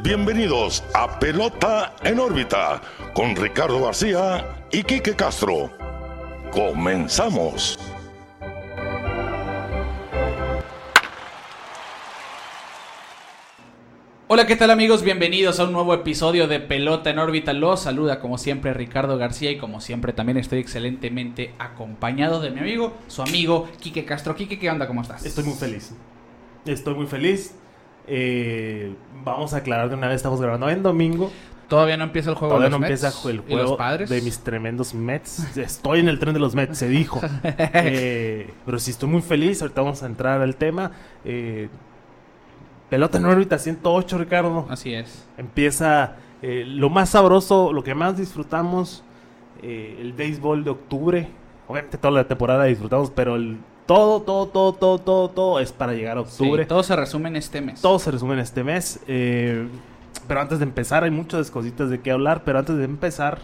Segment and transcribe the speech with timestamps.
[0.00, 2.80] Bienvenidos a Pelota en órbita
[3.14, 5.72] con Ricardo García y Quique Castro.
[6.52, 7.80] Comenzamos.
[14.28, 15.02] Hola, ¿qué tal amigos?
[15.02, 17.52] Bienvenidos a un nuevo episodio de Pelota en órbita.
[17.52, 22.60] Los saluda como siempre Ricardo García y como siempre también estoy excelentemente acompañado de mi
[22.60, 24.36] amigo, su amigo Quique Castro.
[24.36, 24.86] Quique, ¿qué onda?
[24.86, 25.26] ¿Cómo estás?
[25.26, 25.92] Estoy muy feliz.
[26.66, 27.56] Estoy muy feliz.
[28.08, 28.94] Eh,
[29.24, 31.30] vamos a aclarar de una vez, estamos grabando en domingo.
[31.68, 34.08] Todavía no empieza el juego Todavía de los no Mets empieza el juego padres.
[34.08, 35.56] de mis tremendos Mets.
[35.56, 37.20] Estoy en el tren de los Mets, se dijo.
[37.44, 39.60] Eh, pero sí, estoy muy feliz.
[39.60, 40.92] Ahorita vamos a entrar al tema.
[41.26, 41.68] Eh,
[42.88, 44.66] pelota en órbita 108, Ricardo.
[44.70, 45.26] Así es.
[45.36, 49.02] Empieza eh, lo más sabroso, lo que más disfrutamos,
[49.62, 51.28] eh, el béisbol de octubre.
[51.66, 55.94] Obviamente toda la temporada disfrutamos, pero el, todo, todo, todo, todo, todo, todo es para
[55.94, 56.62] llegar a octubre.
[56.62, 57.80] Sí, todo se resume en este mes.
[57.80, 59.00] Todo se resume en este mes.
[59.08, 59.66] eh,
[60.28, 62.44] pero antes de empezar, hay muchas cositas de qué hablar.
[62.44, 63.38] Pero antes de empezar,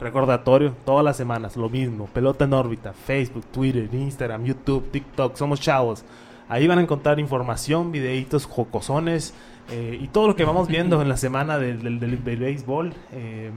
[0.00, 2.06] recordatorio: todas las semanas, lo mismo.
[2.06, 5.34] Pelota en órbita, Facebook, Twitter, Instagram, YouTube, TikTok.
[5.36, 6.04] Somos chavos.
[6.48, 9.34] Ahí van a encontrar información, videitos jocosones
[9.70, 12.94] eh, y todo lo que vamos viendo en la semana del, del- del- del béisbol.
[13.12, 13.50] Eh,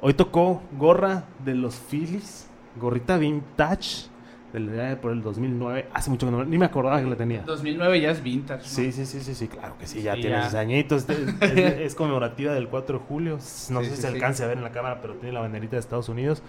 [0.00, 2.48] hoy tocó gorra de los Phillies,
[2.80, 4.07] gorrita vintage
[4.52, 5.86] del, por el 2009.
[5.92, 7.42] Hace mucho que no, ni me acordaba que la tenía.
[7.42, 8.62] 2009 ya es vintage.
[8.62, 8.68] ¿no?
[8.68, 10.44] Sí, sí, sí, sí, sí, claro que sí, ya Sí, tiene ya.
[10.44, 11.08] sus añitos.
[11.08, 13.34] Es, es- es conmemorativa del 4 de julio.
[13.34, 15.76] No Sí, sé si se alcance a ver en la cámara, pero tiene la banderita
[15.76, 16.42] de Estados Unidos.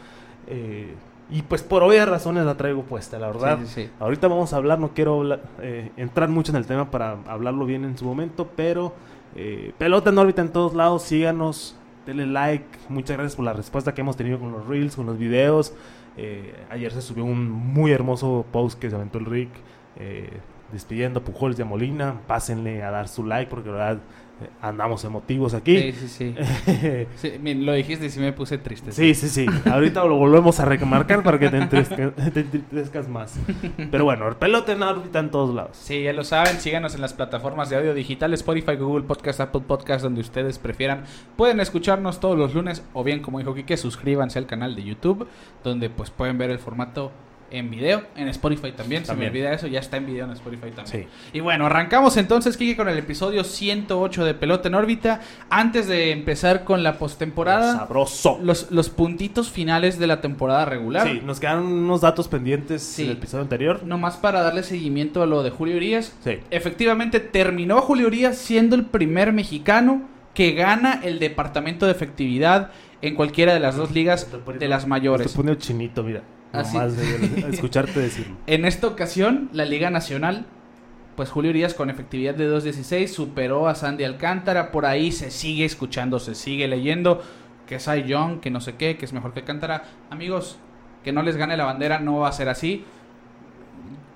[0.47, 0.93] Eh,
[1.31, 3.59] y pues por obvias razones la traigo puesta, la verdad.
[3.99, 7.65] Ahorita vamos a hablar, no quiero hablar- eh, entrar mucho en el tema para hablarlo
[7.65, 8.93] bien en su momento, pero
[9.35, 11.75] eh, pelota en órbita en todos lados, síganos,
[12.07, 15.19] denle like, muchas gracias por la respuesta que hemos tenido con los reels, con los
[15.19, 15.73] videos.
[16.21, 19.51] Eh, ayer se subió un muy hermoso post que se aventó el Rick
[19.95, 20.29] eh,
[20.69, 23.99] despidiendo a Pujols y Molina, pásenle a dar su like porque la verdad
[24.61, 25.91] andamos emotivos aquí.
[25.93, 26.35] sí, sí.
[27.15, 28.91] Sí, lo dijiste y sí me puse triste.
[28.91, 29.45] Sí, sí, sí.
[29.69, 33.39] Ahorita lo volvemos a remarcar para que te entrezca- te entristezcas más.
[33.91, 35.77] Pero bueno, el pelota en órbita en todos lados.
[35.77, 39.61] Sí, ya lo saben, síganos en las plataformas de audio digital, Spotify, Google Podcast, Apple
[39.67, 41.03] Podcast, donde ustedes prefieran.
[41.35, 45.27] Pueden escucharnos todos los lunes o bien, como dijo Kike, suscríbanse al canal de YouTube,
[45.63, 47.11] donde pues pueden ver el formato
[47.51, 50.71] en video, en Spotify también, se me olvida eso, ya está en video en Spotify
[50.75, 51.03] también.
[51.03, 51.07] Sí.
[51.33, 55.21] Y bueno, arrancamos entonces, Kike, con el episodio 108 de Pelota en órbita.
[55.49, 58.39] Antes de empezar con la postemporada, Sabroso.
[58.41, 61.07] los, los puntitos finales de la temporada regular.
[61.07, 63.03] Sí, nos quedaron unos datos pendientes Sí.
[63.03, 63.83] del episodio anterior.
[63.83, 66.15] Nomás para darle seguimiento a lo de Julio Urias.
[66.23, 66.39] Sí.
[66.51, 70.01] Efectivamente, terminó Julio Urias siendo el primer mexicano
[70.33, 72.71] que gana el departamento de efectividad
[73.01, 74.27] en cualquiera de las dos ligas
[74.59, 75.33] de las mayores.
[75.33, 76.21] pone el chinito, mira.
[76.51, 76.77] Así.
[76.77, 78.35] Nomás de escucharte decirlo.
[78.47, 80.45] En esta ocasión, la Liga Nacional,
[81.15, 84.71] pues Julio Urias con efectividad de 2.16 superó a Sandy Alcántara.
[84.71, 87.21] Por ahí se sigue escuchando, se sigue leyendo
[87.67, 89.83] que es Cy Young, que no sé qué, que es mejor que Alcántara.
[90.09, 90.57] Amigos,
[91.03, 92.83] que no les gane la bandera no va a ser así.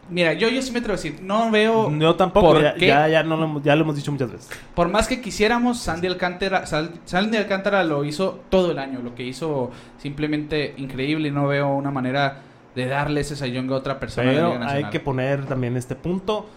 [0.10, 3.08] Mira, yo, yo sí me atrevo a decir, no veo Yo tampoco, ¿Por ya, ya,
[3.08, 4.50] ya no lo, hemos- ya lo hemos dicho muchas veces.
[4.76, 9.24] Por más que quisiéramos, Sandy Alcántara, Sandy Alcántara lo hizo todo el año, lo que
[9.24, 12.42] hizo simplemente increíble y no veo una manera
[12.76, 14.30] de darle ese sayón a otra persona.
[14.30, 16.48] de Pero Liga hay que poner también este punto.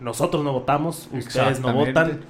[0.00, 2.20] Nosotros no votamos, ustedes no votan.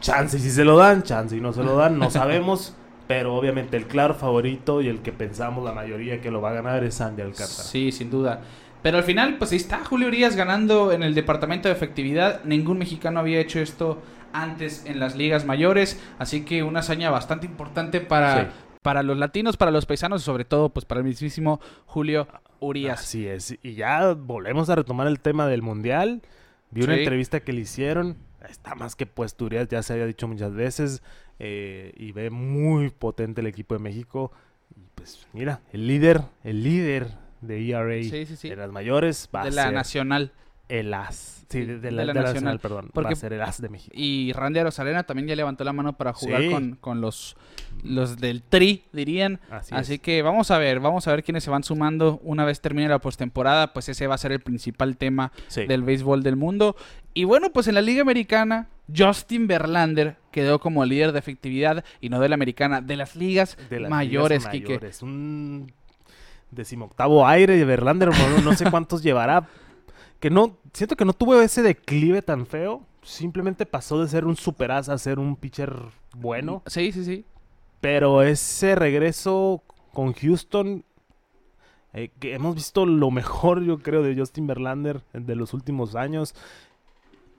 [0.00, 2.74] Chance y si se lo dan, chance y no se lo dan, no sabemos.
[3.06, 6.52] pero obviamente el claro favorito y el que pensamos la mayoría que lo va a
[6.54, 7.62] ganar es Sandy Alcántara.
[7.62, 8.40] Sí, sin duda.
[8.82, 12.42] Pero al final, pues ahí está Julio Urias ganando en el departamento de efectividad.
[12.44, 16.00] Ningún mexicano había hecho esto antes en las ligas mayores.
[16.18, 18.50] Así que una hazaña bastante importante para, Sí.
[18.82, 22.26] para los latinos, para los paisanos y sobre todo pues para el mismísimo Julio
[22.60, 23.00] Urias.
[23.00, 23.56] Así es.
[23.62, 26.22] Y ya volvemos a retomar el tema del mundial.
[26.70, 27.00] Vi una Sí.
[27.00, 28.16] entrevista que le hicieron.
[28.48, 31.02] Está más que puesto Urias, ya se había dicho muchas veces.
[31.44, 34.30] eh, y ve muy potente el equipo de México.
[34.76, 37.08] Y pues mira, el líder, el líder
[37.42, 38.48] de ERA Sí, sí, sí.
[38.48, 40.32] de las mayores va de a la ser nacional.
[40.68, 41.44] el as.
[41.50, 42.54] Sí, de, de de la, la de la nacional.
[42.54, 42.90] nacional, perdón.
[42.94, 43.92] Porque- va a ser el as de México.
[43.94, 47.36] Y Randy Arozarena también ya levantó la mano para jugar con, con los,
[47.82, 49.38] los del Tri, dirían.
[49.50, 50.00] Así, Así es.
[50.00, 53.00] que vamos a ver, vamos a ver quiénes se van sumando una vez termine la
[53.00, 56.74] postemporada, pues ese va a ser el principal tema del béisbol del mundo.
[57.12, 62.08] Y bueno, pues en la Liga Americana, Justin Verlander quedó como líder de efectividad y
[62.08, 65.04] no de la americana, de las ligas de las mayores, ligas Quique.
[65.04, 65.70] Un
[66.52, 69.48] decimoctavo aire de Verlander, no, no sé cuántos llevará.
[70.20, 72.82] Que no, siento que no tuvo ese declive tan feo.
[73.02, 75.74] Simplemente pasó de ser un superaz a ser un pitcher
[76.14, 76.62] bueno.
[76.66, 77.24] Sí, sí, sí.
[77.80, 79.62] Pero ese regreso
[79.92, 80.84] con Houston,
[81.92, 86.34] eh, que hemos visto lo mejor, yo creo, de Justin Verlander de los últimos años.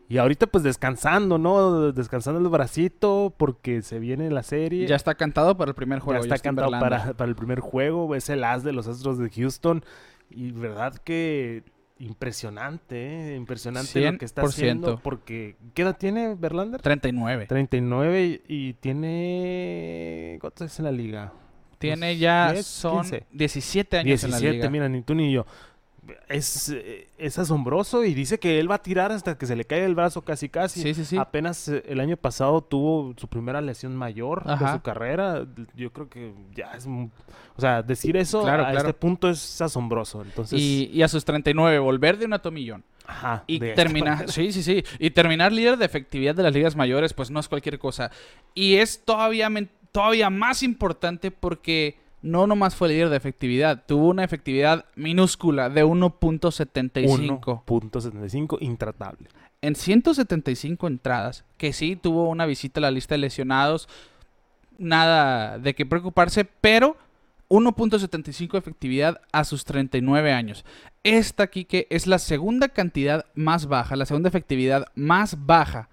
[0.10, 1.92] Y ahorita pues descansando, ¿no?
[1.92, 4.86] Descansando el bracito porque se viene la serie.
[4.86, 6.20] Ya está cantado para el primer juego.
[6.20, 8.14] Ya está Justin cantado para, para el primer juego.
[8.16, 9.84] Es el as de los Astros de Houston.
[10.30, 11.64] Y verdad que
[12.00, 13.36] impresionante, ¿eh?
[13.36, 14.98] Impresionante lo que está haciendo.
[14.98, 15.02] 100%.
[15.02, 16.82] Porque, ¿qué edad tiene Verlander?
[16.82, 17.48] 39.
[17.48, 20.38] 39 y tiene...
[20.42, 21.34] ¿Cuántos es en la liga?
[21.78, 23.26] Tiene ya 10, son 15.
[23.32, 24.70] 17 años en la 17, liga.
[24.70, 25.46] mira, ni tú ni yo.
[26.28, 29.64] Es, eh, es asombroso y dice que él va a tirar hasta que se le
[29.64, 30.82] caiga el brazo casi casi.
[30.82, 31.18] Sí, sí, sí.
[31.18, 34.74] Apenas eh, el año pasado tuvo su primera lesión mayor de Ajá.
[34.74, 35.46] su carrera.
[35.76, 36.86] Yo creo que ya es...
[36.88, 38.90] O sea, decir eso Claro, a claro.
[38.90, 40.24] este punto es asombroso.
[40.24, 40.60] Entonces...
[40.60, 42.84] Y, y a sus 39, volver de un atomillón.
[43.06, 44.84] Ajá, Y de- terminar, sí, sí, sí.
[45.00, 48.12] Y terminar líder de efectividad de las ligas mayores, pues no es cualquier cosa.
[48.54, 49.50] Y es todavía,
[49.92, 55.86] todavía más importante porque no nomás fue líder de efectividad, tuvo una efectividad minúscula de
[55.86, 57.64] 1.75.
[57.66, 59.28] 1.75 intratable.
[59.62, 63.88] En 175 entradas, que sí tuvo una visita a la lista de lesionados,
[64.78, 66.98] nada de qué preocuparse, pero
[67.50, 70.66] 1.75 efectividad a sus 39 años.
[71.04, 75.90] Esta, Kike, es la segunda cantidad más baja, la segunda efectividad más baja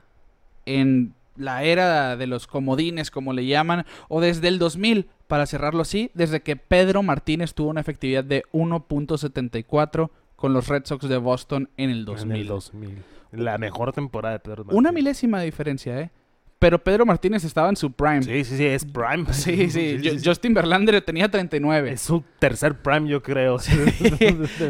[0.65, 5.83] en la era de los comodines, como le llaman, o desde el 2000, para cerrarlo
[5.83, 11.17] así, desde que Pedro Martínez tuvo una efectividad de 1.74 con los Red Sox de
[11.19, 12.31] Boston en el 2000.
[12.35, 13.03] En el 2000.
[13.33, 14.93] La mejor temporada de Pedro Una Martínez.
[14.95, 16.11] milésima de diferencia, ¿eh?
[16.59, 18.23] Pero Pedro Martínez estaba en su prime.
[18.23, 19.25] Sí, sí, sí, es prime.
[19.33, 19.99] Sí, sí.
[20.03, 21.93] Yo- Justin Verlander tenía 39.
[21.93, 23.57] Es su tercer prime, yo creo.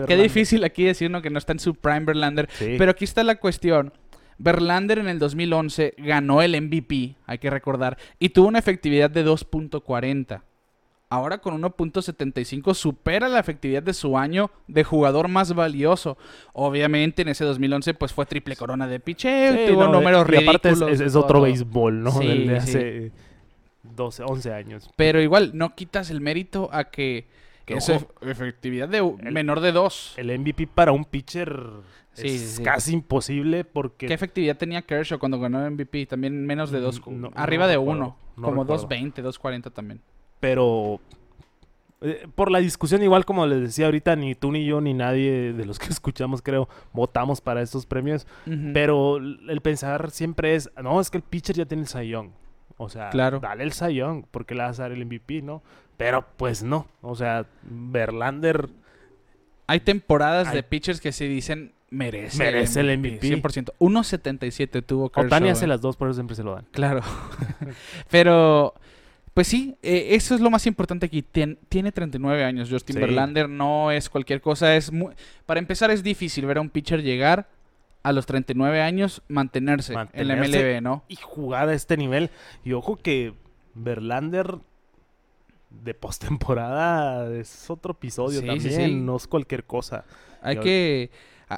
[0.06, 2.48] Qué difícil aquí decir uno que no está en su prime Verlander.
[2.52, 2.76] Sí.
[2.78, 3.92] Pero aquí está la cuestión.
[4.42, 9.24] Verlander en el 2011 ganó el MVP, hay que recordar, y tuvo una efectividad de
[9.24, 10.40] 2.40.
[11.12, 16.16] Ahora con 1.75 supera la efectividad de su año de jugador más valioso.
[16.52, 20.36] Obviamente en ese 2011 pues fue triple corona de picheo, Sí, tuvo no, números y
[20.36, 22.12] aparte es, otro béisbol, ¿no?
[22.12, 22.68] Sí, Del de sí.
[22.70, 23.12] hace
[23.82, 24.88] 12, 11 años.
[24.96, 27.26] Pero igual, no quitas el mérito a que,
[27.66, 30.14] Que es ojo, ef- efectividad de el- menor de 2.
[30.16, 31.60] El MVP para un pitcher
[32.20, 32.62] Sí, es sí, sí.
[32.62, 34.06] casi imposible porque...
[34.06, 36.06] ¿Qué efectividad tenía Kershaw cuando ganó el MVP?
[36.06, 37.06] También menos de 2.
[37.06, 38.16] Mm, no- arriba no de recuerdo, 1.
[38.36, 38.88] no como recuerdo.
[38.88, 40.00] 2.20, 2.40 también.
[40.40, 41.00] Pero
[42.02, 45.52] eh, por la discusión, igual como les decía ahorita, ni tú ni yo ni nadie
[45.52, 48.26] de los que escuchamos, creo, votamos para estos premios.
[48.72, 52.30] Pero el pensar siempre es, no, es que el pitcher ya tiene el Young.
[52.78, 53.40] O sea, Claro.
[53.40, 55.62] dale el Young, porque le vas a dar el MVP, ¿no?
[55.98, 56.86] Pero pues no.
[57.02, 58.70] O sea, Verlander
[59.66, 63.20] Hay temporadas Hay- de pitchers que se dicen merece, Merece el MVP.
[63.42, 63.72] 100%.
[63.78, 65.26] 1.77 tuvo Kershaw.
[65.26, 65.68] Otani hace eh.
[65.68, 66.66] las dos, por eso siempre se lo dan.
[66.70, 67.02] Claro.
[68.10, 68.74] Pero,
[69.34, 71.22] pues sí, eh, eso es lo más importante aquí.
[71.22, 72.68] Tien- tiene 39 años.
[72.70, 73.00] Justin Sí.
[73.00, 74.74] Verlander no es cualquier cosa.
[74.76, 74.90] Es
[75.46, 77.48] Para empezar, es difícil ver a un pitcher llegar
[78.02, 80.36] a los 39 años, mantenerse, en la.
[80.36, 81.04] MLB, ¿no?
[81.08, 82.30] Y jugar a este nivel.
[82.64, 83.34] Y ojo que
[83.74, 84.56] Verlander
[85.70, 88.74] de postemporada es otro episodio Sí, también.
[88.90, 88.94] sí.
[88.94, 90.04] No es cualquier cosa.
[90.42, 91.10] Hay que,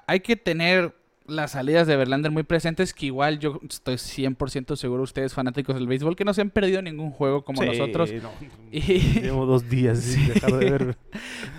[0.07, 0.95] hay que tener
[1.27, 5.87] las salidas de Verlander muy presentes, que igual yo estoy 100% seguro, ustedes fanáticos del
[5.87, 8.11] béisbol, que no se han perdido ningún juego como Sí, nosotros.
[8.23, 8.31] no.
[8.73, 8.81] Y-
[9.23, 10.97] Llevo dos días sin dejar de ver.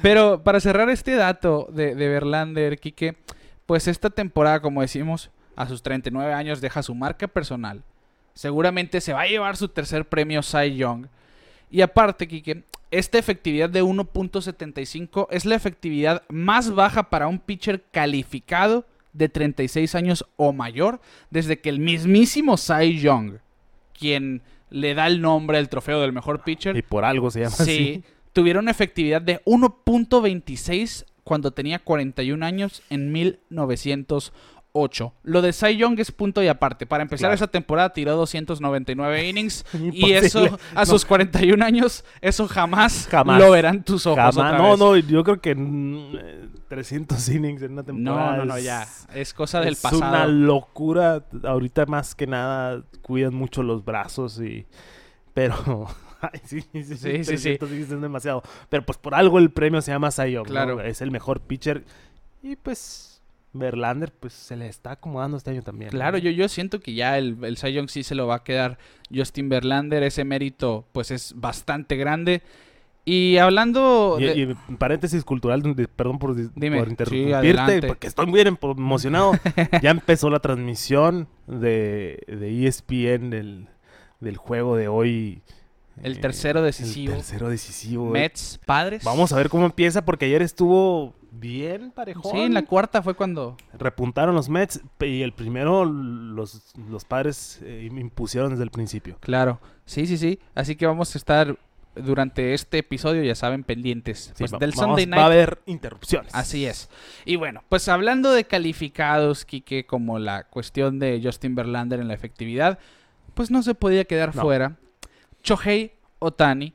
[0.01, 3.15] Pero para cerrar este dato de, de Verlander, Quique,
[3.65, 7.83] pues esta temporada, como decimos, a sus 39 años deja su marca personal.
[8.33, 11.07] Seguramente se va a llevar su tercer premio Cy Young.
[11.73, 17.83] Y aparte, Quique, esta efectividad de 1.75 es la efectividad más baja para un pitcher
[17.89, 21.01] calificado de 36 años o mayor
[21.31, 23.37] desde que el mismísimo Cy Young,
[23.97, 27.55] quien le da el nombre al trofeo del mejor pitcher, Y por algo se llama
[27.55, 28.03] Sí, así.
[28.33, 33.11] tuvieron efectividad de 1.26 cuando tenía 41 años en
[34.73, 35.13] 1908.
[35.23, 36.85] Lo de Cy Young es punto y aparte.
[36.85, 37.35] Para empezar Claro.
[37.35, 40.85] esa temporada tiró 299 innings y eso a No.
[40.85, 43.39] sus 41 años, eso jamás, Jamás.
[43.39, 44.17] lo verán tus ojos.
[44.17, 44.37] Jamás.
[44.37, 44.79] otra No, vez.
[44.79, 48.31] no, yo creo que mm, eh, 300 innings en una temporada.
[48.31, 48.87] No, no, no, es- ya.
[49.13, 50.01] Es cosa del es pasado.
[50.01, 51.23] una locura.
[51.43, 54.65] Ahorita más que nada cuidan mucho los brazos y...
[55.33, 55.87] Pero...
[56.23, 57.23] Ay, sí, sí, sí, Sí.
[57.57, 58.43] 300 es demasiado.
[58.69, 60.51] Pero pues por algo el premio se llama Cy Young, ¿no?
[60.51, 60.79] Claro.
[60.81, 61.83] Es el mejor pitcher.
[62.41, 63.12] Y pues...
[63.53, 65.87] Verlander pues se le está acomodando este año también.
[65.91, 65.97] ¿no?
[65.97, 68.43] Claro, yo, yo siento que ya el, el Cy Young sí se lo va a
[68.43, 68.77] quedar
[69.13, 70.01] Justin Verlander.
[70.03, 72.41] Ese mérito, pues, es bastante grande.
[73.05, 74.17] Y hablando.
[74.19, 75.61] Y, de- y paréntesis cultural,
[75.95, 79.33] perdón por, por interrumpirte, porque estoy muy em- emocionado.
[79.81, 83.67] ya empezó la transmisión de, de ESPN del,
[84.21, 85.41] del juego de hoy.
[86.01, 87.11] El Eh, tercero decisivo.
[87.13, 88.07] El tercero decisivo.
[88.07, 88.11] eh.
[88.21, 89.03] Mets, padres.
[89.03, 92.31] Vamos a ver cómo empieza, porque ayer estuvo bien parejón.
[92.31, 93.57] Sí, en la cuarta fue cuando...
[93.73, 99.17] Repuntaron los Mets y el primero los, los padres eh, impusieron desde el principio.
[99.19, 100.39] Claro, sí, sí, sí.
[100.55, 101.57] Así que vamos a estar
[101.95, 104.31] durante este episodio, ya saben, pendientes.
[104.35, 105.31] Sí, Pues va- del vamos- Sunday Va a Night.
[105.31, 106.33] haber interrupciones.
[106.33, 106.89] Así es.
[107.25, 112.13] Y bueno, pues hablando de calificados, Quique, como la cuestión de Justin Verlander en la
[112.15, 112.79] efectividad,
[113.33, 114.41] pues no se podía quedar No.
[114.41, 114.77] fuera.
[115.43, 116.73] Chohei Otani,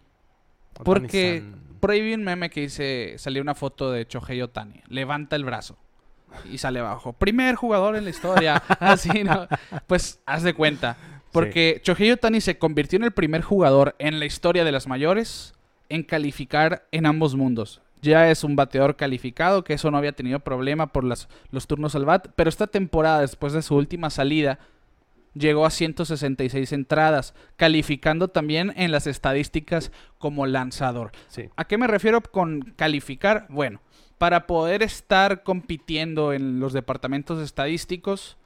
[0.74, 1.67] Otani porque San.
[1.80, 5.44] Por ahí vi un meme que dice, salió una foto de Chohei Otani, levanta el
[5.44, 5.76] brazo
[6.50, 9.48] y sale abajo, primer jugador en la historia, así, ¿no?
[9.86, 10.96] Pues haz de cuenta,
[11.32, 15.54] porque Chohei Otani se convirtió en el primer jugador en la historia de las mayores
[15.88, 17.80] en calificar en ambos mundos.
[18.00, 21.96] Ya es un bateador calificado, que eso no había tenido problema por las, los turnos
[21.96, 24.60] al bat, pero esta temporada, después de su última salida,
[25.34, 31.12] llegó a 166 entradas, calificando también en las estadísticas como lanzador.
[31.28, 31.48] Sí.
[31.56, 33.46] ¿A qué me refiero con calificar?
[33.48, 33.80] Bueno,
[34.18, 38.36] para poder estar compitiendo en los departamentos estadísticos,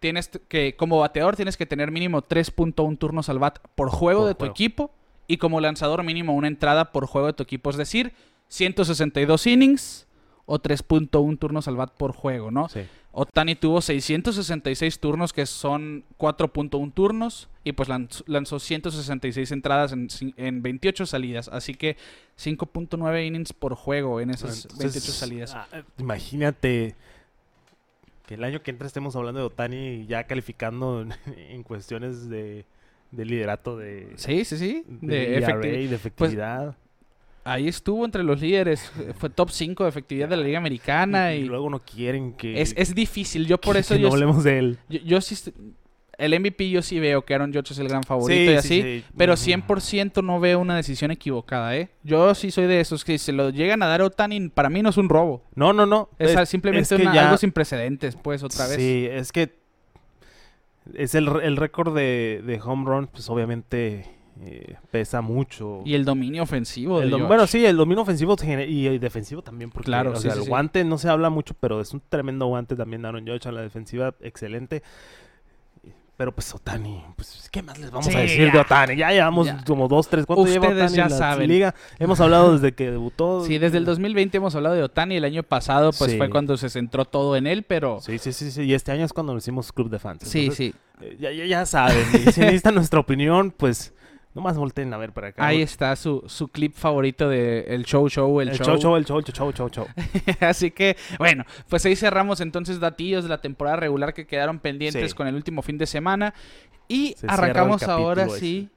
[0.00, 4.28] tienes que, como bateador, tienes que tener mínimo 3.1 turnos al bat por juego Por
[4.28, 4.52] de tu juego.
[4.52, 4.94] equipo
[5.26, 8.12] y como lanzador mínimo una entrada por juego de tu equipo, es decir,
[8.48, 10.07] 162 innings
[10.50, 12.68] o 3.1 turnos al bat por juego, ¿no?
[12.70, 12.80] Sí.
[13.12, 20.08] Otani tuvo 666 turnos, que son 4.1 turnos, y pues lanzó, lanzó 166 entradas en,
[20.36, 21.96] en 28 salidas, así que
[22.38, 25.54] 5.9 innings por juego en esas Entonces, 28 salidas.
[25.54, 26.94] ah, eh, imagínate
[28.26, 31.12] que el año que entra estemos hablando de Otani ya calificando en,
[31.50, 32.64] en cuestiones de,
[33.10, 34.84] de liderato de, Sí, sí, sí.
[34.86, 36.76] de, De ERA, efecti- de efectividad.
[37.44, 38.92] Ahí estuvo entre los líderes.
[39.18, 41.34] Fue top 5 de efectividad de la Liga Americana.
[41.34, 43.46] y, Y, luego no quieren que, es, es difícil.
[43.46, 44.78] Yo por que- eso que yo, no hablemos de él.
[44.88, 45.36] yo, yo sí...
[46.18, 48.54] El MVP yo sí veo que Aaron Judge es el gran favorito Sí, y sí,
[48.56, 48.82] así.
[48.82, 49.04] sí.
[49.16, 49.42] Pero Ujú.
[49.44, 51.90] 100% no veo una decisión equivocada, ¿eh?
[52.02, 54.68] Yo sí soy de esos que si se lo llegan a dar a Otani, para
[54.68, 55.44] mí no es un robo.
[55.54, 56.08] No, no, no.
[56.18, 58.76] Es, Es- simplemente es que una- ya- algo sin precedentes, pues, otra vez.
[58.78, 59.54] Sí, es que
[60.94, 64.04] es el, el récord de, de home run, pues obviamente
[64.42, 65.80] eh, pesa mucho.
[65.84, 67.28] Y el dominio ofensivo El de dom- Judge.
[67.28, 70.38] bueno, sí, el dominio ofensivo y el defensivo también, porque Claro, o sí, sea, sí,
[70.38, 70.48] el sí.
[70.50, 73.62] guante no se habla mucho, pero es un tremendo guante también Aaron Judge a la
[73.62, 74.82] defensiva, excelente.
[76.16, 78.58] Pero pues Otani, pues ¿qué más les vamos a decir de.
[78.58, 78.96] Otani?
[78.96, 79.62] Ya llevamos Ya.
[79.64, 81.48] como dos, tres, ¿cuánto lleva Ustedes Otani ya en la saben.
[81.48, 81.74] liga?
[82.00, 83.44] Hemos hablado desde que debutó.
[83.46, 85.14] Sí, desde el 2020 hemos hablado de Otani.
[85.14, 88.00] El año pasado, pues, fue cuando se centró todo en él, pero...
[88.00, 90.24] Sí, sí, sí, sí, y este año es cuando nos hicimos club de fans.
[90.24, 90.74] Sí, Entonces, sí.
[91.06, 93.94] eh, Ya, ya, ya saben, y si necesitan nuestra opinión, pues
[94.34, 95.46] nomás volteen a ver para acá.
[95.46, 98.66] Ahí está su, su clip favorito de El Show Show, el, el show.
[98.66, 99.86] show, show, el show, el show, show, show.
[100.40, 105.10] Así que, bueno, pues ahí cerramos entonces datillos de la temporada regular que quedaron pendientes
[105.10, 105.16] Sí.
[105.16, 106.34] con el último fin de semana.
[106.88, 108.38] Y Se arrancamos ahora ese.
[108.38, 108.70] sí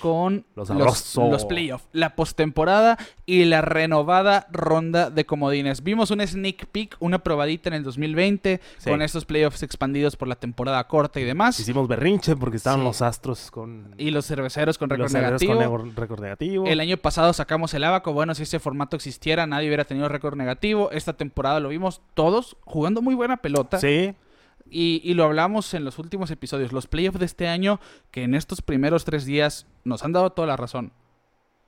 [0.00, 5.82] con Lo los, playoffs, la postemporada y la renovada ronda de comodines.
[5.82, 8.90] Vimos un sneak peek, una probadita en el 2020 Sí.
[8.90, 11.58] con estos playoffs expandidos por la temporada corta y demás.
[11.60, 12.84] Hicimos berrinche porque estaban Sí.
[12.86, 13.94] los astros con...
[13.98, 15.54] Y los cerveceros con récord negativo.
[15.54, 16.66] con nego- récord negativo.
[16.66, 18.12] El año pasado sacamos el abaco.
[18.12, 20.90] Bueno, si ese formato existiera, nadie hubiera tenido récord negativo.
[20.92, 23.78] Esta temporada lo vimos todos jugando muy buena pelota.
[23.78, 24.14] Sí,
[24.70, 26.72] Y, y lo hablamos en los últimos episodios.
[26.72, 30.46] Los playoffs de este año, que en estos primeros tres días nos han dado toda
[30.48, 30.92] la razón.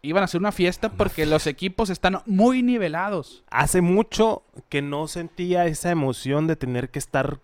[0.03, 3.45] Iban a ser una fiesta porque los equipos están muy nivelados.
[3.51, 7.39] hace mucho que no sentía esa emoción de tener que estar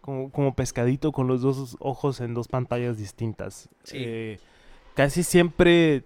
[0.00, 3.68] como, como pescadito con los dos ojos en dos pantallas distintas.
[3.82, 3.96] Sí.
[3.98, 4.40] Eh,
[4.94, 6.04] casi siempre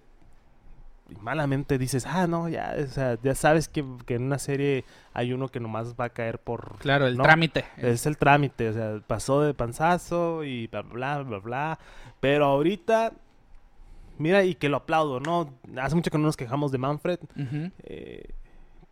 [1.19, 5.33] malamente dices, ah, no, ya, o sea, ya sabes que, que en una serie hay
[5.33, 6.77] uno que nomás va a caer por...
[6.79, 7.65] Claro, el No, trámite.
[7.77, 11.79] Es el trámite, o sea, pasó de panzazo y bla, bla, bla, bla.
[12.19, 13.13] Pero ahorita,
[14.17, 15.53] mira, y que lo aplaudo, ¿no?
[15.81, 17.19] Hace mucho que no nos quejamos de Manfred,
[17.83, 18.29] eh,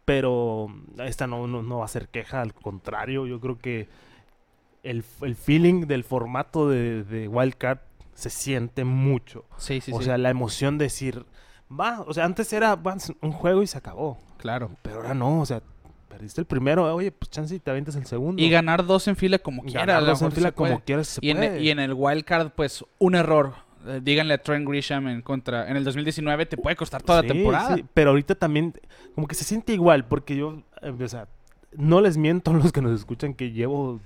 [0.06, 3.88] pero esta no, no, no va a ser queja, al contrario, yo creo que
[4.82, 7.80] el, el feeling del formato de, de Wildcard
[8.16, 9.46] se siente mucho.
[9.58, 10.06] Sí, sí, o sí.
[10.06, 11.26] sea, la emoción de decir,
[11.72, 12.78] va, o sea, antes era
[13.22, 14.72] un juego y se acabó, claro.
[14.82, 15.62] pero ahora no, o sea,
[16.08, 18.42] perdiste el primero, oye, pues chance y te avientas el segundo.
[18.42, 19.84] Y ganar dos en fila como Y quiera.
[19.84, 21.62] a ganar dos en fila como quieras se Y en, puede.
[21.62, 23.54] y en el wild card, pues, un error.
[23.88, 25.70] Eh, díganle a Trent Grisham en contra.
[25.70, 27.76] En el 2019 te puede costar toda Sí, la temporada.
[27.76, 28.74] sí, pero ahorita también
[29.16, 31.28] como que se siente igual, porque yo, eh, o sea,
[31.78, 34.02] no les miento a los que nos escuchan que llevo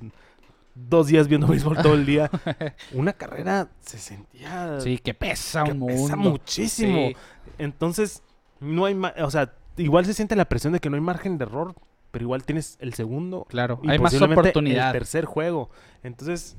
[0.75, 2.29] dos días viendo béisbol todo el día.
[2.93, 6.32] Una carrera se sentía Sí, que pesa que un pesa mundo.
[6.32, 7.08] muchísimo.
[7.10, 7.15] Sí.
[7.58, 8.24] Entonces,
[8.60, 11.46] no hay, o sea, igual se siente la presión de que no hay margen de
[11.46, 11.76] error,
[12.12, 14.88] pero igual tienes el segundo Claro, y hay más oportunidad.
[14.88, 15.70] El tercer juego.
[16.04, 16.58] Entonces,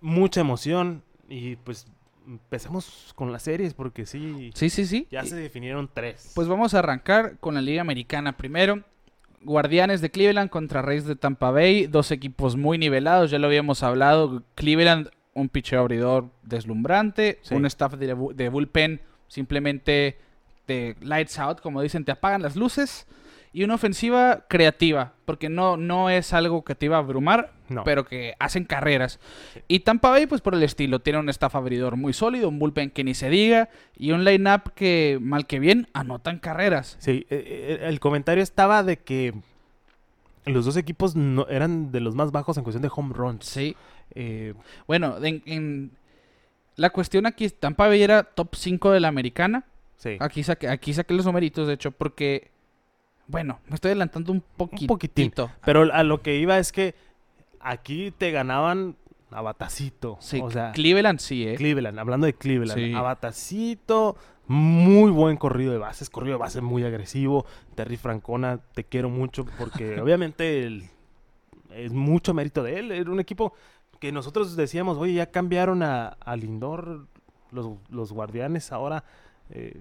[0.00, 1.86] mucha emoción y pues
[2.26, 5.06] empezamos con las series porque sí, Sí, sí, sí.
[5.10, 6.32] ya se definieron tres.
[6.34, 8.82] Pues vamos a arrancar con la Liga Americana primero.
[9.40, 13.84] Guardianes de Cleveland contra Reyes de Tampa Bay, dos equipos muy nivelados, ya lo habíamos
[13.84, 14.42] hablado.
[14.56, 17.54] Cleveland, un pitcher abridor deslumbrante, Sí.
[17.54, 20.18] un staff de bullpen simplemente
[20.68, 23.08] de lights out, como dicen, te apagan las luces.
[23.50, 27.82] Y una ofensiva creativa, porque no, no es algo que te iba a abrumar, No.
[27.82, 29.18] pero que hacen carreras.
[29.68, 32.90] Y Tampa Bay, pues por el estilo, tiene un staff abridor muy sólido, un bullpen
[32.90, 36.98] que ni se diga, y un line-up que, mal que bien, anotan carreras.
[37.00, 39.32] Sí, eh, eh, el comentario estaba de que
[40.44, 43.46] los dos equipos no, eran de los más bajos en cuestión de home runs.
[43.46, 43.74] Sí.
[44.14, 44.52] Eh,
[44.86, 45.90] Bueno, en, en-
[46.76, 49.64] la cuestión aquí Tampa Bay era top 5 de la americana.
[49.98, 50.16] Sí.
[50.20, 52.50] Aquí saqué, aquí saqué los numeritos, de hecho, porque,
[53.26, 54.94] bueno, me estoy adelantando un poquitito.
[54.94, 55.32] poquitín.
[55.64, 56.94] Pero a lo que iba es que
[57.60, 58.96] aquí te ganaban
[59.30, 60.16] a batacito.
[60.20, 61.56] Sí, o sea, Cleveland sí, ¿eh?
[61.56, 62.94] Cleveland, hablando de Cleveland, Sí.
[62.94, 67.44] a batacito, muy buen corrido de bases, corrido de base muy agresivo.
[67.74, 70.88] Terry Francona, te quiero mucho porque obviamente el-
[71.74, 72.90] es mucho mérito de él.
[72.92, 73.52] Era un equipo
[74.00, 77.06] que nosotros decíamos, oye, ya cambiaron a, a Lindor,
[77.50, 79.04] los, los guardianes ahora
[79.50, 79.80] eh,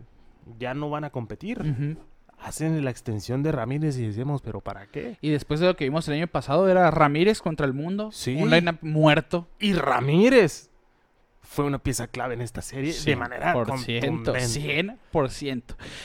[0.59, 1.61] ya no van a competir.
[2.39, 5.17] Hacen la extensión de Ramírez y decíamos, pero ¿para qué?
[5.21, 8.11] Y después de lo que vimos el año pasado, era Ramírez contra el mundo.
[8.11, 8.35] Sí.
[8.35, 9.47] Un lineup muerto.
[9.59, 10.69] Y Ramírez
[11.41, 14.97] fue una pieza clave en esta serie de manera por ciento, contundente.
[15.13, 15.63] 100%.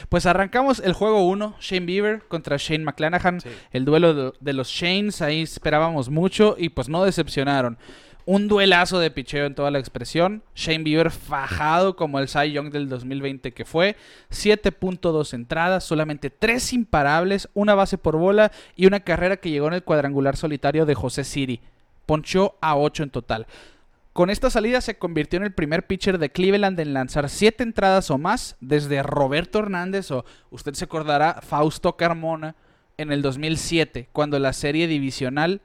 [0.09, 3.40] Pues arrancamos el juego 1, Shane Bieber contra Shane McClanahan.
[3.40, 3.49] Sí.
[3.73, 7.76] El duelo de, de los Shanes, ahí esperábamos mucho y pues no decepcionaron.
[8.25, 10.43] Un duelazo de picheo en toda la expresión.
[10.55, 13.97] Shane Bieber fajado como el Cy Young del 2020 que fue.
[14.31, 19.75] 7.2 entradas, solamente 3 imparables, una base por bola y una carrera que llegó en
[19.75, 21.61] el cuadrangular solitario de José Siri.
[22.07, 23.47] Ponchó a 8 en total.
[24.12, 28.11] Con esta salida se convirtió en el primer pitcher de Cleveland en lanzar 7 entradas
[28.11, 32.55] o más desde Roberto Hernández o usted se acordará Fausto Carmona
[32.99, 35.62] en el 2007 cuando la serie divisional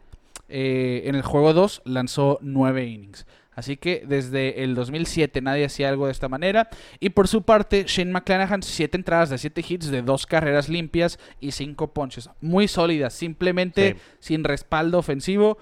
[0.50, 3.26] eh, en el juego 2 lanzó 9 innings.
[3.52, 6.70] Así que desde el 2007 nadie hacía algo de esta manera.
[7.00, 11.18] Y por su parte, Shane McClanahan, 7 entradas de 7 hits de 2 carreras limpias
[11.40, 12.30] y 5 ponches.
[12.40, 14.00] Muy sólidas, simplemente Sí.
[14.20, 15.58] sin respaldo ofensivo.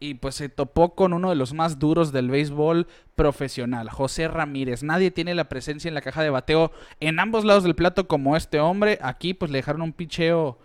[0.00, 2.86] Y pues se topó con uno de los más duros del béisbol
[3.16, 4.82] profesional, José Ramírez.
[4.82, 8.36] Nadie tiene la presencia en la caja de bateo en ambos lados del plato como
[8.36, 8.98] este hombre.
[9.02, 10.58] Aquí pues le dejaron un picheo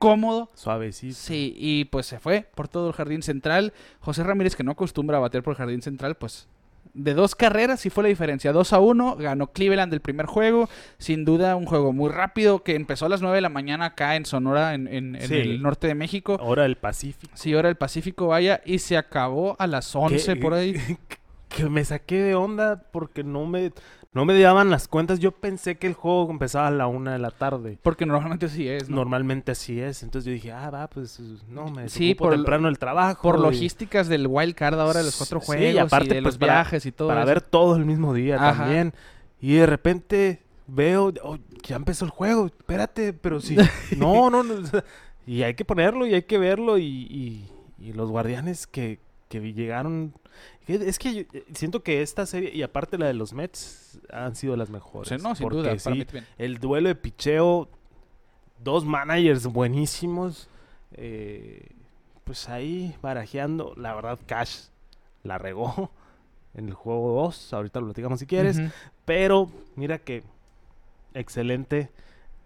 [0.00, 0.50] cómodo.
[0.54, 1.14] Suavecito.
[1.14, 3.72] Sí, y pues se fue por todo el jardín central.
[4.00, 6.48] José Ramírez, que no acostumbra a bater por el jardín central, pues
[6.92, 8.52] de dos carreras sí fue la diferencia.
[8.52, 10.68] 2 a 1, ganó Cleveland el primer juego.
[10.98, 14.16] Sin duda, un juego muy rápido que empezó a las 9 de la mañana acá
[14.16, 16.36] en Sonora, en, en- en el norte de México.
[16.40, 17.32] Ahora el Pacífico.
[17.36, 20.74] Sí, hora del Pacífico, vaya, y se acabó a las 11 Que- por ahí.
[21.50, 23.72] Que me saqué de onda porque no me,
[24.12, 25.18] no me daban las cuentas.
[25.18, 27.76] Yo pensé que el juego empezaba a la una de la tarde.
[27.82, 28.96] Porque normalmente sí es, ¿no?
[28.96, 30.02] Normalmente así es.
[30.04, 33.22] Entonces yo dije, ah, va, pues no, me Sí, por temprano el trabajo.
[33.22, 36.22] Por y- logísticas del wild card ahora de los cuatro Sí, juegos y aparte, de
[36.22, 37.28] pues, los para- viajes y todo Para eso.
[37.28, 38.62] ver todo el mismo día Ajá.
[38.64, 38.94] también.
[39.40, 42.46] Y de repente veo, oh, ya empezó el juego.
[42.46, 43.56] Espérate, pero sí.
[43.98, 44.54] no, no, no.
[45.26, 46.78] Y hay que ponerlo y hay que verlo.
[46.78, 50.12] Y, y- y los guardianes que, que llegaron.
[50.74, 54.34] Es que yo eh, siento que esta serie, y aparte la de los Mets, han
[54.36, 55.08] sido las mejores.
[55.08, 56.06] Sí, no, sin porque duda, sí,
[56.38, 57.68] el duelo de picheo,
[58.62, 60.48] dos managers buenísimos.
[60.92, 61.66] eh,
[62.24, 63.74] pues ahí barajeando.
[63.76, 64.66] La verdad, Cash
[65.24, 65.90] la regó
[66.54, 67.52] en el juego 2.
[67.54, 68.60] Ahorita lo platicamos si quieres.
[69.04, 70.22] Pero mira que
[71.14, 71.90] excelente.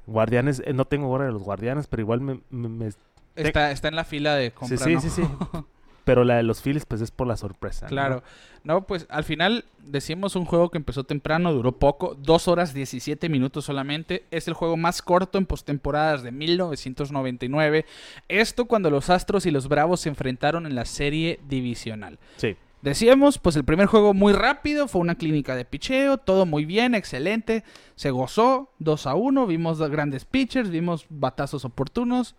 [0.06, 2.40] Guardianes, eh, no tengo hora de los guardianes, pero igual me...
[2.50, 2.90] me- me-
[3.36, 5.00] Está, está en la fila de compra, sí, sí, ¿no?
[5.00, 5.22] sí, sí.
[6.04, 7.86] Pero la de los Phillies, pues es por la sorpresa.
[7.86, 8.22] Claro.
[8.62, 13.28] No, pues al final decimos un juego que empezó temprano, duró poco, 2 horas 17
[13.28, 14.24] minutos solamente.
[14.30, 17.86] Es el juego más corto en postemporadas de 1999.
[18.28, 22.18] Esto cuando los Astros y los Bravos se enfrentaron en la serie divisional.
[22.36, 22.56] Sí.
[22.82, 26.94] Decíamos, pues el primer juego muy rápido, fue una clínica de picheo, todo muy bien,
[26.94, 27.64] excelente,
[27.94, 32.34] se gozó, 2 a 1, vimos dos grandes pitchers, vimos batazos oportunos,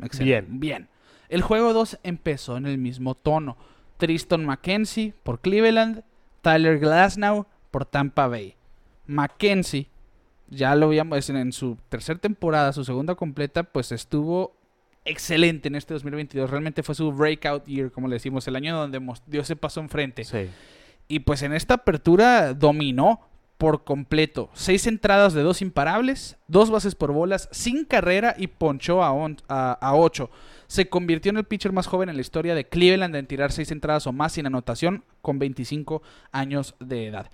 [0.00, 0.60] excelente, Bien.
[0.60, 0.88] bien.
[1.28, 3.56] El juego 2 empezó en el mismo tono,
[3.96, 6.02] Tristan McKenzie por Cleveland,
[6.42, 8.54] Tyler Glasnow por Tampa Bay.
[9.06, 9.88] McKenzie,
[10.48, 14.54] ya lo vimos en, en su tercera temporada, su segunda completa, pues estuvo
[15.04, 16.50] excelente en este 2022.
[16.50, 20.24] Realmente fue su breakout year, como le decimos, el año donde dio ese paso enfrente.
[20.24, 20.48] Sí.
[21.08, 23.20] Y pues en esta apertura dominó
[23.58, 24.50] por completo.
[24.54, 29.36] Seis entradas de dos imparables, dos bases por bolas, sin carrera y ponchó a, on-
[29.48, 30.30] a, a ocho.
[30.66, 33.70] Se convirtió en el pitcher más joven en la historia de Cleveland en tirar seis
[33.70, 37.30] entradas o más sin anotación con 25 años de edad.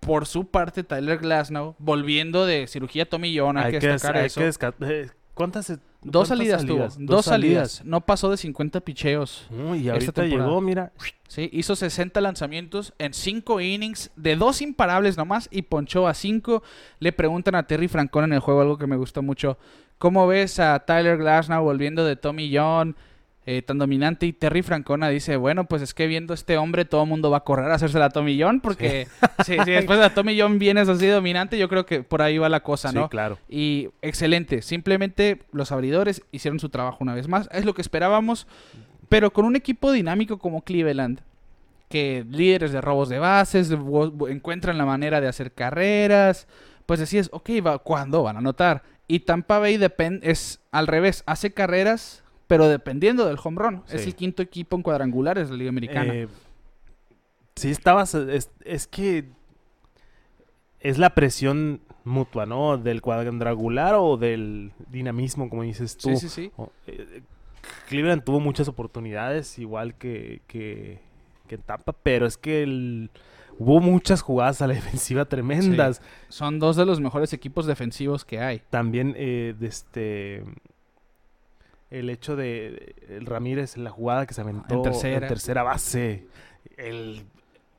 [0.00, 4.40] Por su parte, Tyler Glasnow, volviendo de cirugía tomillón, hay, que destacar hay eso.
[4.40, 5.68] que eh, ¿Cuántas
[6.04, 6.88] Dos ¿Cuántas salidas, tuvo.
[6.98, 7.84] Dos, salidas.
[7.84, 9.46] No pasó de 50 picheos.
[9.50, 10.92] No, y ahorita llegó, mira.
[11.28, 16.64] Sí, hizo 60 lanzamientos en 5 innings de dos imparables nomás y ponchó a 5.
[16.98, 19.58] Le preguntan a Terry Francona en el juego algo que me gustó mucho.
[19.98, 22.96] ¿Cómo ves a Tyler Glasnow volviendo de Tommy John
[23.46, 24.26] eh, tan dominante?
[24.26, 27.38] Y Terry Francona dice, bueno, pues es que viendo este hombre todo el mundo va
[27.38, 29.08] a correr a hacerse la Tommy John porque
[29.44, 32.38] sí, sí, después de la Tommy John vienes así dominante, yo creo que por ahí
[32.38, 33.08] va la cosa, Sí, ¿no?
[33.08, 33.38] claro.
[33.48, 34.62] Y excelente.
[34.62, 37.48] Simplemente los abridores hicieron su trabajo una vez más.
[37.52, 38.46] Es lo que esperábamos.
[39.08, 41.20] Pero con un equipo dinámico como Cleveland,
[41.88, 43.70] que líderes de robos de bases,
[44.30, 46.46] encuentran la manera de hacer carreras,
[46.86, 48.82] pues decías, ok, va, ¿cuándo van a anotar?
[49.08, 53.82] Y Tampa Bay depen- es al revés, hace carreras, pero dependiendo del home run.
[53.88, 56.14] Es el quinto equipo en cuadrangulares de la Liga Americana.
[56.14, 56.28] Eh,
[57.56, 58.14] sí, estabas.
[58.14, 59.30] Es, es que.
[60.80, 62.76] Es la presión mutua, ¿no?
[62.76, 66.10] Del cuadrangular o del dinamismo, como dices tú.
[66.10, 66.52] sí, sí, sí.
[66.58, 67.22] O- eh,
[67.88, 70.98] Cleveland tuvo muchas oportunidades, igual que, que,
[71.46, 73.10] que Tampa, pero es que el-
[73.58, 76.02] hubo muchas jugadas a la defensiva tremendas.
[76.28, 78.60] Son dos de los mejores equipos defensivos que hay.
[78.68, 80.44] También eh, de este
[81.92, 85.28] el hecho de el Ramírez, la jugada que se aventó En tercera.
[85.28, 86.26] tercera base,
[86.76, 87.22] el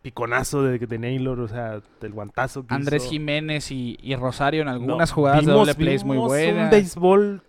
[0.02, 3.12] piconazo de, de Naylor, o sea, del guantazo que Andrés hizo.
[3.12, 6.66] Jiménez y, y Rosario en No, algunas jugadas de doble plays muy buenas.
[6.66, 7.42] Un béisbol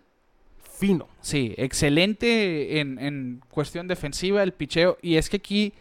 [0.79, 1.07] fino.
[1.21, 4.99] Sí, excelente en, en cuestión defensiva el picheo.
[5.03, 5.73] Y es que aquí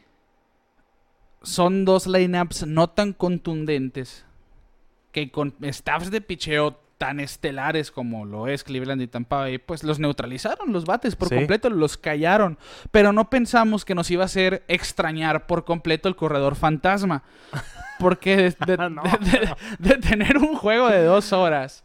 [1.41, 4.25] son dos lineups no tan contundentes
[5.11, 9.83] que con staffs de picheo tan estelares como lo es Cleveland y Tampa Bay, pues
[9.83, 11.35] los neutralizaron los bates por Sí.
[11.35, 12.57] completo, los callaron.
[12.91, 17.23] Pero no pensamos que nos iba a hacer extrañar por completo el corredor fantasma.
[17.99, 19.03] Porque de, de- No.
[19.03, 21.83] de- de- de tener un juego de dos horas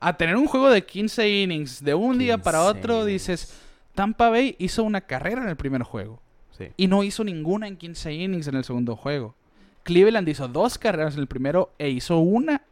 [0.00, 3.60] a tener un juego de 15 innings de un día para 15 otro, dices,
[3.94, 6.22] Tampa Bay hizo una carrera en el primer juego
[6.56, 6.68] Sí.
[6.78, 9.34] y no hizo ninguna en 15 innings en el segundo juego.
[9.82, 12.62] Cleveland hizo dos carreras en el primero e hizo una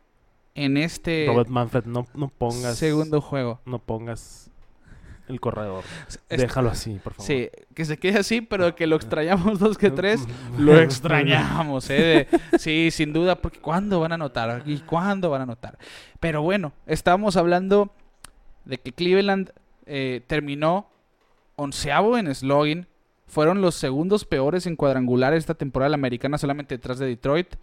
[0.54, 3.60] en este Robert Manfred, no, no pongas segundo juego.
[3.66, 4.50] no pongas
[5.26, 5.84] el corredor.
[6.28, 7.26] Déjalo así, por favor.
[7.26, 10.20] Sí, que se quede así, pero que lo extrañamos dos que tres,
[10.58, 12.28] lo extrañamos, ¿eh?
[12.52, 14.62] De- sí, sin duda, porque ¿cuándo van a anotar?
[14.66, 15.78] ¿Y cuándo van a anotar?
[16.20, 17.90] Pero bueno, estábamos hablando
[18.66, 19.50] de que Cleveland
[19.86, 20.90] eh, terminó
[21.56, 22.86] onceavo en slogan.
[23.26, 27.54] Fueron los segundos peores en cuadrangular esta temporada americana, solamente detrás de Detroit.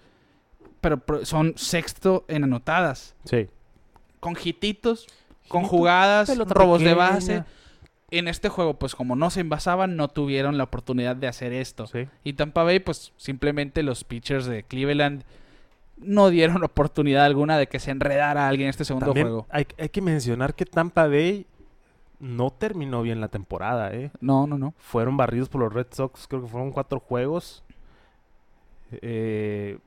[0.82, 3.16] Pero son sexto en anotadas.
[3.24, 3.48] Sí.
[4.20, 5.08] Con hititos,
[5.48, 7.44] con jugadas, robos de base.
[8.10, 11.88] En este juego, pues como no se envasaban, no tuvieron la oportunidad de hacer esto.
[11.88, 12.10] Sí.
[12.26, 15.24] Y Tampa Bay, pues simplemente los pitchers de Cleveland
[15.96, 19.48] no dieron oportunidad alguna de que se enredara alguien en este segundo También juego.
[19.50, 21.46] hay, hay que mencionar que Tampa Bay
[22.20, 24.12] no terminó bien la temporada, ¿eh?
[24.20, 24.74] No, no, no.
[24.78, 27.64] Fueron barridos por los Red Sox, creo que fueron cuatro juegos.
[28.92, 29.80] Eh,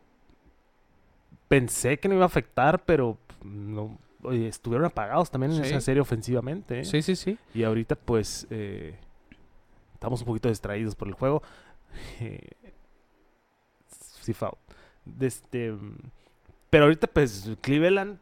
[1.48, 5.70] pensé que no iba a afectar, pero no, oye, estuvieron apagados también en Sí.
[5.70, 6.80] esa serie ofensivamente.
[6.80, 6.84] ¿eh?
[6.84, 7.38] Sí, sí, sí.
[7.54, 8.96] Y ahorita pues eh,
[9.94, 11.42] estamos un poquito distraídos por el juego.
[12.18, 12.38] Sí.
[15.04, 15.74] De este,
[16.70, 18.18] pero ahorita pues Cleveland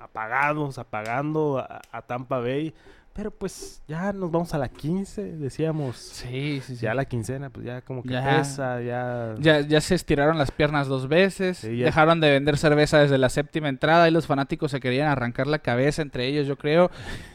[0.00, 2.74] apagados, apagando a, a Tampa Bay.
[3.18, 5.96] Pero pues ya nos vamos a la 15, decíamos.
[5.96, 6.82] Sí, sí, sí.
[6.82, 8.38] Ya la quincena, pues ya como que Ya.
[8.38, 9.34] pesa, ya...
[9.40, 11.58] Ya, ya se estiraron las piernas dos veces.
[11.58, 11.78] Sí.
[11.78, 15.58] Dejaron de vender cerveza desde la séptima entrada y los fanáticos se querían arrancar la
[15.58, 16.92] cabeza entre ellos, yo creo.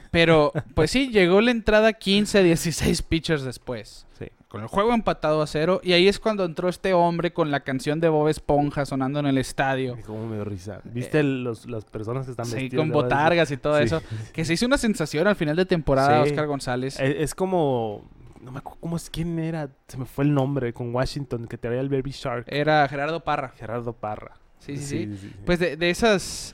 [0.09, 4.07] Pero, pues sí, llegó la entrada 15, 16 pitchers después.
[4.17, 4.27] Sí.
[4.53, 5.81] Con el juego empatado a cero.
[5.83, 9.25] Y ahí es cuando entró este hombre con la canción de Bob Esponja sonando en
[9.25, 9.97] el estadio.
[10.05, 10.79] Como me dio risa.
[10.83, 13.85] ¿Viste los, las personas que están Eh, Sí, vestidas con botargas y todo Sí.
[13.85, 14.03] eso.
[14.31, 16.29] Que se hizo una sensación al final de temporada, Sí.
[16.29, 16.99] Oscar González.
[16.99, 18.07] Es, es como...
[18.41, 19.69] No me acuerdo cómo es quién era.
[19.87, 22.45] Se me fue el nombre con Washington que traía el Baby Shark.
[22.47, 23.53] Era Gerardo Parra.
[23.57, 24.33] Gerardo Parra.
[24.59, 25.17] Sí, sí, sí.
[25.19, 25.33] sí.
[25.47, 26.53] Pues de, de esas,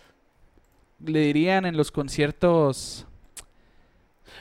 [1.03, 3.05] le dirían en los conciertos...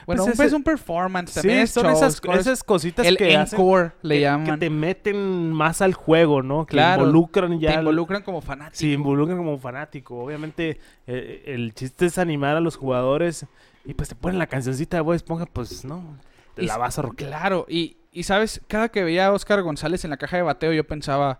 [0.05, 3.35] Bueno, Pues un, ese- es un performance, Sí, también es son esas, cositas el que
[3.35, 3.59] hacen
[4.01, 4.45] le que, llaman.
[4.45, 6.65] que te meten más al juego, ¿no?
[6.65, 7.73] Que Claro, involucran te ya...
[7.75, 8.77] involucran como fanático.
[8.77, 10.23] Sí, involucran como fanático.
[10.23, 13.45] Obviamente, eh, el chiste es animar a los jugadores
[13.85, 16.17] y pues te ponen la cancioncita de Bob Esponja, pues no,
[16.55, 17.27] te Y la vas a rocar.
[17.27, 20.73] Claro, y, y sabes, cada que veía a Oscar González en la caja de bateo,
[20.73, 21.39] yo pensaba,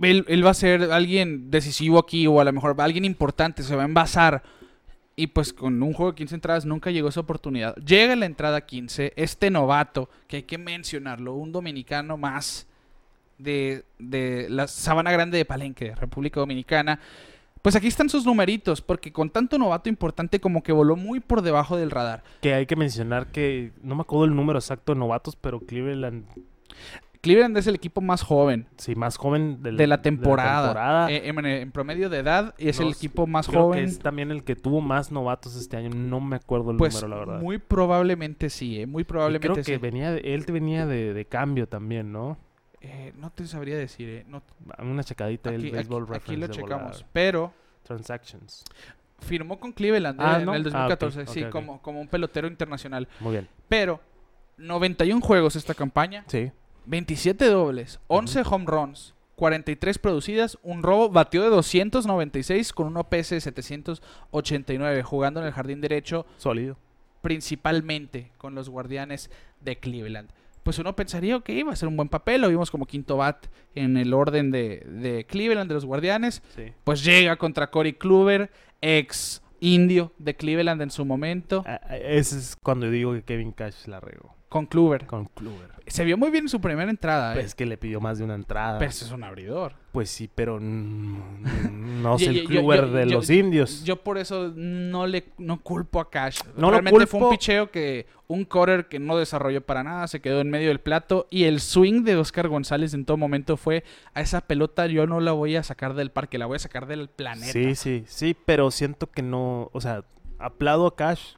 [0.00, 3.76] él, él va a ser alguien decisivo aquí, o a lo mejor alguien importante, se
[3.76, 4.42] va a envasar.
[5.16, 7.76] Y pues con un juego de 15 entradas nunca llegó esa oportunidad.
[7.76, 12.66] Llega la entrada 15, este novato, que hay que mencionarlo, un dominicano más
[13.38, 16.98] de, de la Sabana Grande de Palenque, República Dominicana.
[17.62, 21.40] Pues aquí están sus numeritos, porque con tanto novato importante como que voló muy por
[21.40, 22.22] debajo del radar.
[22.42, 26.26] Que hay que mencionar que no me acuerdo el número exacto de novatos, pero Cleveland,
[27.24, 30.68] Cleveland es el equipo más joven sí, más joven de la temporada.
[30.68, 31.10] temporada.
[31.10, 33.78] Eh, en, en promedio de edad es No el equipo más Creo joven.
[33.80, 35.90] que es también el que tuvo más novatos este año.
[35.90, 37.40] No me acuerdo el Pues número, la verdad.
[37.42, 39.76] muy probablemente sí, eh, muy Y probablemente creo que sí.
[39.78, 42.38] venía de- él venía de, de cambio también, ¿no?
[42.80, 44.42] Eh, no te sabría decir, eh, no-
[44.78, 46.32] Una checadita del Baseball aquí- Reference.
[46.32, 47.06] aquí lo checamos.
[47.12, 48.64] Pero Transactions.
[49.20, 51.50] firmó con Cleveland Ah, en el Ah, ok, 2014, ok, sí, ok.
[51.50, 53.08] Como, como un pelotero internacional.
[53.20, 53.48] Muy bien.
[53.68, 54.00] Pero
[54.58, 56.50] 91 juegos esta campaña, Sí.
[56.86, 63.30] 27 dobles, 11 home runs, 43 producidas, un robo, batió de 296 con un OPS
[63.30, 66.76] de 789, jugando en el jardín derecho Sólido.
[67.20, 70.30] principalmente con los guardianes de Cleveland.
[70.62, 73.46] Pues uno pensaría que iba a ser un buen papel, lo vimos como quinto bat
[73.74, 76.42] en el orden de, de Cleveland, de los guardianes.
[76.56, 76.72] Sí.
[76.84, 82.90] Pues llega contra Corey Kluber, ex indio de Cleveland en su momento, Ese es cuando
[82.90, 84.33] digo que Kevin Cash la regó.
[84.54, 85.04] Con Kluber.
[85.06, 85.74] Con Kluber.
[85.88, 87.34] Se vio muy bien en su primera entrada, ¿eh?
[87.34, 88.78] Pues es que le pidió más de una entrada.
[88.78, 89.72] pero ese es un abridor.
[89.90, 93.82] Pues sí, pero no es el yo- Kluber yo- de yo- los indios.
[93.84, 96.38] Yo por eso no le no culpo a Cash.
[96.56, 100.20] No lo Realmente fue un picheo que un cutter que no desarrolló para nada, se
[100.20, 103.82] quedó en medio del plato y el swing de Oscar González en todo momento fue
[104.14, 106.86] a esa pelota yo no la voy a sacar del parque, la voy a sacar
[106.86, 107.52] del planeta.
[107.52, 110.04] Sí, sí, sí, pero siento que no, o sea,
[110.38, 111.34] aplaudo a Cash,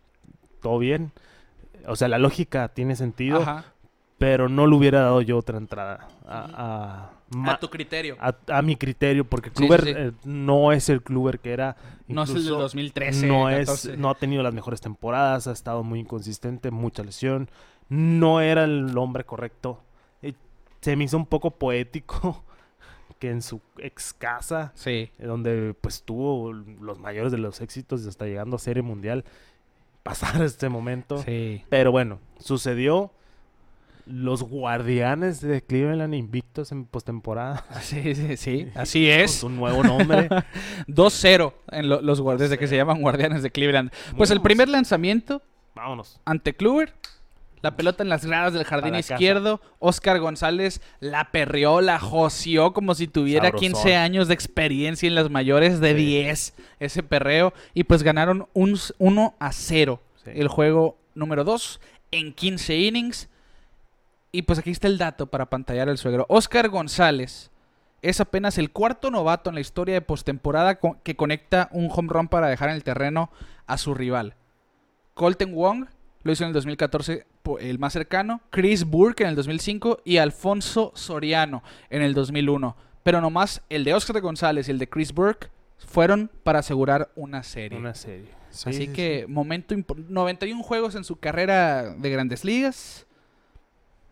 [0.60, 1.12] todo bien.
[1.86, 3.64] O sea, la lógica tiene sentido, Ajá.
[4.18, 7.10] pero no le hubiera dado yo otra entrada a,
[7.44, 8.16] a, A tu criterio.
[8.20, 9.94] a- a mi criterio, porque Kluber sí, sí.
[9.96, 11.76] eh, no es el Kluber que era.
[12.08, 13.92] no es el del incluso 2013, no 14.
[13.92, 17.48] es, no ha tenido las mejores temporadas, ha estado muy inconsistente, mucha lesión,
[17.88, 19.80] no era el hombre correcto.
[20.22, 20.34] Eh,
[20.80, 22.44] se me hizo un poco poético
[23.20, 24.90] que en su ex casa Sí.
[25.18, 29.24] eh, donde pues tuvo los mayores de los éxitos hasta llegando a Serie Mundial,
[30.06, 31.18] pasar este momento.
[31.22, 31.62] Sí.
[31.68, 33.12] Pero bueno, sucedió.
[34.08, 37.64] Los guardianes de Cleveland invictos en postemporada.
[37.80, 38.68] Sí, sí, sí.
[38.76, 39.30] Así Con es.
[39.32, 40.28] su nuevo nombre.
[40.86, 43.90] 2-0 en lo- los guardianes de que se llaman guardianes de Cleveland.
[44.16, 45.42] Pues el primer lanzamiento
[45.74, 46.20] Vámonos.
[46.24, 46.94] ante Kluber.
[47.62, 49.14] La pelota en las gradas del jardín Para casa.
[49.14, 49.60] izquierdo.
[49.78, 53.72] Oscar González la perreó, la joció como si tuviera Sabrosón.
[53.72, 55.96] 15 años de experiencia en las mayores de Sí.
[55.96, 56.54] 10.
[56.80, 57.52] Ese perreo.
[57.74, 60.00] Y pues ganaron un 1 a 0.
[60.24, 60.30] Sí.
[60.34, 61.80] El juego número 2
[62.12, 63.28] en 15 innings.
[64.32, 66.26] Y pues aquí está el dato para pantallar el suegro.
[66.28, 67.50] Oscar González
[68.02, 72.28] es apenas el cuarto novato en la historia de postemporada que conecta un home run
[72.28, 73.30] para dejar en el terreno
[73.66, 74.34] a su rival.
[75.14, 75.86] Colton Wong
[76.26, 78.40] lo hizo en el 2014, po- el más cercano.
[78.50, 82.76] Chris Burke en el 2005 y Alfonso Soriano en el 2001.
[83.02, 87.42] Pero nomás el de Oscar González y el de Chris Burke fueron para asegurar una
[87.42, 87.78] serie.
[87.78, 88.28] Una serie.
[88.50, 89.32] Sí, Así sí, que sí.
[89.32, 93.06] momento impo- 91 juegos en su carrera de Grandes Ligas.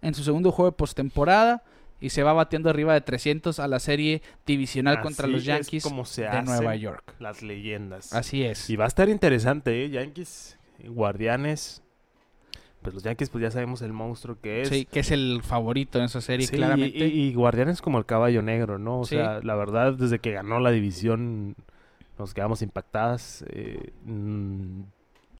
[0.03, 1.62] En su segundo juego de postemporada.
[2.00, 5.83] Y se va batiendo arriba de 300 a la serie divisional contra los es Yankees
[5.83, 7.14] como se de Nueva York.
[7.18, 8.12] Las leyendas.
[8.12, 8.68] Así es.
[8.68, 9.88] Y va a estar interesante, ¿eh?
[9.90, 11.83] Yankees, Guardianes.
[12.85, 14.68] Pues los Yankees, pues ya sabemos el monstruo que es.
[14.68, 17.09] Sí, que es el favorito en esa serie, Sí, claramente.
[17.09, 19.01] Y, y Guardianes como el caballo negro, ¿no?
[19.01, 19.16] O Sí.
[19.16, 21.57] sea, la verdad, desde que ganó la división,
[22.18, 23.44] nos quedamos impactadas.
[23.49, 24.83] eh, mm,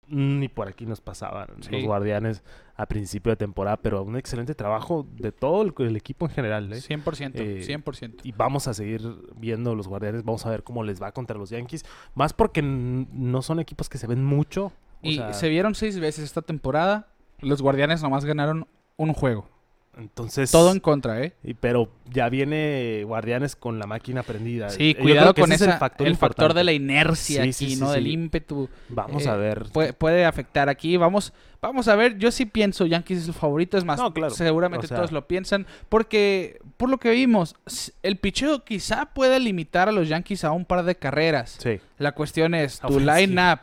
[0.07, 1.70] ni por aquí nos pasaban Sí.
[1.72, 2.42] los Guardianes
[2.76, 6.70] a principio de temporada, pero un excelente trabajo de todo el, el equipo en general,
[6.72, 6.76] ¿eh?
[6.80, 8.20] 100%, Eh, 100%.
[8.22, 9.00] Y vamos a seguir
[9.37, 11.85] viendo los Guardianes, vamos a ver cómo les va contra los Yankees.
[12.14, 14.72] Más porque no son equipos que se ven mucho.
[15.02, 17.09] o Y sea, se vieron seis veces esta temporada.
[17.44, 19.48] Los Guardianes nomás ganaron un juego.
[19.96, 21.35] Entonces, Todo en contra, ¿eh?
[21.44, 24.70] y- pero ya viene Guardianes con la máquina prendida.
[24.70, 27.42] Sí, Eh, yo cuidado con ese esa, es el factor, el factor de la inercia
[27.42, 27.92] Sí, aquí, sí, sí, ¿no?
[27.92, 28.68] Del ímpetu.
[28.88, 29.66] Vamos eh, a ver.
[29.72, 30.96] Puede, puede afectar aquí.
[30.96, 31.33] Vamos,
[31.68, 32.18] vamos a ver.
[32.18, 33.77] Yo sí pienso Yankees es el favorito.
[33.77, 34.33] Es más, No, claro.
[34.35, 35.66] seguramente O sea- todos lo piensan.
[35.88, 37.55] Porque, por lo que vimos,
[38.03, 41.57] el picheo quizá puede limitar a los Yankees a un par de carreras.
[41.61, 43.61] Sí, La cuestión es, tu line-up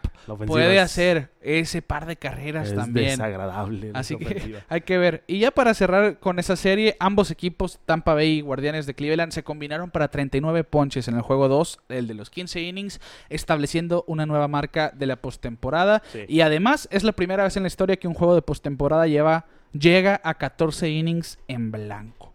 [0.48, 3.10] puede es- hacer ese par de carreras es también.
[3.10, 3.92] desagradable.
[3.94, 4.60] Así que ofensiva.
[4.70, 5.24] hay que ver.
[5.28, 9.32] Y ya para cerrar con esa serie, ambos equipos, Tampa Bay y Guardianes de Cleveland,
[9.32, 14.04] se combinaron para 39 ponches en el juego 2, el de los 15 innings, estableciendo
[14.08, 16.02] una nueva marca de la postemporada.
[16.12, 16.22] Sí.
[16.28, 19.46] Y además es la primera vez en la historia que un juego de postemporada lleva
[19.74, 22.34] llega a 14 innings en blanco.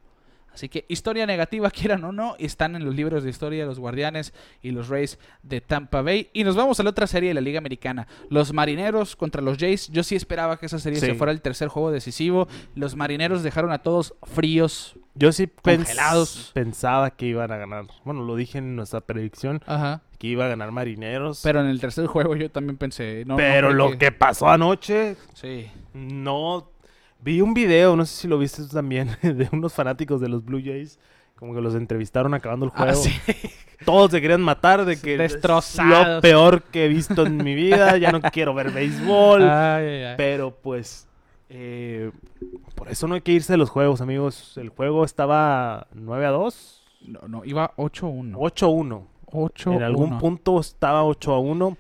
[0.53, 4.33] Así que historia negativa, quieran o no, están en los libros de historia los Guardianes
[4.62, 6.31] y los Rays de Tampa Bay.
[6.33, 8.07] Y nos vamos a la otra serie de la Liga Americana.
[8.31, 9.88] Los Marineros contra los Jays.
[9.88, 11.05] Yo sí esperaba que esa serie Sí.
[11.07, 12.49] se fuera el tercer juego decisivo.
[12.75, 14.97] Los Marineros dejaron a todos fríos.
[15.18, 16.50] Yo sí Congelados.
[16.55, 17.87] pensaba que iban a ganar.
[18.05, 20.02] Bueno, lo dije en nuestra predicción, Ajá.
[20.18, 21.40] que iba a ganar Marineros.
[21.42, 23.24] Pero en el tercer juego yo también pensé.
[23.26, 24.12] No, Pero lo que...
[24.12, 25.66] pasó anoche, Sí.
[25.94, 26.70] no...
[27.18, 30.44] Vi un video, no sé si lo viste tú también, de unos fanáticos de los
[30.44, 30.98] Blue Jays.
[31.35, 32.92] Como que los entrevistaron acabando el juego.
[32.92, 33.11] Ah, sí.
[33.85, 36.16] Todos se querían matar de que es Destrozados.
[36.16, 37.96] lo peor que he visto en mi vida.
[37.98, 39.42] Ya no quiero ver béisbol.
[39.42, 40.14] Ay, ay, ay.
[40.16, 41.07] Pero pues,
[41.48, 42.11] eh,
[42.74, 44.56] por eso no hay que irse de los juegos, amigos.
[44.56, 48.35] El juego estaba 9 a 2, No, no, iba 8-1.
[48.37, 49.06] 8 a 1.
[49.32, 51.76] 8 En algún punto estaba 8 a 1.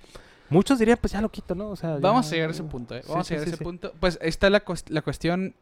[0.50, 1.70] Muchos dirían, pues ya lo quito, ¿no?
[1.70, 3.02] O sea, Vamos ya- a llegar a ese punto, ¿eh?
[3.08, 3.64] Vamos sí, a llegar sí, a ese sí.
[3.64, 3.92] punto.
[3.98, 5.54] Pues está la, cuest- la cuestión.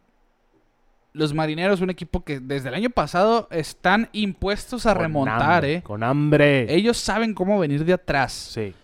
[1.14, 5.74] Los marineros, un equipo que desde el año pasado están impuestos a Con remontar, hambre,
[5.76, 5.82] ¿eh?
[5.82, 6.74] Con hambre.
[6.74, 8.32] Ellos saben cómo venir de atrás.
[8.32, 8.74] Sí.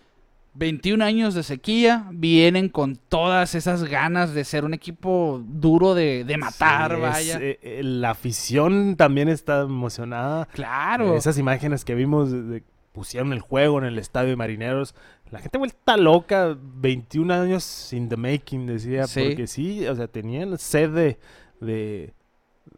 [0.53, 6.23] 21 años de sequía, vienen con todas esas ganas de ser un equipo duro de,
[6.25, 7.37] de matar, Sí, vaya.
[7.41, 10.47] eh, eh, la afición también está emocionada.
[10.53, 11.15] claro.
[11.15, 14.93] Esas imágenes que vimos de- pusieron el juego en el estadio de Marineros.
[15.31, 19.23] La gente vuelta loca, 21 años in the making, decía, Sí.
[19.23, 21.17] porque sí, o sea, tenían sed de,
[21.61, 22.13] de,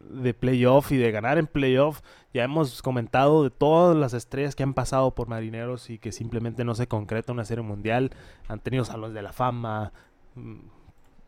[0.08, 2.00] de playoff y de ganar en playoff.
[2.34, 6.64] Ya hemos comentado de todas las estrellas que han pasado por Marineros y que simplemente
[6.64, 8.10] no se concreta una serie mundial.
[8.48, 9.92] Han tenido salones de la fama,
[10.34, 10.56] mm,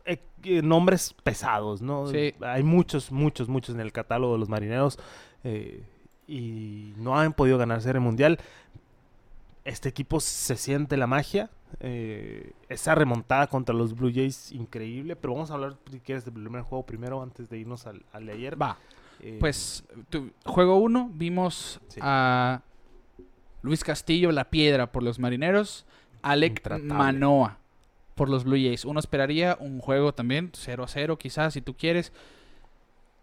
[0.04, 2.08] eh, eh, nombres pesados, ¿no?
[2.08, 2.34] Sí.
[2.40, 4.98] Hay muchos, muchos, muchos en el catálogo de los Marineros
[5.44, 5.84] eh,
[6.26, 8.38] y no han podido ganar serie mundial.
[9.64, 11.50] Este equipo se siente la magia.
[11.80, 15.16] eh, esa remontada contra los Blue Jays, increíble.
[15.16, 18.26] Pero vamos a hablar, si quieres, del primer juego primero antes de irnos al, al
[18.26, 18.60] de ayer.
[18.60, 18.78] Va.
[19.20, 22.00] Eh, Pues, tu- juego 1, vimos Sí.
[22.02, 22.62] a
[23.62, 25.84] Luis Castillo, la piedra por los marineros.
[26.22, 26.92] Alec Intratable.
[26.94, 27.58] Manoa
[28.14, 28.84] por los Blue Jays.
[28.84, 32.12] Uno esperaría un juego también, 0-0 quizás, si tú quieres.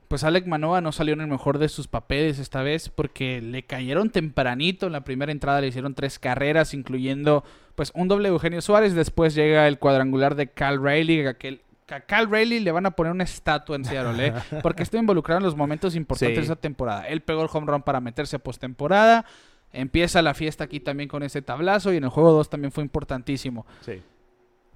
[0.08, 3.63] Pues Alec Manoa no salió en el mejor de sus papeles esta vez porque le
[3.63, 4.86] cayeron tempranito.
[4.86, 7.43] En la primera entrada le hicieron tres carreras, incluyendo
[7.75, 8.93] pues un doble de Eugenio Suárez.
[8.93, 11.27] Después llega el cuadrangular de Cal Rayleigh.
[11.27, 14.34] Aquel, que a Cal Rayleigh le van a poner una estatua en Seattle, ¿eh?
[14.63, 16.41] porque estuvo involucrado en los momentos importantes Sí.
[16.41, 17.08] de esa temporada.
[17.08, 19.26] Él pegó el home run para meterse a postemporada.
[19.72, 22.84] Empieza la fiesta aquí también con ese tablazo y en el juego 2 también fue
[22.84, 23.65] importantísimo.
[23.82, 24.02] sí.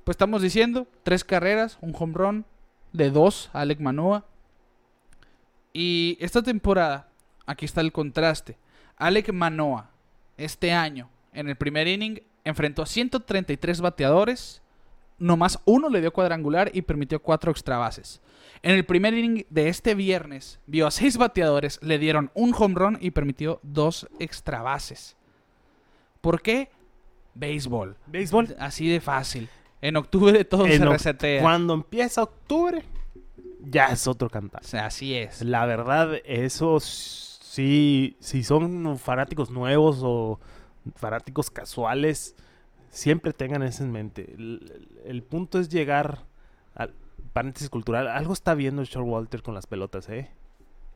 [0.03, 2.45] Pues estamos diciendo, tres carreras, un home run
[2.93, 4.23] de dos a Alec Manoa.
[5.73, 7.09] Y esta temporada,
[7.45, 8.57] aquí está el contraste.
[8.95, 9.89] Alec Manoa,
[10.37, 14.61] este año, en el primer inning, enfrentó a 133 bateadores.
[15.19, 18.21] Nomás uno le dio cuadrangular y permitió cuatro extra bases.
[18.61, 22.75] En el primer inning de este viernes, vio a seis bateadores, le dieron un home
[22.75, 25.15] run y permitió dos extra bases.
[26.21, 26.69] ¿Por qué?
[27.35, 27.97] Béisbol.
[28.07, 28.55] Béisbol.
[28.59, 29.49] Así de fácil.
[29.81, 31.41] En octubre todo En se resetea.
[31.41, 32.83] Cuando empieza octubre,
[33.61, 34.61] ya es otro cantar.
[34.63, 35.41] O sea, así es.
[35.43, 40.39] La verdad, eso sí, si son fanáticos nuevos o
[40.95, 42.35] fanáticos casuales,
[42.89, 44.33] siempre tengan eso en mente.
[44.33, 46.25] El, el punto es llegar
[46.75, 46.93] al
[47.33, 48.07] paréntesis cultural.
[48.07, 50.29] Algo está viendo el Short Walter con las pelotas, ¿eh?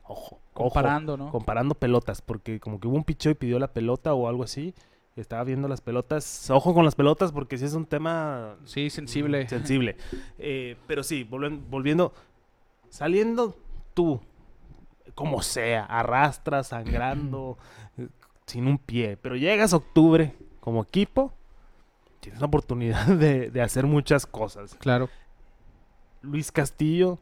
[0.04, 0.64] Ojo, ojo.
[0.74, 1.32] Comparando, ¿no?
[1.32, 4.74] Comparando pelotas, porque como que hubo un picheo y pidió la pelota o algo así.
[5.16, 6.50] Estaba viendo las pelotas.
[6.50, 9.48] Ojo con las pelotas porque sí es un tema Sí, sensible.
[9.50, 9.98] Sensible.
[10.38, 12.14] Eh, pero sí, volven- volviendo.
[12.90, 13.56] Saliendo
[13.94, 14.22] tú,
[15.16, 17.58] como sea, arrastras, sangrando,
[18.46, 19.18] sin un pie.
[19.18, 21.34] Pero llegas a octubre como equipo,
[22.22, 24.76] tienes la oportunidad de, de hacer muchas cosas.
[24.76, 25.10] Claro.
[26.22, 27.20] Luis Castillo,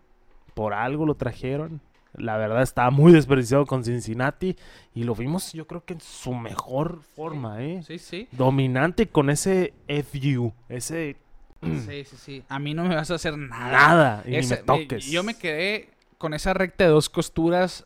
[0.53, 1.81] por algo lo trajeron.
[2.13, 4.55] La verdad estaba muy desperdiciado con Cincinnati
[4.93, 7.81] y lo vimos yo creo que en su mejor forma, ¿eh?
[7.83, 8.27] Sí, sí.
[8.31, 11.17] Dominante con ese FU, ese
[11.61, 12.43] Sí, sí, sí.
[12.47, 13.71] A mí no me vas a hacer nada.
[13.71, 15.05] Nada, y ni me toques.
[15.07, 17.85] Yo me quedé con esa recta de dos costuras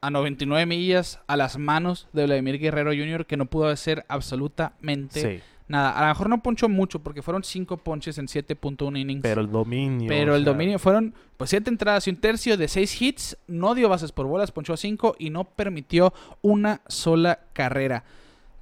[0.00, 3.26] a 99 millas a las manos de Vladimir Guerrero Jr.
[3.26, 5.92] que no pudo hacer absolutamente Sí, nada.
[5.98, 9.22] A lo mejor no ponchó mucho porque fueron cinco ponches en 7.1 innings.
[9.22, 10.08] pero el dominio.
[10.08, 13.74] Pero el sea, dominio fueron pues siete entradas y un tercio de seis hits, no
[13.74, 18.04] dio bases por bolas, ponchó a cinco y no permitió una sola carrera.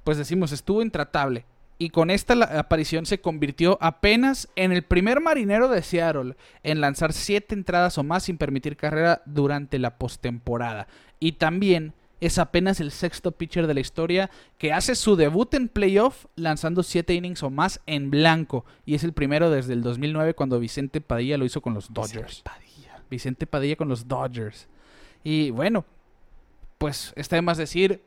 [0.03, 1.45] Pues decimos, estuvo intratable.
[1.81, 6.81] Y con esta la- aparición se convirtió apenas en el primer marinero de Seattle en
[6.81, 10.87] lanzar siete entradas o más sin permitir carrera durante la postemporada.
[11.21, 15.69] Y también es apenas el sexto pitcher de la historia que hace su debut en
[15.69, 18.65] playoff lanzando siete innings o más en blanco.
[18.85, 22.41] Y es el primero desde el 2009 cuando Vicente Padilla lo hizo con los Dodgers.
[22.41, 23.01] Padilla.
[23.09, 24.67] Vicente Padilla con los Dodgers.
[25.23, 25.85] Y bueno,
[26.77, 28.01] pues está de más decir,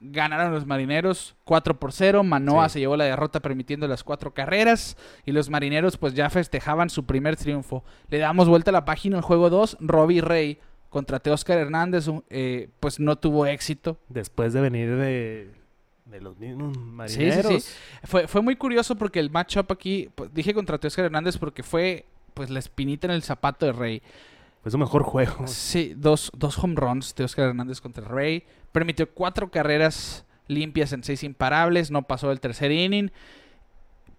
[0.00, 2.22] ganaron los marineros 4 por 0.
[2.22, 2.74] Manoa Sí.
[2.74, 4.96] se llevó la derrota permitiendo las cuatro carreras.
[5.24, 7.84] Y los marineros pues ya festejaban su primer triunfo.
[8.08, 9.78] Le damos vuelta a la página en juego 2.
[9.80, 10.58] Robbie Rey
[10.96, 13.98] contra Teóscar Hernández un- eh, pues no tuvo éxito.
[14.08, 15.50] Después de venir de,
[16.06, 16.90] de los mismos Sí, sí,
[17.26, 17.62] marineros.
[17.64, 17.72] sí.
[18.04, 22.06] Fue, fue muy curioso porque el matchup aquí, pues, dije contra Teóscar Hernández porque fue
[22.32, 24.02] pues la espinita en el zapato de Rey.
[24.62, 25.46] Fue su mejor juego.
[25.46, 28.44] Sí, dos, dos home runs de Oscar Hernández contra Rey.
[28.72, 31.90] Permitió cuatro carreras limpias en seis imparables.
[31.90, 33.10] No pasó el tercer inning.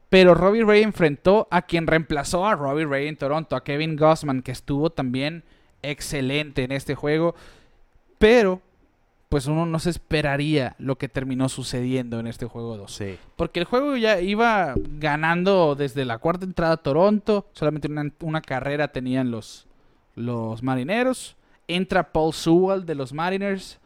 [0.10, 4.42] Pero Robbie Ray enfrentó a quien reemplazó a Robbie Ray en Toronto, a Kevin Gossman,
[4.42, 5.44] que estuvo también
[5.82, 7.36] excelente en este juego.
[8.18, 8.62] Pero,
[9.30, 12.92] pues uno no se esperaría lo que terminó sucediendo en este juego 2.
[12.92, 13.18] Sí.
[13.36, 17.48] Porque el juego ya iba ganando desde la cuarta entrada Toronto.
[17.54, 19.68] Solamente una, una carrera tenían los,
[20.16, 21.36] los marineros.
[21.68, 23.80] Entra Paul Sewell de los Mariners.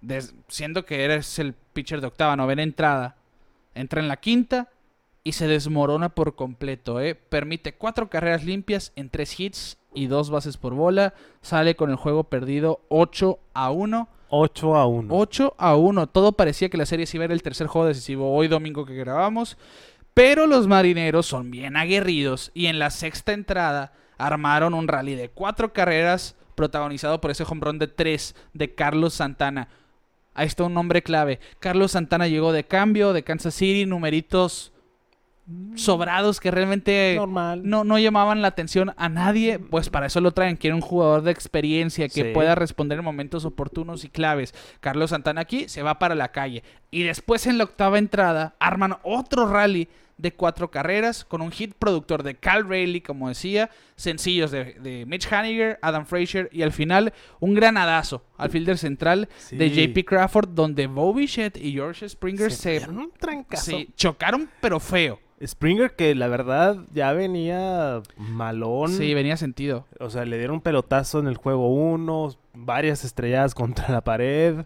[0.00, 3.16] des- siendo que eres el pitcher de octava, novena entrada.
[3.74, 4.68] Entra en la quinta
[5.24, 7.00] y se desmorona por completo.
[7.00, 7.14] ¿eh?
[7.16, 11.14] Permite cuatro carreras limpias en tres hits y dos bases por bola.
[11.40, 14.08] Sale con el juego perdido 8 a 1.
[14.28, 15.14] 8 a 1.
[15.14, 16.06] 8 a 1.
[16.08, 18.84] Todo parecía que la serie se iba a ir el tercer juego decisivo hoy domingo
[18.84, 19.56] que grabamos.
[20.12, 25.28] Pero los marineros son bien aguerridos y en la sexta entrada armaron un rally de
[25.28, 29.68] cuatro carreras protagonizado por ese home run de tres de Carlos Santana.
[30.34, 31.40] Ahí está un nombre clave.
[31.58, 34.72] Carlos Santana llegó de cambio de Kansas City, numeritos
[35.74, 37.62] sobrados que realmente Normal.
[37.64, 40.56] no, no llamaban la atención a nadie, pues para eso lo traen.
[40.56, 42.30] Quiere un jugador de experiencia que Sí.
[42.32, 44.54] pueda responder en momentos oportunos y claves.
[44.80, 46.62] Carlos Santana aquí se va para la calle.
[46.90, 51.74] Y después en la octava entrada arman otro rally de cuatro carreras con un hit
[51.78, 56.72] productor de Cal Rayleigh, como decía, sencillos de, de Mitch Haniger, Adam Frazier y al
[56.72, 59.56] final un granadazo al fielder central Sí.
[59.56, 63.12] de JP Crawford donde Bo Bichette y George Springer se, un
[63.54, 65.18] se chocaron pero feo.
[65.44, 68.90] Springer que la verdad ya venía malón.
[68.92, 69.86] Sí, venía sentido.
[69.98, 74.64] O sea, le dieron un pelotazo en el juego 1, varias estrelladas contra la pared.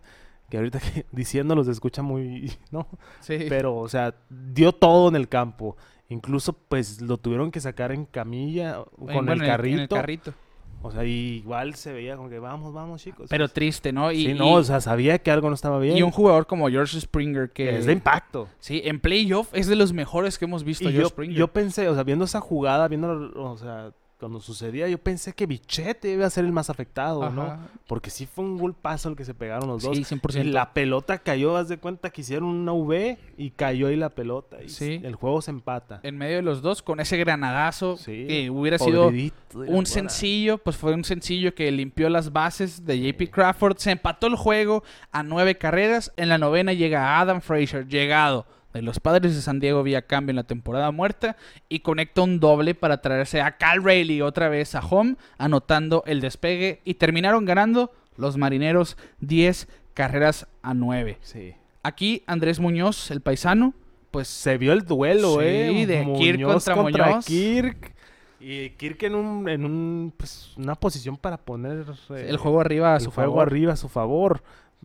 [0.48, 2.86] Que ahorita que diciéndolo se escucha muy, ¿no?
[3.20, 3.46] Sí.
[3.48, 5.76] Pero, o sea, dio todo en el campo.
[6.08, 9.76] Incluso, pues, lo tuvieron que sacar en camilla con bueno, el carrito.
[9.76, 10.34] En el carrito.
[10.80, 13.26] O sea, igual se veía como que vamos, vamos, chicos.
[13.28, 14.12] Pero triste, ¿no?
[14.12, 15.96] Y, sí, y- no, o sea, sabía que algo no estaba bien.
[15.96, 17.64] y un jugador como George Springer que...
[17.64, 18.48] que es de impacto.
[18.60, 21.36] Sí, en playoff es de los mejores que hemos visto Y George yo, Springer.
[21.36, 25.46] yo pensé, o sea, viendo esa jugada, viendo, o sea, cuando sucedía, yo pensé que
[25.46, 27.56] Bichette iba a ser el más afectado, ¿no?
[27.86, 29.96] Porque sí fue un golpazo el que se pegaron los dos.
[29.96, 30.40] Sí, 100%.
[30.40, 34.08] Y la pelota cayó, haz de cuenta que hicieron una V y cayó ahí la
[34.10, 34.62] pelota.
[34.62, 35.00] Y Sí.
[35.04, 36.00] el juego se empata.
[36.02, 40.58] En medio de los dos, con ese granadazo Sí, que hubiera sido Podridito un sencillo,
[40.58, 43.76] pues fue un sencillo que limpió las bases de JP Crawford.
[43.78, 46.12] Se empató el juego a nueve carreras.
[46.16, 50.30] En la novena llega Adam Frazier, llegado de los padres de San Diego vía cambio
[50.30, 51.36] en la temporada muerta.
[51.68, 56.20] Y conecta un doble para traerse a Cal Rayleigh otra vez a home, anotando el
[56.20, 56.80] despegue.
[56.84, 61.18] Y terminaron ganando los marineros 10 carreras a 9.
[61.22, 61.54] Sí.
[61.82, 63.74] Aquí Andrés Muñoz, el paisano,
[64.10, 65.86] pues Se vio el duelo, Sí, ¿eh?
[65.86, 67.24] de Kirk contra Muñoz.
[67.26, 67.94] Kirk.
[68.40, 72.94] Y Kirk en un, en un, pues, una posición para poner eh, el juego arriba
[72.94, 73.46] a su juego favor.
[73.48, 74.42] arriba a su favor.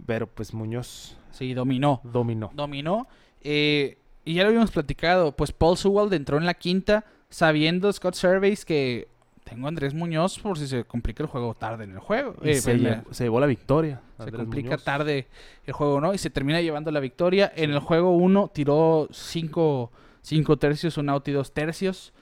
[0.07, 2.01] Pero pues Muñoz Sí, dominó.
[2.03, 2.51] dominó.
[2.53, 3.07] dominó.
[3.43, 8.15] Eh, y ya lo habíamos platicado, pues Paul Sewell entró en la quinta sabiendo Scott
[8.15, 9.07] Surveys que
[9.43, 12.35] tengo a Andrés Muñoz por si se complica el juego tarde en el juego.
[12.41, 14.01] Eh, se, llevó, se llevó la victoria.
[14.17, 14.83] se Andrés complica Muñoz.
[14.83, 15.27] tarde
[15.65, 16.13] el juego, ¿no?
[16.13, 17.51] Y se termina llevando la victoria.
[17.55, 19.91] En el juego 1 tiró 5
[20.23, 22.13] cinco, tercios, un out y dos tercios.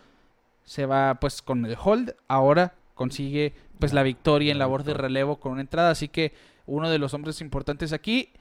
[0.65, 2.15] Se va pues con el hold.
[2.27, 5.91] Ahora consigue pues la victoria en La labor de relevo con una entrada.
[5.91, 6.33] Así que
[6.65, 8.33] uno de los hombres importantes aquí.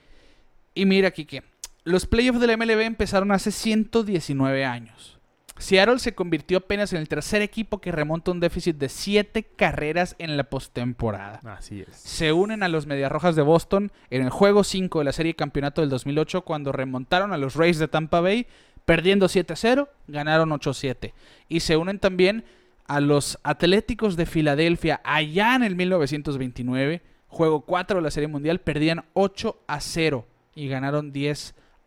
[0.75, 1.43] Y mira que
[1.85, 5.19] los playoffs de la MLB empezaron hace 119 años.
[5.61, 10.17] Seattle se convirtió apenas en el tercer equipo que remonta un déficit de 7 carreras
[10.19, 11.95] en la postemporada Así es.
[11.97, 15.83] se unen a los Mediarrojas de Boston en el juego 5 de la serie campeonato
[15.83, 18.47] del 2008 cuando remontaron a los Rays de Tampa Bay
[18.87, 21.13] perdiendo 7-0, ganaron 8-7
[21.49, 22.45] y se unen también
[22.87, 28.61] a los Atléticos de Filadelfia allá en el 1929, juego 4 de la serie mundial,
[28.61, 30.25] perdían 8-0
[30.55, 31.13] y ganaron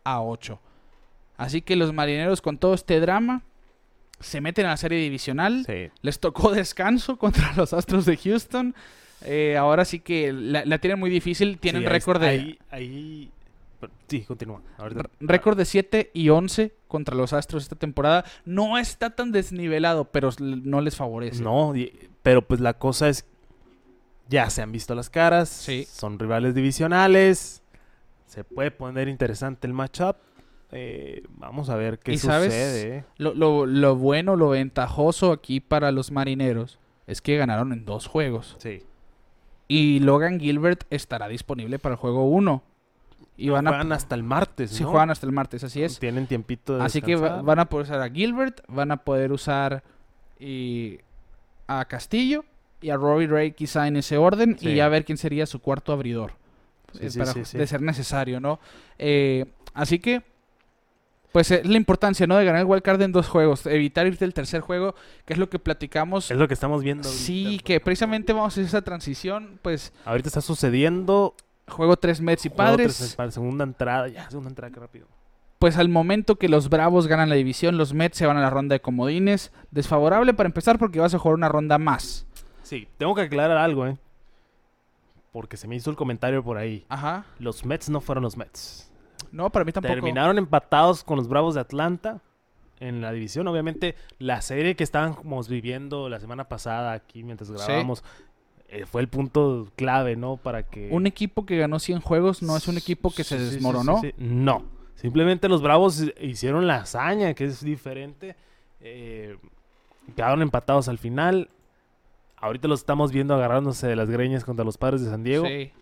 [0.04, 0.58] 10-8.
[1.36, 3.42] Así que los marineros con todo este drama
[4.20, 5.64] se meten a la serie divisional.
[5.66, 5.90] Sí.
[6.02, 8.74] Les tocó descanso contra los Astros de Houston.
[9.22, 11.58] Eh, ahora sí que la, la tienen muy difícil.
[11.58, 13.30] Tienen Sí, récord de Ahí, ahí...
[14.08, 14.62] Sí, continúa.
[14.78, 18.24] Ahorita- récord de 7 y 11 contra los Astros esta temporada.
[18.46, 21.42] No está tan desnivelado, pero no les favorece.
[21.42, 21.74] No,
[22.22, 23.26] pero pues la cosa es...
[24.28, 25.50] Ya se han visto las caras.
[25.50, 25.86] Sí.
[25.90, 27.60] Son rivales divisionales.
[28.34, 30.16] Se puede poner interesante el matchup.
[30.72, 32.96] Eh, vamos a ver qué ¿Y sucede.
[32.98, 33.04] ¿eh?
[33.16, 38.06] Lo, lo- lo bueno, lo ventajoso aquí para los marineros es que ganaron en dos
[38.08, 38.56] juegos.
[38.58, 38.82] Sí.
[39.68, 42.62] Y Logan Gilbert estará disponible para el juego 1.
[43.36, 44.70] Y van a, Juegan hasta el martes.
[44.72, 44.90] si ¿no?
[44.90, 45.98] juegan hasta el martes, así es.
[46.00, 49.32] Tienen tiempito de Así que va- van a poder usar a Gilbert, van a poder
[49.32, 49.82] usar
[50.38, 50.98] y
[51.66, 52.44] a Castillo
[52.80, 54.70] y a Robbie Ray quizá en ese orden Sí.
[54.70, 56.32] y ya ver quién sería su cuarto abridor.
[56.94, 57.58] Sí, eh, sí, para- sí.
[57.58, 58.60] De ser necesario, ¿no?
[58.98, 60.22] Eh, así que,
[61.32, 62.36] pues es la importancia, ¿no?
[62.36, 65.50] De ganar el wildcard en dos juegos, evitar irte el tercer juego, que es lo
[65.50, 66.30] que platicamos.
[66.30, 67.08] Es lo que estamos viendo.
[67.08, 71.34] Sí, que precisamente vamos a hacer esa transición, pues Ahorita está sucediendo.
[71.66, 72.96] juego tres Mets y Padres.
[72.98, 74.06] tres para segunda entrada.
[74.08, 75.06] Ya, segunda entrada, qué rápido.
[75.58, 78.50] Pues al momento que los Bravos ganan la división, los Mets se van a la
[78.50, 79.50] ronda de comodines.
[79.70, 82.26] Desfavorable para empezar porque vas a jugar una ronda más.
[82.62, 83.96] Sí, tengo que aclarar algo, ¿eh?
[85.34, 86.86] Porque se me hizo el comentario por ahí.
[86.88, 87.24] Ajá.
[87.40, 88.88] Los Mets no fueron los Mets.
[89.32, 89.92] No, para mí tampoco.
[89.92, 92.20] Terminaron empatados con los Bravos de Atlanta
[92.78, 93.48] en la división.
[93.48, 98.04] Obviamente, la serie que estábamos viviendo la semana pasada aquí mientras grabábamos
[98.68, 100.36] eh, fue el punto clave, ¿no?
[100.36, 100.88] Para que...
[100.92, 104.00] Un equipo que ganó 100 juegos no es un equipo que se Sí, desmoronó.
[104.02, 104.14] sí.
[104.18, 104.62] No.
[104.94, 108.36] Simplemente los Bravos hicieron la hazaña, que es diferente.
[108.78, 109.36] Eh,
[110.14, 111.50] quedaron empatados al final.
[112.44, 115.46] Ahorita los estamos viendo agarrándose de las greñas contra los padres de San Diego.
[115.46, 115.72] Sí.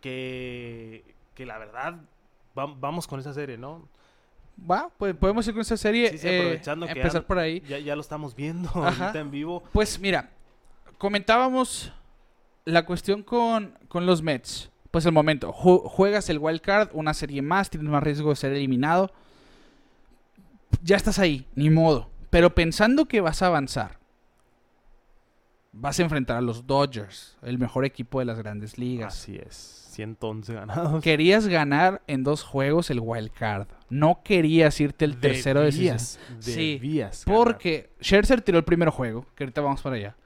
[0.00, 1.04] Que,
[1.34, 1.94] que la verdad,
[2.54, 3.88] vam- vamos con esa serie, ¿no?
[4.70, 6.10] Va, pues podemos ir con esta serie.
[6.10, 7.60] Sí, sí, eh, aprovechando que empezar ya- por ahí.
[7.66, 9.04] Ya, ya lo estamos viendo Ajá.
[9.06, 9.62] ahorita en vivo.
[9.72, 10.30] Pues mira,
[10.98, 11.92] comentábamos
[12.64, 14.70] la cuestión con, con los Mets.
[14.90, 18.36] Pues el momento, ju- juegas el wild card, una serie más, tienes más riesgo de
[18.36, 19.10] ser eliminado.
[20.82, 22.10] Ya estás ahí, ni modo.
[22.28, 23.98] Pero pensando que vas a avanzar,
[25.72, 29.14] vas a enfrentar a los Dodgers, el mejor equipo de las grandes ligas.
[29.14, 29.78] Así es.
[29.92, 31.02] 111 ganados.
[31.02, 33.66] Querías ganar en dos juegos el wild card.
[33.90, 37.38] No querías irte el tercero de Debías, Sí, debías ganar.
[37.44, 40.16] Porque Scherzer tiró el primer juego, que ahorita vamos para allá.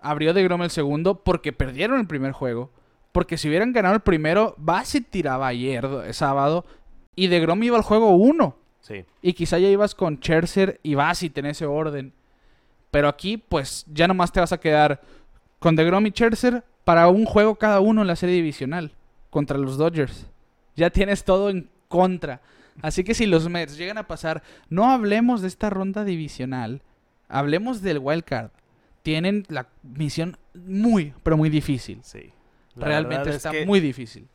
[0.00, 2.72] Abrió de Grom el segundo porque perdieron el primer juego.
[3.12, 6.66] Porque si hubieran ganado el primero, Bassett tiraba ayer, do- sábado,
[7.14, 8.56] y de Grom iba al juego uno.
[8.80, 9.04] Sí.
[9.22, 12.12] Y quizá ya ibas con Scherzer y Bassett en ese orden.
[12.96, 15.02] Pero aquí, pues, ya nomás te vas a quedar
[15.58, 18.94] con DeGrom y Scherzer para un juego cada uno en la serie divisional
[19.28, 20.24] contra los Dodgers.
[20.76, 22.40] Ya tienes todo en contra.
[22.80, 26.80] Así que si los Mets llegan a pasar, no hablemos de esta ronda divisional,
[27.28, 28.48] hablemos del wild card.
[29.02, 32.00] Tienen la misión muy, pero muy difícil.
[32.02, 32.32] Sí.
[32.76, 34.26] Realmente es está que, muy difícil.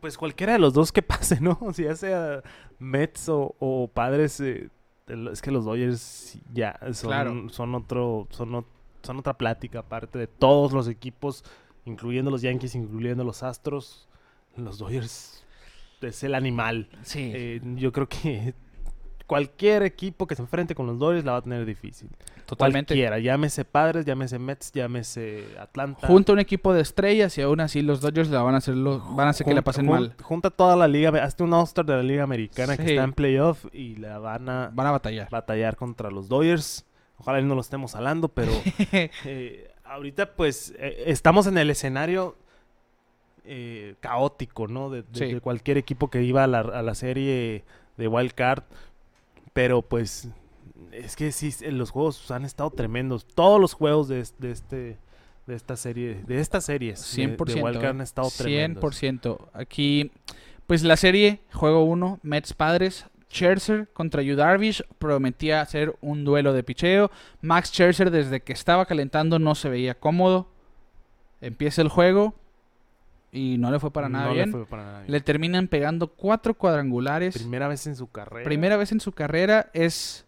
[0.00, 1.58] Pues cualquiera de los dos que pase, ¿no?
[1.74, 2.44] Si ya sea
[2.78, 4.70] Mets o, o Padres, eh,
[5.06, 7.48] es que los Dodgers ya son, Claro.
[7.50, 8.64] son otro, son,
[9.02, 11.44] son otra plática aparte de todos los equipos,
[11.84, 14.08] incluyendo los Yankees, incluyendo los Astros.
[14.56, 15.44] Los Dodgers
[16.00, 16.88] es el animal.
[17.02, 17.30] Sí.
[17.34, 18.54] Eh, yo creo que
[19.26, 22.08] cualquier equipo que se enfrente con los Dodgers la va a tener difícil.
[22.46, 22.94] totalmente.
[22.94, 26.06] Cualquiera, llámese Padres, llámese Mets, llámese Atlanta.
[26.06, 29.00] Junta un equipo de estrellas y aún así los Dodgers la van a hacer, lo-
[29.16, 30.14] van a hacer que la pasen mal.
[30.22, 33.64] Junta toda la liga, hazte un All-Star de la liga americana que está en playoff
[33.72, 35.28] y la van a Van a batallar.
[35.30, 36.86] batallar contra los Dodgers.
[37.18, 38.52] Ojalá no lo estemos hablando, pero
[39.24, 42.36] eh, ahorita pues eh, estamos en el escenario
[43.44, 44.90] eh, caótico, ¿no?
[44.90, 45.34] De, de- Sí.
[45.34, 47.64] de cualquier equipo que iba a la, a la serie
[47.96, 48.64] de Wild Card.
[49.56, 50.28] Pero pues
[50.92, 53.26] es que sí, los juegos han estado tremendos.
[53.26, 54.98] Todos los juegos de, de este
[55.46, 57.54] de esta serie, de estas series de- 100%.
[57.54, 58.04] de, Wild Card han eh.
[58.04, 58.84] estado tremendos.
[59.02, 59.38] 100%.
[59.54, 60.10] Aquí,
[60.66, 63.06] pues la serie, juego 1, Mets Padres.
[63.30, 67.10] Scherzer contra Yu Darvish prometía ser un duelo de picheo.
[67.40, 70.50] Max Scherzer desde que estaba calentando no se veía cómodo.
[71.40, 72.34] Empieza el juego
[73.36, 74.50] y no le fue para nada No le bien.
[74.52, 75.12] fue para nada bien.
[75.12, 77.36] Le terminan pegando cuatro cuadrangulares.
[77.36, 78.44] Primera vez en su carrera.
[78.44, 80.24] Primera vez en su carrera es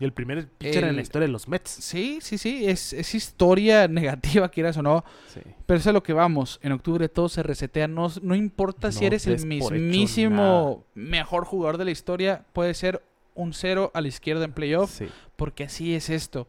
[0.00, 1.70] Y el primer pitcher en la historia de los Mets.
[1.70, 5.04] Sí, sí, sí, es, es historia negativa, quieras o no.
[5.28, 5.40] Sí.
[5.66, 6.58] Pero eso es a lo que vamos.
[6.62, 7.86] En octubre todo se resetea.
[7.88, 13.02] No, no importa si eres el mismísimo mejor jugador de la historia, puede ser
[13.34, 15.06] un cero a la izquierda en playoff, Sí.
[15.36, 16.46] porque así es esto.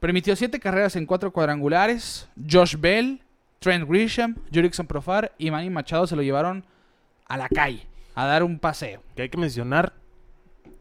[0.00, 2.28] Permitió siete carreras en cuatro cuadrangulares.
[2.50, 3.22] Josh Bell,
[3.62, 6.64] Trent Grisham, Jurickson Profar y Manny Machado se lo llevaron
[7.26, 7.86] a la calle,
[8.16, 9.00] a dar un paseo.
[9.14, 9.92] Que hay que mencionar.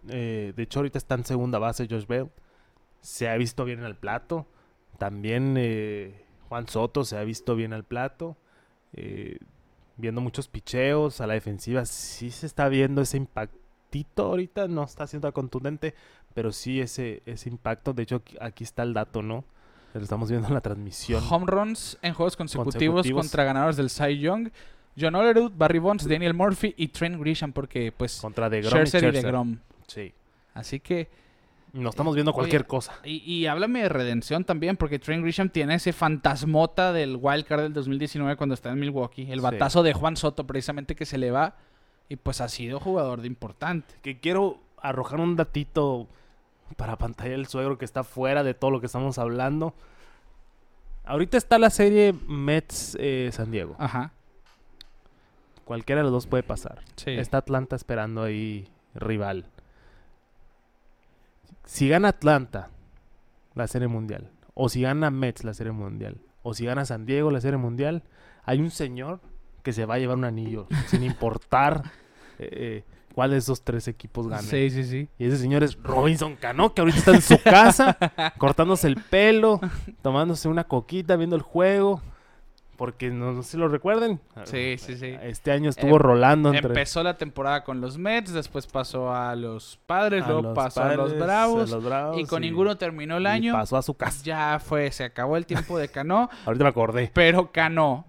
[0.09, 2.29] eh, de hecho, ahorita está en segunda base Josh Bell.
[3.01, 4.47] Se ha visto bien al plato.
[4.97, 8.35] También eh, Juan Soto se ha visto bien al plato.
[8.93, 9.37] eh,
[9.97, 11.85] viendo muchos picheos a la defensiva.
[11.85, 14.67] Sí se está viendo ese impactito ahorita.
[14.67, 15.93] No está siendo contundente.
[16.33, 17.93] Pero sí ese, ese impacto.
[17.93, 19.45] De hecho, aquí, aquí está el dato, ¿no?
[19.93, 21.23] Lo estamos viendo en la transmisión.
[21.29, 23.25] Home runs en juegos consecutivos, Consecutivos.
[23.25, 24.49] contra ganadores del Cy Young.
[24.99, 28.99] John Olerud, Barry Bonds, Daniel Murphy y Trent Grisham porque pues Contra de Grom Scherzer
[28.99, 29.23] y Scherzer.
[29.23, 29.57] DeGrom.
[29.87, 30.13] Sí.
[30.53, 31.09] Así que
[31.73, 32.93] No estamos viendo Oye, cualquier cosa.
[33.05, 37.61] y, y háblame de redención también porque Trent Grisham tiene ese fantasmota del wild card
[37.63, 39.43] del 2019 cuando está en Milwaukee, el Sí.
[39.43, 41.55] batazo de Juan Soto precisamente que se le va
[42.09, 43.95] y pues ha sido jugador de importante.
[44.01, 46.09] Que quiero arrojar un datito
[46.75, 49.73] para pantalla del suegro que está fuera de todo lo que estamos hablando.
[51.03, 53.75] Ahorita está la serie Mets eh, San Diego.
[53.79, 54.11] Ajá.
[55.65, 56.79] Cualquiera de los dos puede pasar.
[56.95, 57.11] Sí.
[57.11, 59.45] Está Atlanta esperando ahí rival.
[61.65, 62.69] Si gana Atlanta
[63.55, 67.31] la serie mundial, o si gana Mets la serie mundial, o si gana San Diego
[67.31, 68.03] la serie mundial,
[68.43, 69.19] hay un señor
[69.63, 71.83] que se va a llevar un anillo, sin importar
[72.39, 74.43] eh, cuál de esos tres equipos gane.
[74.43, 75.07] Sí, sí, sí.
[75.19, 77.97] Y ese señor es Robinson Cano, que ahorita está en su casa,
[78.37, 79.59] cortándose el pelo,
[80.01, 82.01] tomándose una coquita, viendo el juego.
[82.77, 84.19] Porque no, no sé si lo recuerden.
[84.45, 85.15] Sí, sí, sí.
[85.21, 89.35] Este año estuvo Em- rolando entre Empezó la temporada con los Mets, después pasó a
[89.35, 92.77] los Padres, a luego los pasó a los Bravos a los Bravos, y con ninguno
[92.77, 93.53] terminó el y año.
[93.53, 94.23] pasó a su casa.
[94.23, 97.11] Ya fue, se acabó el tiempo de Cano, Ahorita me acordé.
[97.13, 98.03] pero Cano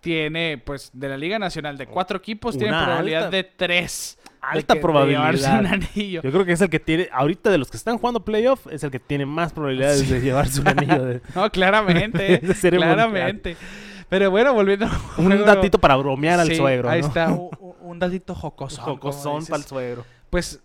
[0.00, 4.18] tiene, pues, de la Liga Nacional de cuatro equipos, tiene probabilidad alta- de tres.
[4.52, 5.60] De Alta que- de llevarse probabilidad.
[5.60, 6.22] un anillo.
[6.22, 8.82] Yo creo que es el que tiene, ahorita de los que están jugando playoff, es
[8.84, 11.04] el que tiene más probabilidades de llevarse un anillo.
[11.04, 13.56] De, No, claramente, de serie claramente.
[14.08, 16.88] Pero bueno, volviendo a un datito para bromear al Sí, suegro.
[16.88, 17.08] Ahí ¿no?
[17.08, 18.84] está, un, un- datito jocosón.
[18.84, 20.04] como Jocosón para el suegro.
[20.30, 20.60] Pues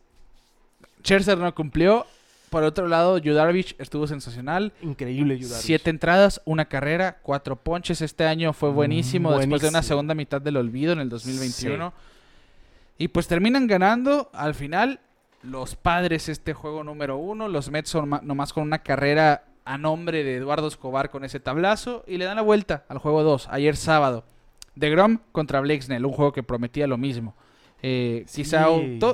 [1.04, 2.06] Scherzer no cumplió.
[2.50, 4.74] Por otro lado, Yudarvich estuvo sensacional.
[4.82, 5.62] Increíble ayudar.
[5.62, 8.02] Siete entradas, una carrera, cuatro ponches.
[8.02, 11.94] Este año fue buenísimo, después de una segunda mitad del olvido en el 2021.
[13.02, 15.00] Y pues terminan ganando al final
[15.42, 17.48] los padres este juego número uno.
[17.48, 22.04] Los Mets son nomás con una carrera a nombre de Eduardo Escobar con ese tablazo.
[22.06, 24.24] Y le dan la vuelta al juego 2, ayer sábado.
[24.76, 27.36] De Grom contra Blake Snell, un juego que prometía lo mismo.
[27.82, 28.44] Eh, Sí.
[28.44, 28.68] Quizá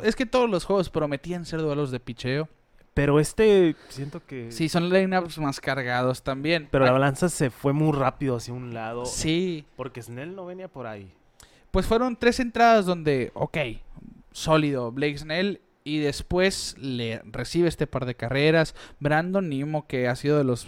[0.04, 2.50] es que todos los juegos prometían ser duelos de picheo.
[2.94, 4.52] Pero este, siento que...
[4.52, 6.68] Sí, son lineups más cargados también.
[6.72, 9.06] Pero la Ah, balanza se fue muy rápido hacia un lado.
[9.06, 11.14] Sí, Porque Snell no venía por ahí.
[11.78, 13.56] Pues fueron tres entradas donde, ok,
[14.32, 18.74] sólido Blake Snell y después le recibe este par de carreras.
[19.00, 20.66] Brandon Nimo, que ha sido de los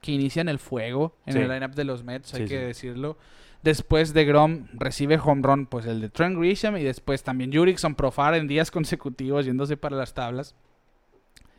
[0.00, 1.38] que inician el fuego en Sí.
[1.40, 2.64] el lineup de los Mets, hay que sí.
[2.64, 3.18] decirlo.
[3.64, 7.96] Después de Grom recibe home run, pues el de Trent Grisham y después también Jurickson
[7.96, 10.54] Profar en días consecutivos yéndose para las tablas.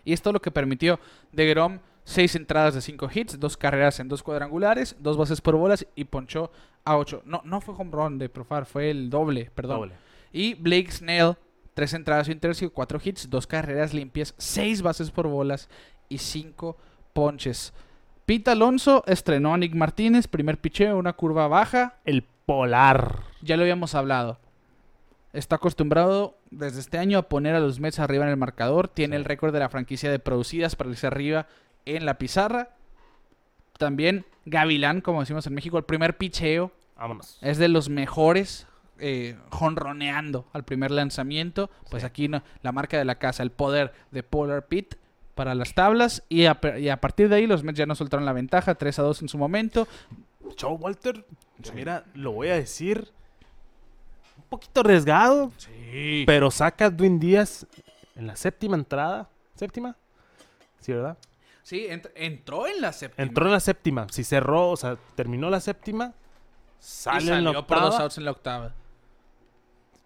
[0.05, 0.97] Y esto lo que permitió
[1.33, 5.57] de Grom seis entradas de cinco hits, dos carreras en dos cuadrangulares, dos bases por
[5.57, 6.49] bolas y ponchó
[6.87, 7.21] a ocho.
[7.25, 9.79] No, no fue home run de Profar, fue el doble, perdón.
[9.81, 9.93] Doble.
[10.31, 11.35] Y Blake Snell,
[11.73, 15.69] tres entradas y un tercio, cuatro hits, dos carreras limpias, seis bases por bolas
[16.09, 16.77] y cinco
[17.13, 17.73] ponches.
[18.25, 23.23] Pete Alonso estrenó a Nick Martínez, primer picheo, una curva baja, El polar.
[23.41, 24.39] ya lo habíamos hablado.
[25.33, 28.87] Está acostumbrado desde este año a poner a los Mets arriba en el marcador.
[28.87, 29.17] Tiene Sí.
[29.19, 31.47] el récord de la franquicia de producidas para irse arriba
[31.85, 32.69] en la pizarra.
[33.77, 37.37] También Gavilán, como decimos en México, el primer picheo Vámonos.
[37.41, 38.67] es de los mejores
[38.99, 41.69] eh, jonroneando al primer lanzamiento.
[41.91, 42.07] Pues Sí.
[42.07, 44.95] aquí no- la marca de la casa, el poder de Polar Pit
[45.35, 46.23] para las tablas.
[46.29, 48.73] Y a, pe- y a partir de ahí los Mets ya no soltaron la ventaja,
[48.75, 49.87] 3 a 2 en su momento.
[50.59, 51.25] Joe Walter,
[51.75, 53.11] mira, lo voy a decir.
[54.37, 56.23] Un poquito arriesgado, Sí.
[56.25, 57.67] pero saca a Dwayne Díaz
[58.15, 59.29] en la séptima entrada.
[59.55, 59.95] ¿Séptima?
[60.79, 61.17] Sí, ¿verdad?
[61.63, 63.23] Sí, ent- entró en la séptima.
[63.27, 64.07] Entró en la séptima.
[64.09, 66.13] Si cerró, o sea, terminó la séptima,
[66.79, 68.73] y sale en la salió por dos outs en la octava.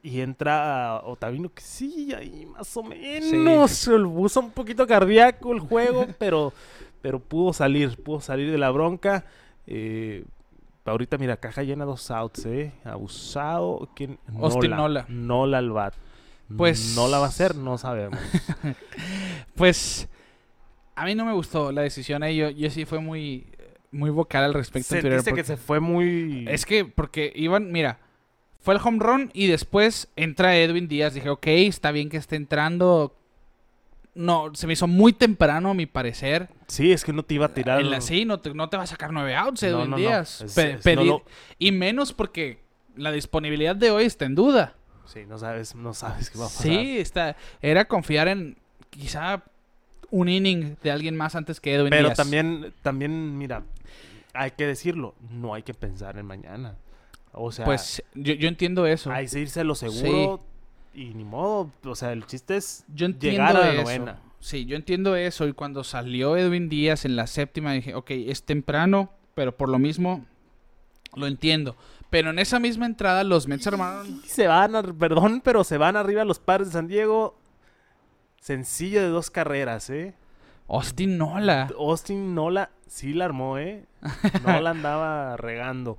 [0.03, 3.69] y entra Otavino, que sí, ahí más o menos.
[3.71, 6.53] Se lo puso un poquito cardíaco el juego, pero,
[7.01, 9.25] pero pudo salir, pudo salir de la bronca.
[9.67, 10.25] Eh,
[10.85, 12.73] ahorita, mira, caja llena dos outs, ¿eh?
[12.83, 13.89] Abusado.
[13.95, 14.17] ¿Quién?
[14.39, 15.05] Austin Nola.
[15.07, 15.93] Nola al bat.
[16.57, 18.19] Pues- No la va a hacer, no sabemos.
[19.55, 20.07] Pues
[20.95, 22.23] a mí no me gustó la decisión.
[22.23, 23.45] Yo, yo sí fue muy,
[23.91, 24.95] muy vocal al respecto.
[24.95, 26.45] en Twitter, Sentiste que se fue muy...
[26.49, 27.99] Es que, porque iban, mira,
[28.59, 31.13] fue el home run y después entra Edwin Díaz.
[31.13, 33.15] Dije, ok, está bien que esté entrando.
[34.13, 36.49] No, se me hizo muy temprano, a mi parecer.
[36.67, 37.79] Sí, es que no te iba a tirar...
[37.79, 39.97] En la, sí, no te, no te va a sacar nueve outs, Edwin no, no.
[39.97, 40.41] Díaz.
[40.41, 41.23] Es- Pe- es- pedir- lo-
[41.59, 42.59] Y menos porque
[42.95, 44.75] la disponibilidad de hoy está en duda.
[45.05, 46.61] Sí, no sabes, no sabes qué va a pasar.
[46.63, 48.57] Sí, está, era confiar en
[48.89, 49.43] quizá
[50.11, 52.17] un inning de alguien más antes que Edwin Pero Díaz.
[52.17, 53.63] también, también, mira,
[54.33, 56.75] hay que decirlo, no hay que pensar en mañana.
[57.33, 59.11] O sea, Pues yo, yo entiendo eso.
[59.11, 60.43] hay que irse lo seguro
[60.93, 61.71] y ni modo.
[61.85, 63.81] O sea, el chiste es Yo llegar a la eso.
[63.83, 64.19] novena.
[64.41, 65.47] sí, yo entiendo eso.
[65.47, 69.79] Y cuando salió Edwin Díaz en la séptima, dije, ok, es temprano, pero por lo
[69.79, 70.25] mismo
[71.15, 71.75] lo entiendo.
[72.09, 74.21] Pero en esa misma entrada, los Mets armaron.
[74.25, 77.37] Se van, a- perdón, pero se van arriba los padres de San Diego.
[78.41, 80.13] Sencillo de dos carreras, ¿eh?
[80.67, 81.69] Austin Nola.
[81.79, 83.85] Austin Nola sí la armó, ¿eh?
[84.45, 85.97] No la andaba regando.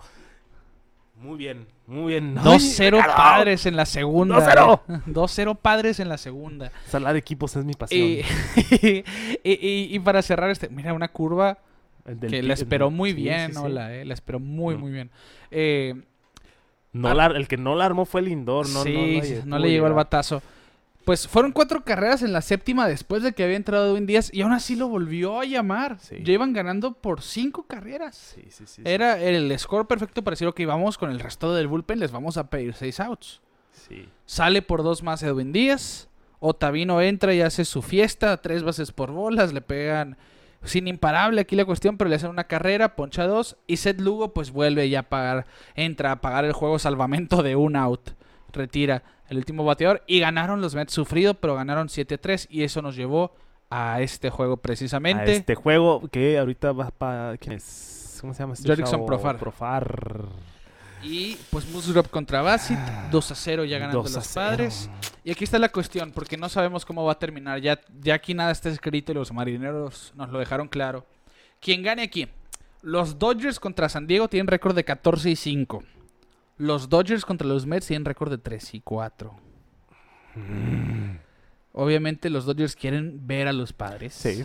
[1.21, 2.35] Muy bien, muy bien.
[2.37, 4.39] 2-0 Ay, padres en la segunda.
[4.39, 4.81] 2-0.
[4.89, 5.01] eh.
[5.07, 6.73] 2-0 padres en la segunda.
[6.89, 8.01] Salar equipos es mi pasión.
[8.01, 8.21] Y,
[8.83, 9.05] y-
[9.45, 11.59] y- y para cerrar este, mira, una curva
[12.29, 13.63] que la esperó muy sí, bien, sí, sí.
[13.63, 15.11] Nola, eh, la esperó muy, muy bien.
[15.53, 15.95] Eh,
[16.93, 19.71] No la- el que no la armó fue Lindor, no, sí, no, no pudo le
[19.71, 20.43] llegó el batazo.
[21.05, 24.43] Pues fueron cuatro carreras en la séptima después de que había entrado Edwin Díaz y
[24.43, 25.99] aún así lo volvió a llamar.
[26.01, 26.19] Sí.
[26.23, 28.17] Ya iban ganando por cinco carreras.
[28.17, 28.83] Sí, sí, sí, sí.
[28.85, 32.37] Era el score perfecto para decir, ok, vamos con el resto del bullpen, les vamos
[32.37, 33.41] a pedir seis outs.
[33.73, 34.09] Sí.
[34.27, 36.09] Sale por dos más Edwin Díaz.
[36.39, 38.37] Otavino entra y hace su fiesta.
[38.43, 39.53] Tres bases por bolas.
[39.53, 40.17] Le pegan
[40.65, 43.57] sin imparable aquí la cuestión, pero le hacen una carrera, poncha dos.
[43.67, 47.57] Y Seth Lugo pues vuelve ya a pagar, entra a pagar el juego salvamento de
[47.57, 48.11] un out.
[48.53, 52.97] Retira el último bateador y ganaron los Mets sufrido, pero ganaron 7-3 y eso nos
[52.97, 53.35] llevó
[53.71, 55.35] a este juego A precisamente.
[55.35, 57.37] este juego que ahorita va para...
[57.39, 58.19] ¿Quién es?
[58.21, 59.07] ¿Cómo se llama este Jorickson chavo?
[59.07, 59.39] Profar.
[59.39, 60.25] Profar.
[61.03, 62.79] Y pues Musgrove contra Bassett,
[63.11, 64.47] 2 a 0 ya ganando 2 a los 0.
[64.47, 64.91] padres.
[65.25, 67.61] Y aquí está la cuestión, porque no sabemos cómo va a terminar.
[67.61, 71.05] Ya, ya aquí nada está escrito y los marineros nos lo dejaron claro.
[71.61, 72.29] Quien gane aquí.
[72.83, 75.83] Los Dodgers contra San Diego tienen récord de 14 y 5.
[76.59, 79.35] Los Dodgers contra los Mets tienen récord de 3 y 4.
[81.73, 84.13] Obviamente los Dodgers quieren ver a los padres.
[84.15, 84.45] Sí.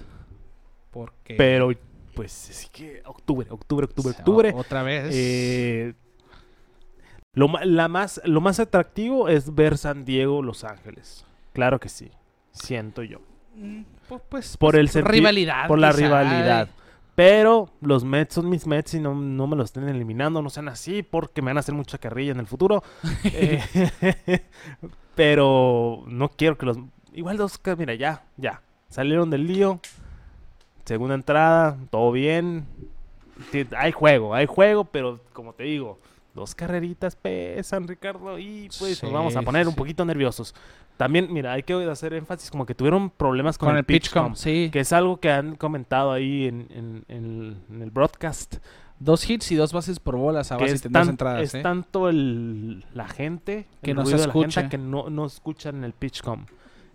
[0.91, 1.35] Porque...
[1.35, 1.71] Pero,
[2.15, 4.53] pues, sí que octubre, octubre, octubre, o- octubre.
[4.55, 5.09] Otra vez.
[5.13, 5.93] Eh,
[7.33, 11.25] lo, la más, lo más atractivo es ver San Diego, Los Ángeles.
[11.53, 12.09] Claro que sí.
[12.51, 13.19] Siento yo.
[13.55, 15.67] Mm, pu- pues, Por pues, el rivalidad.
[15.67, 16.69] Por la quizá, rivalidad.
[16.69, 16.86] y-
[17.17, 20.39] Pero los Mets son mis Mets y no, no me los estén eliminando.
[20.43, 22.83] No sean así porque me van a hacer mucha carrilla en el futuro.
[23.33, 23.59] Eh,
[25.15, 26.77] pero no quiero que los...
[27.13, 27.57] Igual dos...
[27.57, 28.61] ca- Mira, ya, ya.
[28.89, 29.79] Salieron del lío.
[30.85, 32.67] Segunda entrada, todo bien.
[33.75, 35.97] Hay juego, hay juego, pero como te digo,
[36.37, 40.55] dos carreritas pesan, Ricardo, y pues nos vamos a poner sí, un poquito nerviosos.
[40.95, 44.11] También, mira, hay que hacer énfasis como que tuvieron problemas con, Con, el, el pitch
[44.11, 44.69] com, sí.
[44.71, 48.55] que es algo que han comentado ahí en, en- en el, en el broadcast.
[48.99, 51.41] Dos hits y dos bases por bolas a base dos tan- entradas.
[51.43, 51.61] es ¿eh?
[51.61, 54.69] tanto el, la gente Que el no se ruido de la gente escucha.
[54.69, 56.45] que no, no escuchan el pitch com.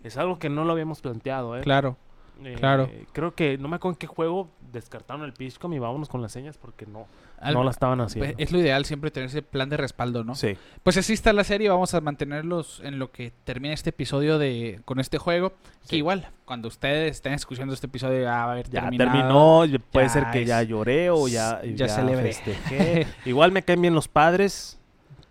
[0.03, 1.61] Es algo que no lo habíamos planteado, ¿eh?
[1.61, 1.95] Claro.
[2.43, 2.89] Eh, claro.
[3.13, 6.21] Creo que, no me acuerdo en qué juego descartaron el pitch com y vámonos con
[6.21, 7.07] las señas porque no,
[7.39, 8.35] Al- no la estaban pues, haciendo.
[8.37, 10.35] es lo ideal siempre tener ese plan de respaldo, ¿no?
[10.35, 10.57] Sí.
[10.83, 11.69] Pues así está la serie.
[11.69, 15.53] Vamos a mantenerlos en lo que termine este episodio de con este juego.
[15.87, 19.11] Que igual, cuando ustedes estén escuchando este episodio, ya va a haber Ya terminado.
[19.11, 22.33] terminó, ya- puede Ya ser que ya lloré o ya, ya celebré.
[22.33, 23.07] festejé.
[23.25, 24.79] Igual me caen bien los padres,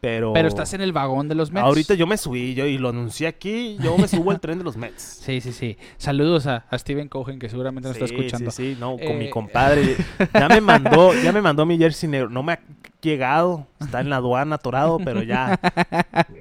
[0.02, 0.32] pero...
[0.32, 1.64] Pero estás en el vagón de los Mets.
[1.64, 4.64] Ahorita yo me subí yo y lo anuncié aquí, yo me subo al tren de
[4.64, 5.20] los Mets.
[5.22, 5.78] Sí, sí, sí.
[5.96, 8.50] Saludos a, a Steven Cohen, que seguramente nos está escuchando.
[8.50, 9.96] Sí, sí, no, con Eh, mi compadre.
[10.34, 12.28] Ya me mandó, ya me mandó mi jersey negro.
[12.28, 12.60] No me ha
[13.00, 15.58] llegado, está en la aduana atorado, pero ya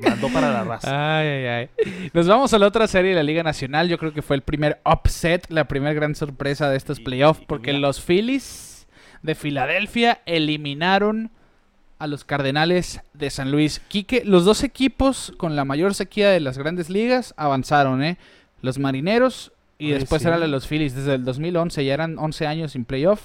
[0.02, 1.20] mandó para la raza.
[1.20, 1.70] Ay, ay, ay.
[2.14, 3.88] Nos vamos a la otra serie de la Liga Nacional.
[3.90, 7.74] Yo creo que fue el primer upset, la primera gran sorpresa de estos playoffs, porque
[7.74, 7.80] mira.
[7.88, 8.88] los Phillies
[9.22, 11.30] de Filadelfia eliminaron
[12.02, 13.82] a los Cardenales de San Luis.
[13.88, 18.18] Quique, los dos equipos con la mayor sequía de las grandes ligas avanzaron, ¿eh?
[18.62, 20.28] Los Marineros y Oye, después sí.
[20.28, 20.96] eran los Phillies.
[20.96, 23.22] Desde el 2011 ya eran 11 años sin playoff.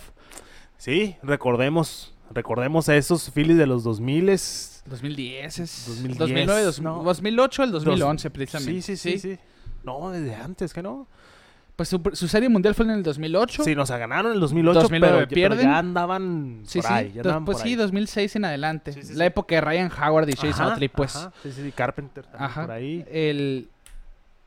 [0.79, 6.81] Sí, recordemos, recordemos a esos Phillies de los 2000 es 2010 es 2010, 2009, dos-
[6.81, 7.03] no.
[7.03, 8.83] 2008 al 2011 precisamente.
[8.83, 9.39] Sí, sí, sí, sí.
[9.85, 11.07] No, desde antes, que no?
[11.77, 13.63] Pues su, su serie mundial fue en el 2008.
[13.63, 15.67] Sí, nos ganaron en el 2008, 2009 pero, ya- pero pierden.
[15.71, 16.95] ya andaban Sí, por sí.
[16.95, 17.13] ahí.
[17.13, 17.75] ya andaban pues por sí, ahí.
[17.77, 18.93] 2006 en adelante.
[18.93, 19.29] Sí, sí, La sí.
[19.29, 21.15] época de Ryan Howard y Chase Ajá, Utley, pues.
[21.15, 21.33] ajá.
[21.43, 22.63] Sí, sí, sí, Carpenter Ajá.
[22.63, 23.05] por ahí.
[23.11, 23.69] El,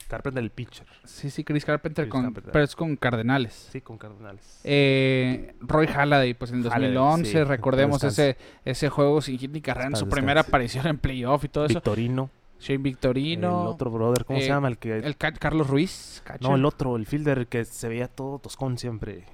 [0.08, 0.88] Carpenter el pitcher.
[1.04, 2.52] sí, sí, Chris Carpenter, Chris con, Carpenter.
[2.52, 3.70] pero es con Cardenales.
[3.72, 4.60] Sí, con Cardenales.
[4.64, 7.44] Eh, Roy Halladay, pues en el Halladay, 2011, sí.
[7.44, 11.50] recordemos ese, ese juego sin hit ni carrera en su primera aparición en playoff y
[11.50, 11.76] todo eso.
[11.76, 12.32] Victorino.
[12.60, 14.68] Shane Victorino, El otro brother, ¿cómo eh, se llama?
[14.68, 14.97] El que...
[14.97, 19.26] el Ca- Carlos Ruiz, no, el otro, el fielder que se veía todo toscón siempre.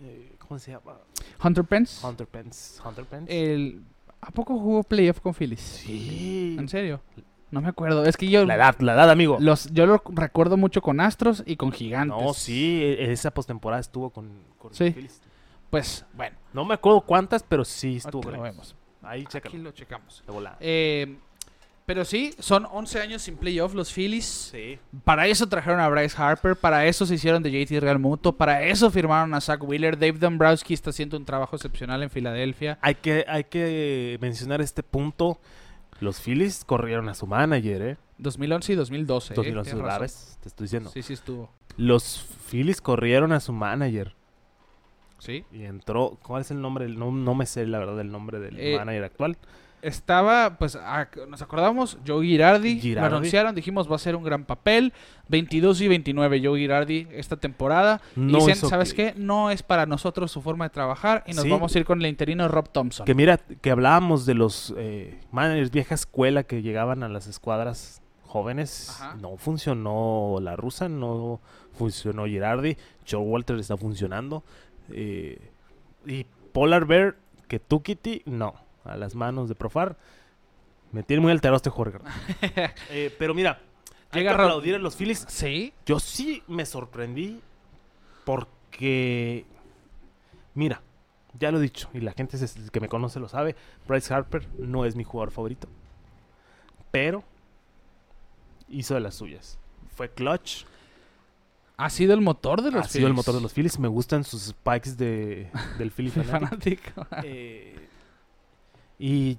[0.00, 0.98] Eh, ¿Cómo se llama?
[1.42, 2.04] Hunter Pence.
[2.06, 2.80] Hunter Pence.
[2.84, 3.52] Hunter Pence.
[3.54, 3.84] El,
[4.20, 5.60] ¿A poco jugó playoff con Phillies?
[5.60, 6.56] sí.
[6.58, 7.00] ¿En serio?
[7.50, 8.04] No me acuerdo.
[8.06, 9.36] Es que yo La edad, la edad, amigo.
[9.38, 12.16] los yo lo recuerdo mucho con Astros y con Gigantes.
[12.18, 14.90] No, sí, esa postemporada estuvo con, con Sí.
[14.90, 15.20] Phillies.
[15.68, 18.74] Pues bueno, No me acuerdo cuántas, pero sí estuvo lo vemos.
[19.02, 20.22] Ahí, Aquí lo checamos.
[20.26, 20.56] De volada.
[20.60, 21.18] Eh,
[21.92, 24.24] Pero sí, son 11 años sin playoff los Phillies.
[24.50, 24.78] Sí.
[25.04, 28.62] Para eso trajeron a Bryce Harper, para eso se hicieron de JT Real Muto, para
[28.62, 29.98] eso firmaron a Zach Wheeler.
[29.98, 32.78] Dave Dombrowski está haciendo un trabajo excepcional en Filadelfia.
[32.80, 35.38] Hay que, hay que mencionar este punto.
[36.00, 37.96] Los Phillies corrieron a su manager, ¿eh?
[38.16, 39.34] 2011 y 2012.
[39.34, 39.98] eh, 2011, tienes razón.
[39.98, 40.38] ¿sabes?
[40.40, 40.90] Te estoy diciendo.
[40.94, 41.50] Sí, sí estuvo.
[41.76, 44.14] Los Phillies corrieron a su manager.
[45.18, 45.44] Sí.
[45.52, 46.18] Y entró.
[46.22, 46.88] ¿Cuál es el nombre?
[46.88, 49.36] No, no me sé la verdad el nombre del Eh, manager actual.
[49.82, 53.10] Estaba, pues, a- nos acordamos, Joe Girardi, Girardi.
[53.10, 54.92] lo anunciaron, dijimos va a ser un gran papel,
[55.28, 58.00] 22 y 29 Joe Girardi esta temporada.
[58.14, 59.18] No Dicen, hizo ¿sabes que- qué?
[59.20, 61.50] No es para nosotros su forma de trabajar y nos Sí.
[61.50, 63.04] vamos a ir con el interino Rob Thompson.
[63.04, 68.00] Que mira, que hablábamos de los eh, managers vieja escuela que llegaban a las escuadras
[68.24, 68.88] jóvenes.
[68.90, 69.16] Ajá.
[69.20, 71.40] No funcionó la rusa, no
[71.72, 72.76] funcionó Girardi.
[73.10, 74.44] Joe Walter está funcionando.
[74.90, 75.40] eh,
[76.06, 77.16] y Polar Bear,
[77.48, 78.54] que Tukiti, no.
[78.84, 79.96] A las manos de Profar.
[80.92, 81.98] Me tiene muy alterado este Jorge.
[82.90, 83.60] Eh, pero mira,
[84.12, 85.24] Llega Rob- aplaudir a los Phillies.
[85.28, 87.40] Sí, Yo sí me sorprendí
[88.24, 89.46] porque,
[90.54, 90.82] mira,
[91.38, 92.36] ya lo he dicho y la gente
[92.70, 93.56] que me conoce lo sabe,
[93.88, 95.68] Bryce Harper no es mi jugador favorito,
[96.90, 97.24] pero
[98.68, 99.58] hizo de las suyas.
[99.96, 100.64] Fue clutch,
[101.78, 103.16] ha sido el motor de los ha sido el Phillies.
[103.26, 106.92] motor de los Phillies, me gustan sus spikes de, del Philly Fanatic.
[106.94, 107.06] Fanático.
[107.24, 107.88] Eh,
[109.04, 109.38] y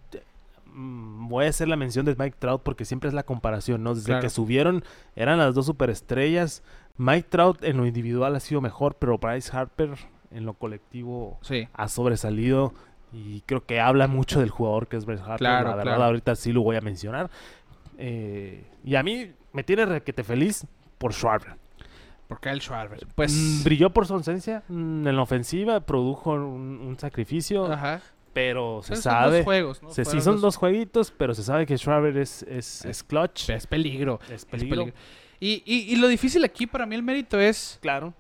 [0.74, 3.94] mm, voy a hacer la mención de Mike Trout porque siempre es la comparación, ¿no?
[3.96, 4.22] Desde Claro.
[4.22, 4.84] que subieron
[5.16, 6.64] eran las dos superestrellas.
[6.98, 9.92] Mike Trout en lo individual ha sido mejor, pero Bryce Harper
[10.32, 12.74] en lo colectivo Sí, ha sobresalido
[13.14, 15.38] y creo que habla mucho del jugador que es Bryce Harper.
[15.38, 16.04] Claro, la verdad, claro.
[16.06, 17.30] ahorita sí lo voy a mencionar.
[17.98, 20.66] Eh, y a mí me tiene requete feliz
[20.98, 21.56] por Schwarber.
[22.28, 23.06] por Kyle Schwarber.
[23.16, 28.02] Pues, Mm, brilló por su ausencia mm, en la ofensiva, produjo un, un sacrificio, ajá.
[28.34, 29.38] Pero se son sabe.
[29.38, 29.90] dos juegos, ¿no?
[29.92, 33.50] Se, sí, son dos jueguitos, pero se sabe que Schwarber es, es, es clutch.
[33.50, 34.20] Es peligro.
[34.28, 34.92] Es es peligro.
[35.40, 38.14] y- y lo difícil aquí para mí el mérito es, Claro.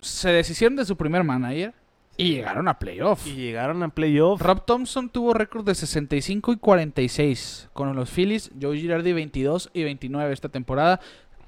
[0.00, 1.74] se deshicieron de su primer manager
[2.16, 3.26] y llegaron a playoff.
[3.26, 4.40] Y llegaron a playoff.
[4.42, 9.84] Rob Thompson tuvo récord de 65 y 46 con los Phillies, Joe Girardi 22 y
[9.84, 11.00] 29 esta temporada.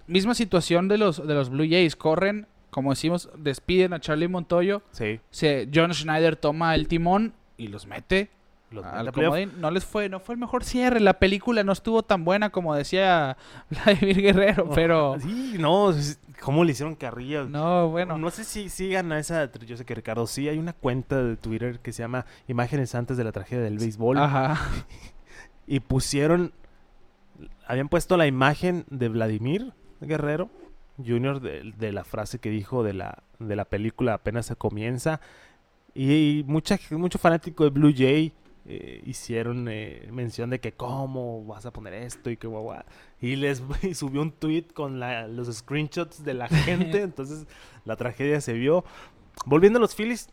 [0.07, 4.83] Misma situación de los, de los Blue Jays, corren, como decimos, despiden a Charlie Montoyo,
[4.93, 5.21] Sí.
[5.31, 8.31] se, John Schneider toma el timón y los mete
[8.71, 9.35] Los al mete a playoff.
[9.35, 9.61] comodín.
[9.61, 12.75] No les fue, no fue el mejor cierre, la película no estuvo tan buena como
[12.75, 13.37] decía
[13.71, 15.93] Vladimir Guerrero, pero Sí, no.
[16.41, 17.45] ¿Cómo le hicieron carrilla?
[17.45, 18.17] no, bueno.
[18.17, 19.51] No sé si sigan a esa.
[19.67, 20.49] Yo sé que Ricardo sí.
[20.49, 24.17] Hay una cuenta de Twitter que se llama Imágenes antes de la tragedia del béisbol.
[24.19, 24.57] Ajá.
[25.67, 26.53] Y pusieron.
[27.67, 30.49] Habían puesto la imagen de Vladimir Guerrero
[31.07, 31.41] Jr.
[31.41, 35.21] de, de la frase que dijo de la, de la película apenas se comienza.
[35.95, 38.33] Y, mucha, mucho fanático de Blue Jay
[38.67, 42.83] eh, hicieron eh, mención de que cómo vas a poner esto y que guau, guau.
[43.21, 47.03] Y les y subió un tweet con la- los screenshots de la gente.
[47.03, 47.47] entonces
[47.85, 48.85] la tragedia se vio.
[49.47, 50.29] Volviendo a los Phillies.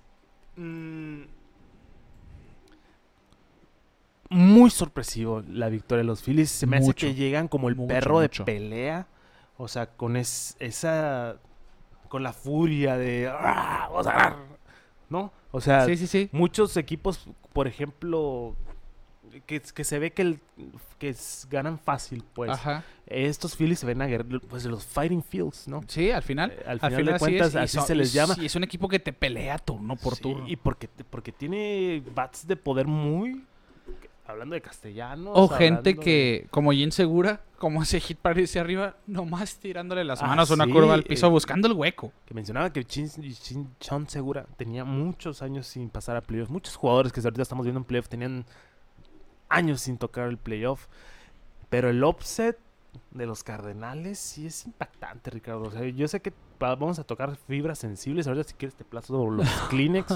[0.58, 1.22] mm,
[4.30, 6.50] muy sorpresivo la victoria de los Phillies.
[6.52, 8.44] Se me hace que llegan como el Mucho, perro mucho.
[8.44, 9.08] de pelea.
[9.58, 11.38] O sea, con es- esa.
[12.10, 13.28] Con la furia de.
[13.32, 14.36] "Ah, Vamos a ganar",
[15.10, 15.32] ¿No?
[15.52, 16.30] O sea, Sí, sí, sí.
[16.32, 18.56] muchos equipos, por ejemplo,
[19.46, 20.40] que, que se ve que, el,
[21.00, 21.16] que
[21.50, 22.52] ganan fácil, pues.
[22.52, 22.84] Ajá.
[23.06, 24.08] Estos Phillies se ven a
[24.50, 25.82] pues los Fighting Fields, ¿no?
[25.88, 26.52] Sí, al final.
[26.52, 28.36] Eh, al final de cuentas, así son- se les llama.
[28.38, 30.48] Y es un equipo que te pelea turno por Sí, turno.
[30.48, 33.46] Y porque, porque tiene bats de poder muy.
[34.28, 35.32] Hablando de castellanos.
[35.36, 40.22] O gente que, como Jin Segura, como ese hit para irse arriba, nomás tirándole las
[40.22, 42.12] Ah, manos a una sí, curva al piso, eh, buscando el hueco.
[42.26, 46.50] Que mencionaba que Chin, Chin- Chon Segura tenía muchos años sin pasar a playoff.
[46.50, 48.46] Muchos jugadores que ahorita estamos viendo en playoff tenían
[49.50, 50.88] años sin tocar el playoff.
[51.70, 52.58] Pero el upset
[53.12, 55.64] de los Cardenales sí es impactante, Ricardo.
[55.64, 58.28] O sea, yo sé que vamos a tocar fibras sensibles.
[58.28, 60.08] Ahorita si quieres te plazo los Kleenex.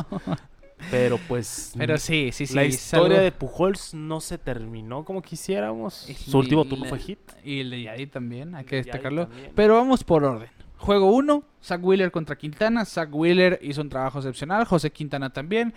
[0.89, 2.53] Pero pues Pero sí, sí, sí.
[2.55, 6.09] la historia algo- de Pujols no se terminó como quisiéramos.
[6.09, 7.19] Y Su último turno fue hit.
[7.43, 9.29] Y el de Yadi también, hay que destacarlo.
[9.55, 10.49] Pero vamos por orden.
[10.77, 12.85] Juego 1, Zach Wheeler contra Quintana.
[12.85, 15.73] Zach Wheeler hizo un trabajo excepcional, José Quintana también.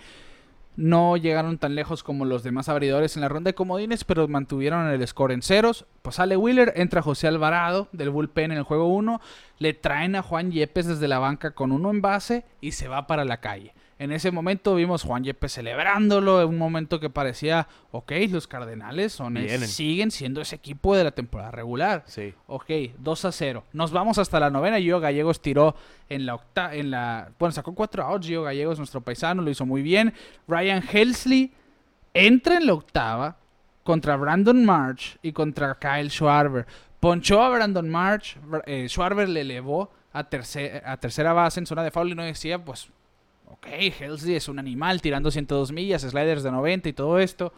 [0.77, 4.87] No llegaron tan lejos como los demás abridores en la ronda de comodines, pero mantuvieron
[4.87, 5.85] el score en ceros.
[6.01, 9.21] Pues sale Wheeler, entra José Alvarado del bullpen en el juego 1.
[9.59, 13.07] Le traen a Juan Yepes desde la banca con uno en base y se va
[13.07, 13.73] para la calle.
[13.97, 19.13] En ese momento vimos Juan Yepes celebrándolo, en un momento que parecía, ok, los Cardenales
[19.13, 19.37] son
[19.67, 22.03] siguen siendo ese equipo de la temporada regular.
[22.05, 22.33] Sí.
[22.47, 23.63] Ok, 2 a 0.
[23.71, 24.79] Nos vamos hasta la novena.
[24.79, 25.75] Gio Gallegos tiró
[26.09, 27.31] en la octa en la.
[27.39, 28.27] Bueno, sacó cuatro outs.
[28.27, 30.13] Gio Gallegos, nuestro paisano, lo hizo muy bien.
[30.45, 31.53] Ryan Helsley
[32.13, 33.37] entra en la octava
[33.83, 36.65] contra Brandon March y contra Kyle Schwarber.
[36.99, 41.91] Ponchó a Brandon March, eh, Schwarber le elevó a, a tercera base en zona de
[41.91, 42.89] foul y no decía, pues,
[43.65, 47.53] ok, Helsley es un animal tirando 102 millas, sliders de 90 y todo esto.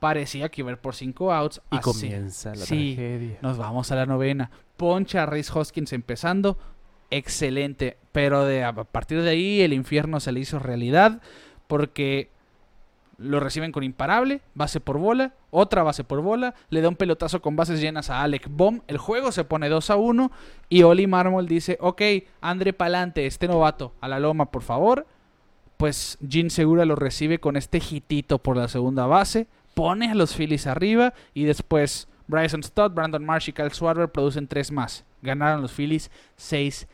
[0.00, 1.60] Parecía que iba a ir por 5 outs.
[1.72, 1.82] Y así.
[1.82, 2.94] comienza la Sí.
[2.96, 3.38] tragedia.
[3.40, 4.50] Nos vamos a la novena.
[4.76, 6.58] Poncha a Rhys Hoskins empezando.
[7.10, 7.96] Excelente.
[8.12, 11.22] Pero de, a partir de ahí el infierno se le hizo realidad.
[11.66, 12.30] Porque
[13.16, 14.42] lo reciben con imparable.
[14.54, 15.32] Base por bola.
[15.50, 16.54] Otra base por bola.
[16.68, 18.82] Le da un pelotazo con bases llenas a Alec Bomb.
[18.88, 20.30] El juego se pone 2 a 1.
[20.68, 22.02] Y Oli Marmol dice: Ok,
[22.42, 25.06] André Palante, este novato, a la loma, por favor.
[25.76, 29.46] Pues Gene Segura lo recibe con este hitito por la segunda base.
[29.74, 31.12] Pone a los Phillies arriba.
[31.34, 35.04] Y después Bryson Stott, Brandon Marsh y Kyle Schwarber producen tres más.
[35.22, 36.86] Ganaron los Phillies 6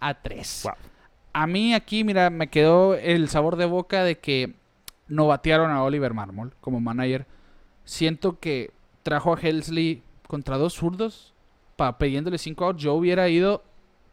[0.00, 0.62] a 3.
[0.64, 0.72] Wow.
[1.32, 4.54] A mí aquí, mira, me quedó el sabor de boca de que
[5.06, 7.26] no batearon a Oliver Marmol como manager.
[7.84, 8.72] Siento que
[9.02, 11.34] trajo a Helsley contra dos zurdos
[11.76, 12.82] para pidiéndole 5 outs.
[12.82, 13.62] Yo hubiera ido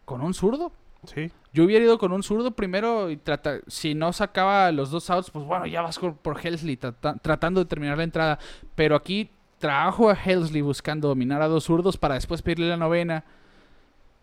[0.06, 0.72] con un zurdo.
[1.06, 1.32] Sí.
[1.58, 5.32] Yo hubiera ido con un zurdo primero y trata, si no sacaba los dos outs,
[5.32, 8.38] pues bueno, ya vas por, Helsley trata- tratando de terminar la entrada.
[8.76, 13.26] Pero aquí trabajo a Helsley buscando dominar a dos zurdos para después pedirle la novena.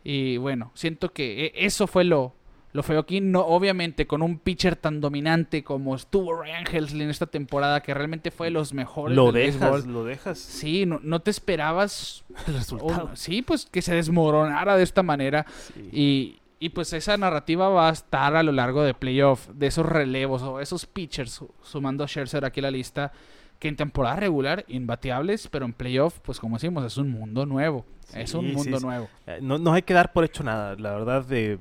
[0.05, 2.35] Y bueno, siento que e- eso fue lo,
[2.73, 3.21] lo feo aquí.
[3.21, 7.95] No, obviamente, con un pitcher tan dominante como estuvo Ryan Helsley en esta temporada, que
[7.95, 9.93] realmente fue de los mejores Lo del dejas, béisbol.
[9.93, 10.39] lo dejas.
[10.39, 13.11] Sí, no, no te esperabas El resultado.
[13.17, 15.47] sí, pues que se desmoronara de esta manera.
[15.75, 15.89] Sí.
[15.93, 19.85] Y, y pues esa narrativa va a estar a lo largo de playoff, de esos
[19.87, 23.13] relevos o esos pitchers, su- sumando a Scherzer aquí a la lista,
[23.59, 27.85] que en temporada regular, imbateables, pero en playoff, pues como decimos, es un mundo nuevo.
[28.15, 28.85] es un sí, mundo sí.
[28.85, 29.09] nuevo.
[29.27, 30.75] Eh, No, no hay que dar por hecho nada.
[30.77, 31.59] La verdad, de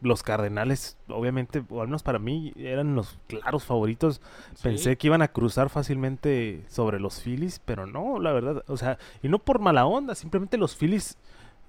[0.00, 4.20] los Cardenales, obviamente, o al menos para mí, eran los claros favoritos.
[4.62, 8.62] Pensé que iban a cruzar fácilmente sobre los Phillies, pero no, la verdad.
[8.68, 11.16] O sea, y no por mala onda, simplemente los Phillies,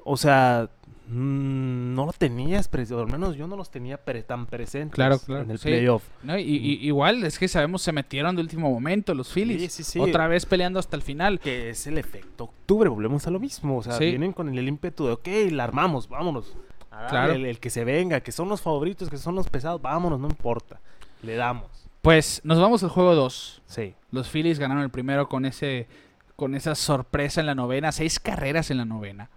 [0.04, 0.70] o sea,
[1.08, 5.44] no lo tenías, o al menos yo no los tenía pre- tan presentes Claro, claro,
[5.44, 5.70] en el sí.
[5.70, 6.04] playoff.
[6.24, 6.38] ¿no?
[6.38, 9.62] Y, y- igual, es que sabemos, se metieron de último momento los Phillies.
[9.74, 10.00] Sí, sí, sí.
[10.00, 11.40] Otra vez peleando hasta el final.
[11.40, 13.78] Que es el efecto octubre, volvemos a lo mismo.
[13.78, 16.56] O sea, vienen con el ímpetu de, ok, la armamos, vámonos.
[16.92, 17.34] A darle Claro.
[17.34, 20.28] El, el que se venga, que son los favoritos, que son los pesados, vámonos, no
[20.28, 20.80] importa.
[21.22, 21.68] Le damos.
[22.02, 23.62] Pues nos vamos al juego 2.
[23.66, 23.96] Sí.
[24.12, 25.88] Los Phillies ganaron el primero con ese
[26.36, 29.30] con esa sorpresa en la novena, seis carreras en la novena.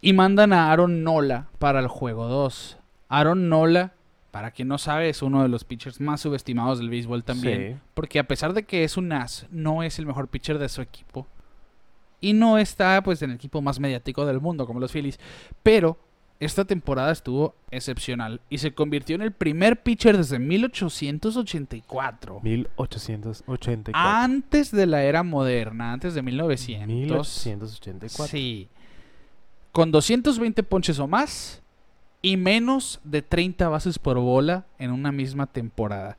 [0.00, 2.78] Y mandan a Aaron Nola para el juego 2.
[3.08, 3.92] Aaron Nola,
[4.30, 7.74] para quien no sabe, es uno de los pitchers más subestimados del béisbol también.
[7.74, 7.80] Sí.
[7.94, 10.80] Porque a pesar de que es un as, no es el mejor pitcher de su
[10.80, 11.26] equipo.
[12.20, 15.18] Y no está pues en el equipo más mediático del mundo como los Phillies.
[15.62, 15.98] Pero
[16.38, 22.40] esta temporada estuvo excepcional y se convirtió en el primer pitcher desde 1884.
[22.42, 23.92] 1884.
[23.94, 26.88] Antes de la era moderna, antes de 1900.
[26.88, 28.26] 1884.
[28.26, 28.68] Sí.
[29.72, 31.62] Con 220 ponches o más
[32.22, 36.16] y menos de 30 bases por bola en una misma temporada.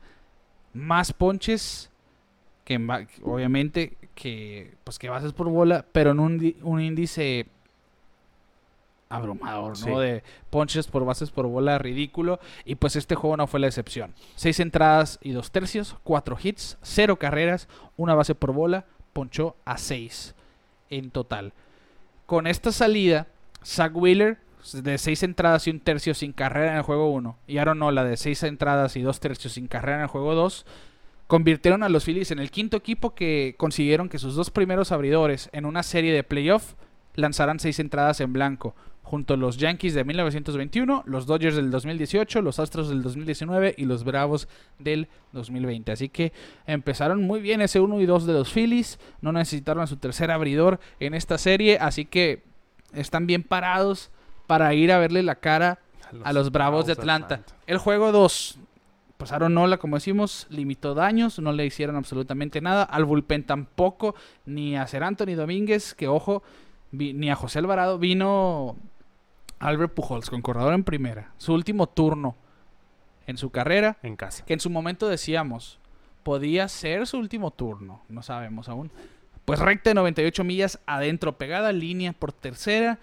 [0.72, 1.90] Más ponches
[2.64, 2.76] que
[3.22, 7.46] obviamente que pues que bases por bola, pero en un, un índice
[9.12, 9.86] abrumador, ¿no?
[9.86, 9.90] Sí.
[9.90, 12.40] De ponches por bases por bola ridículo.
[12.64, 14.14] Y pues este juego no fue la excepción.
[14.36, 19.76] Seis entradas y dos tercios, cuatro hits, cero carreras, una base por bola, ponchó a
[19.76, 20.34] seis
[20.90, 21.52] en total.
[22.26, 23.26] Con esta salida,
[23.64, 24.38] Zach Wheeler
[24.72, 28.04] de seis entradas y un tercio sin carrera en el juego 1 y Aaron Nola
[28.04, 30.64] de seis entradas y dos tercios sin carrera en el juego 2
[31.26, 35.48] convirtieron a los Phillies en el quinto equipo que consiguieron que sus dos primeros abridores
[35.52, 36.74] en una serie de playoff
[37.14, 42.40] lanzaran seis entradas en blanco, junto a los Yankees de 1921, los Dodgers del 2018,
[42.42, 44.48] los Astros del 2019 y los Bravos
[44.78, 45.92] del 2020.
[45.92, 46.32] Así que
[46.66, 50.80] empezaron muy bien ese 1 y 2 de los Phillies, no necesitaron su tercer abridor
[51.00, 52.51] en esta serie, así que
[52.94, 54.10] están bien parados
[54.46, 55.78] para ir a verle la cara
[56.24, 57.42] a los Bravos de Atlanta.
[57.66, 58.58] El juego 2,
[59.16, 62.82] pues Aaron Nola, como decimos, limitó daños, no le hicieron absolutamente nada.
[62.82, 64.14] Al bullpen tampoco,
[64.44, 66.42] ni a Ser Anthony Domínguez, que ojo,
[66.90, 67.98] vi- ni a José Alvarado.
[67.98, 68.76] Vino
[69.58, 71.32] Albert Pujols con corredor en primera.
[71.38, 72.36] Su último turno
[73.26, 74.44] en su carrera, En casa.
[74.44, 75.78] que en su momento decíamos,
[76.24, 78.90] podía ser su último turno, no sabemos aún.
[79.56, 82.98] Pues recta de 98 millas adentro, pegada línea por tercera.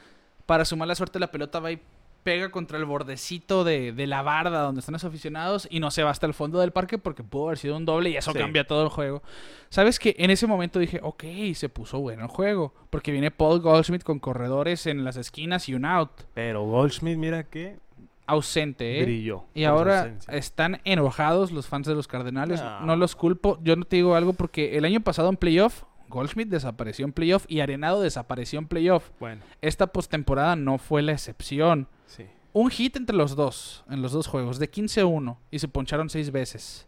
[0.46, 1.80] Para su mala suerte la pelota va y
[2.24, 6.04] pega contra el bordecito de, de la barda donde están los aficionados y no se
[6.04, 8.38] va hasta el fondo del parque porque pudo haber sido un doble y eso Sí.
[8.40, 9.24] cambia todo el juego.
[9.70, 11.24] ¿Sabes que En ese momento dije, ok,
[11.54, 12.74] se puso bueno el juego.
[12.90, 16.12] Porque viene Paul Goldschmidt con corredores en las esquinas y un out.
[16.34, 17.78] Pero Goldschmidt, mira que
[18.26, 19.04] ausente, ¿eh?
[19.04, 19.46] brilló.
[19.56, 20.34] Y ahora ausencia.
[20.36, 22.62] están enojados los fans de los Cardenales.
[22.62, 22.82] No.
[22.82, 22.96] No.
[22.96, 23.58] los culpo.
[23.64, 27.46] Yo no te digo algo porque el año pasado en playoff, Goldschmidt desapareció en playoff
[27.48, 29.10] y Arenado desapareció en playoff.
[29.20, 31.88] Bueno, Esta postemporada no fue la excepción.
[32.08, 32.26] sí.
[32.52, 36.32] Un hit entre los dos, en los dos juegos, de 15-1 y se poncharon seis
[36.32, 36.88] veces.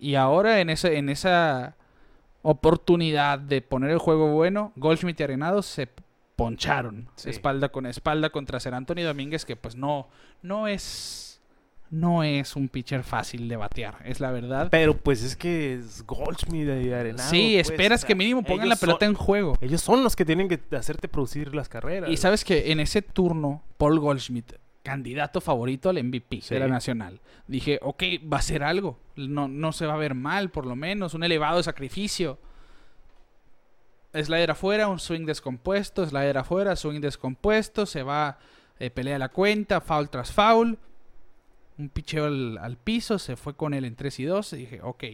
[0.00, 1.76] Y ahora en, ese, en esa
[2.42, 5.88] oportunidad de poner el juego bueno, Goldschmidt y Arenado se
[6.34, 7.30] poncharon Sí.
[7.30, 10.08] espalda con espalda contra Ser Antonio Domínguez, que pues no,
[10.42, 11.29] no es
[11.90, 14.68] no es un pitcher fácil de batear, es la verdad.
[14.70, 17.28] Pero pues es que es Goldschmidt y Arenado.
[17.28, 19.58] sí, pues, esperas o sea, que mínimo pongan la pelota son- en juego.
[19.60, 22.08] Ellos son los que tienen que hacerte producir las carreras.
[22.10, 26.54] Y sabes que en ese turno, Paul Goldschmidt, candidato favorito al MVP Sí.
[26.54, 28.98] de la Nacional, dije, ok, va a ser algo.
[29.16, 31.12] No, no se va a ver mal, por lo menos.
[31.14, 32.38] Un elevado sacrificio.
[34.14, 36.04] Slider afuera, un swing descompuesto.
[36.06, 37.86] Slider afuera, swing descompuesto.
[37.86, 38.38] Se va,
[38.78, 40.78] eh, pelea la cuenta, foul tras foul.
[41.80, 44.52] Un picheo al, al piso, se fue con él en 3 y 2.
[44.52, 45.04] Y dije, ok,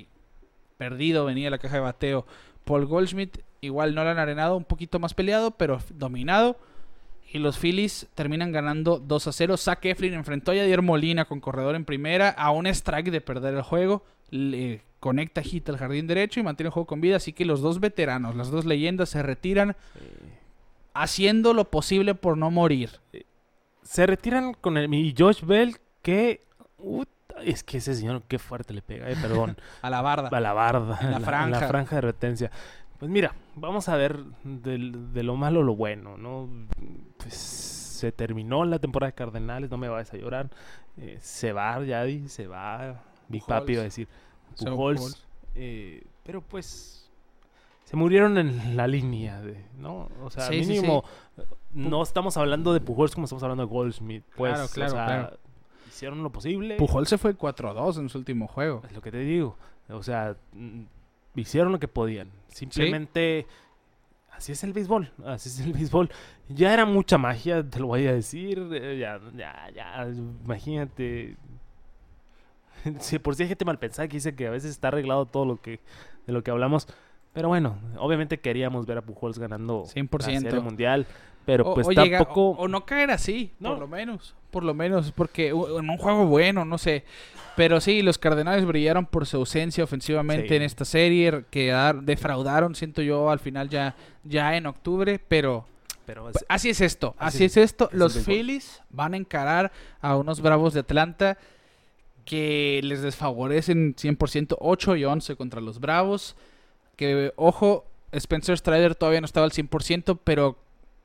[0.76, 2.26] perdido, venía la caja de bateo.
[2.64, 6.58] Paul Goldschmidt, igual no lo han arenado, un poquito más peleado, pero dominado.
[7.32, 9.56] Y los Phillies terminan ganando 2 a 0.
[9.56, 13.54] Zach Eflin enfrentó a Yadier Molina con corredor en primera a un strike de perder
[13.54, 14.04] el juego.
[14.30, 17.16] Le conecta hit al jardín derecho y mantiene el juego con vida.
[17.16, 19.76] Así que los dos veteranos, las dos leyendas se retiran
[20.94, 22.90] haciendo lo posible por no morir.
[23.82, 26.45] Se retiran con el y Josh Bell que
[26.79, 27.09] ut,
[27.45, 30.29] es que ese señor qué fuerte le pega, eh, perdón, A la barda.
[30.29, 31.68] a la barda, En la franja.
[31.68, 32.51] franja de retencia.
[32.99, 36.49] Pues mira, vamos a ver de, lo malo lo bueno, ¿no?
[37.18, 40.49] Pues se terminó la temporada de Cardenales, no me vayas a llorar.
[40.97, 43.61] Eh, se va Yadi, se va Big Pujols.
[43.61, 44.09] Papi iba a decir
[44.59, 45.27] Pujols, Pujols.
[45.55, 47.11] eh, pero pues
[47.85, 50.09] se murieron en la línea, de, ¿no?
[50.22, 51.05] O sea, Sí, sí, mínimo
[51.72, 55.05] no estamos hablando de Pujols como estamos hablando de Goldschmidt, pues, Claro, claro, o sea,
[55.07, 55.39] claro.
[55.97, 56.76] Hicieron lo posible.
[56.76, 58.82] Pujol se fue 4-2 en su último juego.
[58.86, 59.57] Es lo que te digo.
[59.88, 60.82] O sea, mm,
[61.36, 62.30] hicieron lo que podían.
[62.49, 63.47] Simplemente
[64.32, 65.11] así es el béisbol.
[65.24, 66.11] Así es el béisbol.
[66.49, 68.59] Ya era mucha magia, te lo voy a decir.
[68.72, 70.07] eh, Ya, ya, ya.
[70.44, 71.36] Imagínate.
[73.01, 75.44] Si por si hay gente mal pensada que dice que a veces está arreglado todo
[75.44, 75.80] lo que
[76.26, 76.86] de lo que hablamos.
[77.32, 80.18] Pero bueno, obviamente queríamos ver a Pujols ganando 100%.
[80.34, 81.07] la Serie mundial.
[81.47, 82.51] Pero O- pues o llega- tampoco.
[82.51, 83.70] o, o no caer así, No.
[83.70, 84.34] por lo menos.
[84.51, 85.55] Por lo menos, porque en
[85.90, 87.05] un juego bueno, no sé.
[87.57, 90.55] Pero sí, los Cardenales brillaron por su ausencia ofensivamente Sí.
[90.57, 91.44] en esta serie.
[91.51, 91.72] Que
[92.03, 93.94] defraudaron, siento yo, al final ya,
[94.24, 95.18] ya en octubre.
[95.28, 95.66] Pero
[96.05, 97.14] pero pues, así es esto.
[97.18, 97.88] así Así, es- es esto.
[97.92, 98.18] es Los.
[98.24, 101.38] Phillies van a encarar a unos Bravos de Atlanta
[102.24, 106.36] que les desfavorecen 100% 8 y 11 contra los Bravos.
[106.97, 110.57] Que, ojo, Spencer Strider todavía no estaba al 100%, pero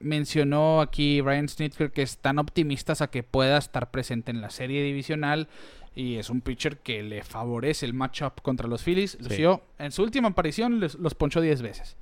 [0.04, 4.84] mencionó aquí Brian Snitker que están optimistas a que pueda estar presente en la serie
[4.84, 5.48] divisional.
[5.94, 9.18] Y es un pitcher que le favorece el matchup contra los Phillies.
[9.28, 9.44] Sí.
[9.78, 11.98] En su última aparición les- los ponchó 10 veces.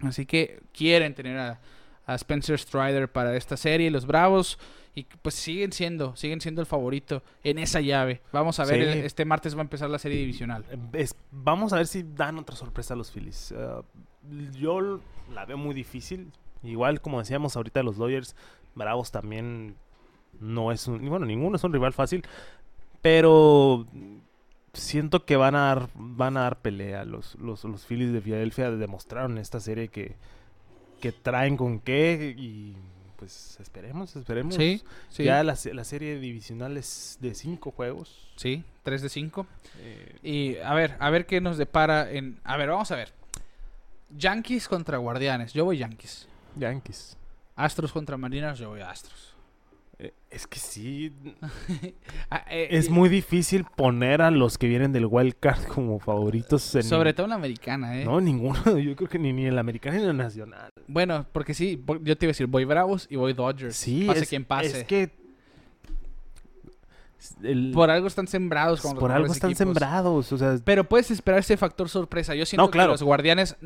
[0.00, 1.60] Así que quieren tener a,
[2.04, 3.90] a Spencer Strider para esta serie.
[3.90, 4.58] Los Bravos.
[4.98, 8.22] Y pues siguen siendo, siguen siendo el favorito en esa llave.
[8.32, 8.98] Vamos a ver, Sí.
[8.98, 10.64] el- este martes va a empezar la serie divisional.
[10.94, 13.52] Es- vamos a ver si dan otra sorpresa a los Phillies.
[13.52, 13.84] Uh,
[14.58, 15.00] yo
[15.34, 16.32] la veo muy difícil.
[16.66, 18.34] Igual, como decíamos ahorita, los Dodgers,
[18.74, 19.76] Bravos también
[20.40, 21.08] no es un.
[21.08, 22.24] Bueno, ninguno es un rival fácil.
[23.02, 23.86] Pero
[24.72, 27.04] siento que van a dar, van a dar pelea.
[27.04, 30.16] Los, los, los Phillies de Filadelfia demostraron en esta serie que,
[31.00, 32.34] que traen con qué.
[32.36, 32.76] Y
[33.16, 34.54] pues esperemos, esperemos.
[34.54, 35.24] Sí, sí.
[35.24, 38.28] Ya la, la serie divisional es de cinco juegos.
[38.36, 39.46] Sí, 3 de 5.
[39.80, 42.38] Eh, Y a ver, a ver qué nos depara en...
[42.44, 43.12] A ver, vamos a ver.
[44.16, 45.52] Yankees contra Guardianes.
[45.54, 46.28] Yo voy Yankees.
[46.56, 47.16] Yankees.
[47.54, 48.58] Astros contra Marinas.
[48.58, 49.34] Yo voy Astros.
[49.98, 51.10] Eh, Es que sí,
[52.30, 56.74] Ah, eh, es muy difícil poner a los que vienen del wild card como favoritos.
[56.74, 58.04] En Sobre todo en la americana, ¿eh?
[58.04, 58.60] No, ninguno.
[58.78, 60.70] Yo creo que ni, ni en la americana ni en la nacional.
[60.86, 63.74] Bueno, porque sí, yo te iba a decir, voy Bravos y voy Dodgers.
[63.76, 64.80] Sí, pase es, quien pase.
[64.80, 65.10] es que
[67.42, 69.58] el- Por algo están sembrados con los por algo están equipos.
[69.66, 70.32] sembrados.
[70.32, 72.34] O sea, Pero puedes esperar ese factor sorpresa.
[72.34, 72.90] Yo siento No, claro.
[72.90, 73.56] que los Guardianes...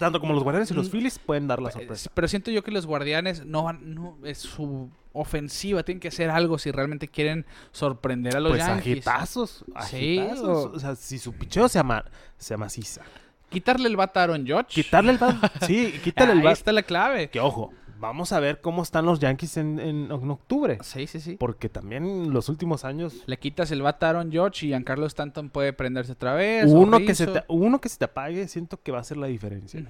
[0.00, 2.10] tanto como los guardianes y los Mm, Phillies pueden dar la sorpresa.
[2.12, 6.30] Pero siento yo que los guardianes no van, no, es su ofensiva, tienen que hacer
[6.30, 9.06] algo si realmente quieren sorprender a los Pues Yankees.
[9.06, 10.48] agitazos, Sí, agitazos.
[10.66, 12.04] o- O sea, si su picheo se, ama,
[12.38, 13.02] se amaciza.
[13.48, 14.66] Quitarle el bat a Aaron Judge.
[14.68, 15.36] Quitarle el bat.
[15.66, 16.52] sí, quítale el Ahí bat.
[16.52, 17.28] está la clave.
[17.30, 20.78] Que ojo, vamos a ver cómo están los Yankees en, en- en octubre.
[20.82, 21.36] Sí, sí, sí.
[21.38, 25.50] Porque también los últimos años Le quitas el bat a Aaron Judge y Giancarlo Stanton
[25.50, 26.66] puede prenderse otra vez.
[26.68, 29.26] uno que, se te, uno que se te apague, siento que va a ser la
[29.26, 29.82] diferencia.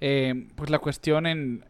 [0.00, 1.64] Eh, pues la cuestión en,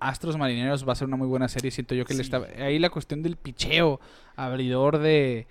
[0.00, 1.70] Astros Marineros va a ser una muy buena serie.
[1.72, 2.40] Siento yo que le está.
[2.60, 4.00] Ahí la cuestión del picheo,
[4.36, 5.46] abridor de.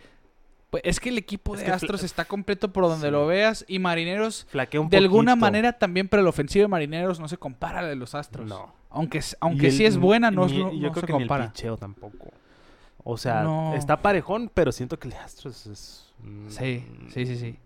[0.70, 3.12] Pues es que el equipo Es de Astros está completo por donde Sí.
[3.12, 3.64] lo veas.
[3.70, 7.38] Y Marineros, Flaquea un de alguna manera también, pero el ofensivo de Marineros no se
[7.38, 8.48] compara al de los Astros.
[8.50, 8.74] No.
[8.90, 11.20] Aunque, aunque el- sí es buena, no, ni- no- yo no creo se que ni
[11.20, 11.46] compara.
[11.46, 12.32] el picheo tampoco.
[13.04, 13.74] O sea, No.
[13.76, 16.14] está parejón, pero siento que el Astros es...
[16.24, 17.46] mm, Sí, sí, sí, sí.
[17.48, 17.58] Iba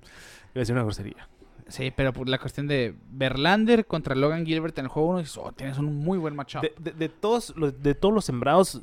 [0.56, 1.28] a decir una grosería.
[1.69, 5.38] Sí, pero por la cuestión de Verlander contra Logan Gilbert en el juego 1, dices,
[5.38, 6.61] oh, tienes un muy buen matchup.
[6.61, 8.82] De, de- de todos los, de todos los sembrados,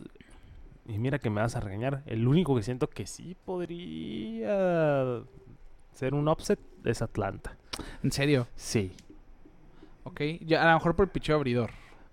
[0.88, 5.22] y mira que me vas a regañar, el único que siento que sí podría
[5.92, 7.56] ser un upset es Atlanta.
[8.02, 8.92] En serio, Sí.
[10.04, 10.20] ok.
[10.40, 11.70] Ya, a lo mejor por el picheo abridor.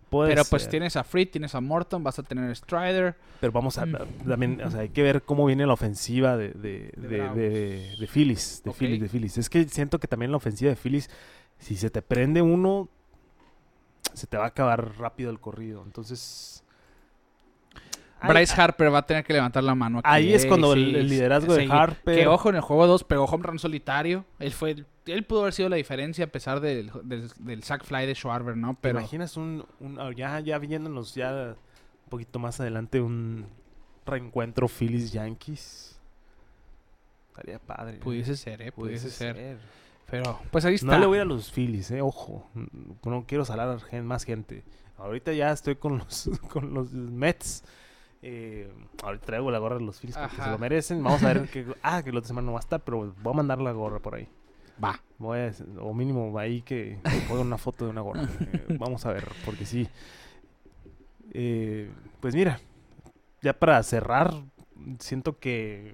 [0.09, 3.15] Puede pero pues tienes a Fried, tienes a Morton, vas a tener Strider.
[3.41, 3.95] Pero vamos a Mm.
[4.27, 8.07] también, o sea, hay que ver cómo viene la ofensiva de, de, De de, de-
[8.07, 8.77] Phillies, de Ok.
[8.77, 9.37] Phillies, de Phillies.
[9.39, 11.09] Es que siento que también la ofensiva de Phillies,
[11.57, 12.87] si se te prende uno,
[14.13, 15.81] se te va a acabar rápido el corrido.
[15.83, 16.63] Entonces.
[18.23, 20.07] Bryce Harper va a tener que levantar la mano aquí.
[20.09, 21.67] Ahí es eh, cuando sí, el, el sí, liderazgo de.
[21.69, 22.15] Harper.
[22.15, 24.25] Que ojo, en el juego 2 pegó home run solitario.
[24.39, 28.05] Él fue él pudo haber sido la diferencia a pesar del, del, del sack fly
[28.07, 28.73] de Schwarber, ¿no?
[28.73, 31.55] ¿Te Pero imaginas un, un- ah, ya, ya viéndonos ya
[32.05, 33.45] un poquito más adelante un
[34.05, 35.99] reencuentro Phillies Yankees?
[37.29, 37.97] Estaría padre.
[37.97, 38.71] pudiese ser, ¿eh?
[38.71, 39.57] Pudiese, ser.
[40.09, 40.87] Pero pues ahí está.
[40.87, 42.49] No le voy a los Phillies, eh, ojo.
[43.03, 44.63] No quiero salar a más gente.
[44.97, 47.63] Ahorita ya estoy con los, con los Mets.
[48.27, 48.67] Eh,
[49.03, 51.03] ahorita traigo la gorra de los Phillies porque se lo merecen.
[51.03, 51.63] Vamos a ver que.
[51.83, 53.99] Ah, que la otra semana no va a estar, pero voy a mandar la gorra
[53.99, 54.27] por ahí.
[54.83, 54.99] Va.
[55.19, 56.97] Voy a, o mínimo ahí que
[57.29, 58.23] pongan una foto de una gorra.
[58.53, 59.87] Eh, vamos a ver, porque sí.
[61.33, 61.89] Eh,
[62.19, 62.59] pues mira,
[63.43, 64.33] ya para cerrar,
[64.99, 65.93] siento que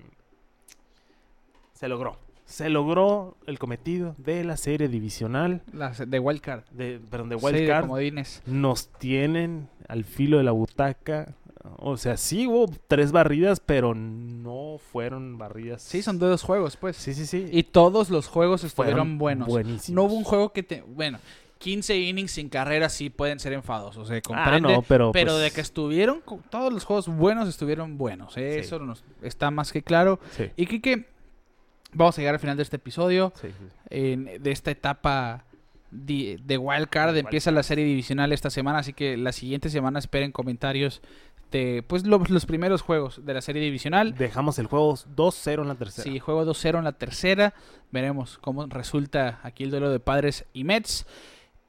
[1.73, 2.17] se logró.
[2.45, 5.61] Se logró el cometido de la serie divisional,
[6.07, 6.63] de Wild Card.
[6.71, 7.81] de, perdón, de Sí, Wild de Card.
[7.83, 8.41] comodines.
[8.45, 11.33] Nos tienen al filo de la butaca.
[11.77, 15.81] O sea, sí hubo tres barridas, pero no fueron barridas.
[15.81, 16.97] Sí, son de dos juegos, pues.
[16.97, 17.47] Sí, sí, sí.
[17.51, 19.47] Y todos los juegos estuvieron buenos.
[19.47, 19.89] buenísimos.
[19.95, 20.81] No hubo un juego que te...
[20.81, 21.19] Bueno,
[21.59, 24.73] 15 innings sin carrera sí pueden ser enfadosos, se Ah, comprende.
[24.73, 28.35] no, pero, pero pues, de que estuvieron, todos los juegos buenos estuvieron buenos.
[28.38, 28.53] ¿eh?
[28.53, 28.59] Sí.
[28.61, 30.19] Eso nos está más que claro.
[30.31, 31.05] Sí, Y Kike,
[31.93, 33.31] vamos a llegar al final de este episodio.
[33.39, 33.49] sí,
[33.91, 35.45] de esta etapa
[35.91, 37.13] di- de Wild Card.
[37.13, 41.01] De Empieza la serie divisional esta semana, así que la siguiente semana esperen comentarios
[41.51, 44.15] de pues lo- los primeros juegos de la serie divisional.
[44.15, 46.03] Dejamos el juego 2-0 en la tercera.
[46.03, 47.53] Sí, juego 2-0 en la tercera.
[47.91, 51.05] Veremos cómo resulta aquí el duelo de padres y Mets.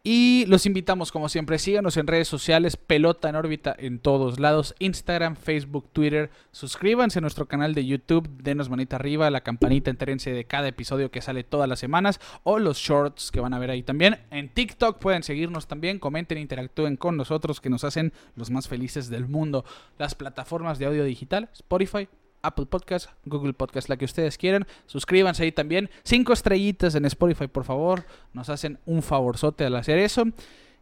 [0.04, 4.74] Y los invitamos, como siempre, síganos en redes sociales, pelota en órbita en todos lados,
[4.80, 6.28] Instagram, Facebook, Twitter.
[6.50, 11.12] Suscríbanse a nuestro canal de YouTube, denos manita arriba, la campanita, entérense de cada episodio
[11.12, 14.18] que sale todas las semanas o los shorts que van a ver ahí también.
[14.32, 19.08] En TikTok pueden seguirnos también, comenten, interactúen con nosotros que nos hacen los más felices
[19.08, 19.64] del mundo.
[19.98, 22.08] Las plataformas de audio digital, Spotify,
[22.42, 24.66] Apple Podcast, Google Podcast, la que ustedes quieran.
[24.86, 25.90] Suscríbanse ahí también.
[26.02, 28.04] Cinco estrellitas en Spotify, por favor.
[28.32, 30.24] Nos hacen un favorzote al hacer eso.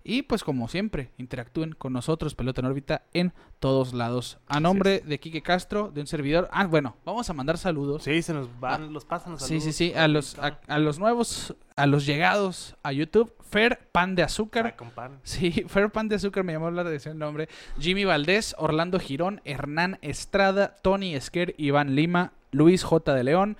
[0.03, 4.39] Y pues como siempre, interactúen con nosotros, Pelota en órbita, en todos lados.
[4.49, 6.49] A nombre de Quique Castro, de un servidor.
[6.53, 8.03] Ah, bueno, vamos a mandar saludos.
[8.05, 9.77] Sí, se nos van, los pasan los Ah, Sí, sí, saludos.
[9.77, 9.93] sí.
[9.95, 13.33] A los, a, a los nuevos, a los llegados a YouTube.
[13.51, 14.67] Fer Pan de Azúcar.
[14.67, 15.17] Ay, compadre.
[15.23, 17.49] Sí, Fair Pan de Azúcar me llamó la atención el nombre.
[17.79, 23.13] Jimmy Valdés, Orlando Girón, Hernán Estrada, Tony Esquer, Iván Lima, Luis J.
[23.15, 23.57] de León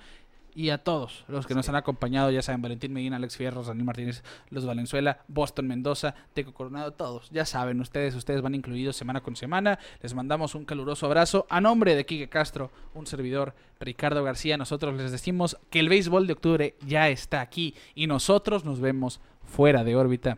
[0.53, 3.85] y a todos los que nos han acompañado, ya saben, Valentín Medina, Alex Fierro, Daniel
[3.85, 7.29] Martínez, Los Valenzuela, Boston Mendoza, Teco Coronado, todos.
[7.31, 9.79] Ya saben, ustedes, ustedes van incluidos semana con semana.
[10.01, 11.45] Les mandamos un caluroso abrazo.
[11.49, 16.27] A nombre de Quique Castro, un servidor, Ricardo García, nosotros les decimos que el béisbol
[16.27, 20.37] de octubre ya está aquí y nosotros nos vemos fuera de órbita.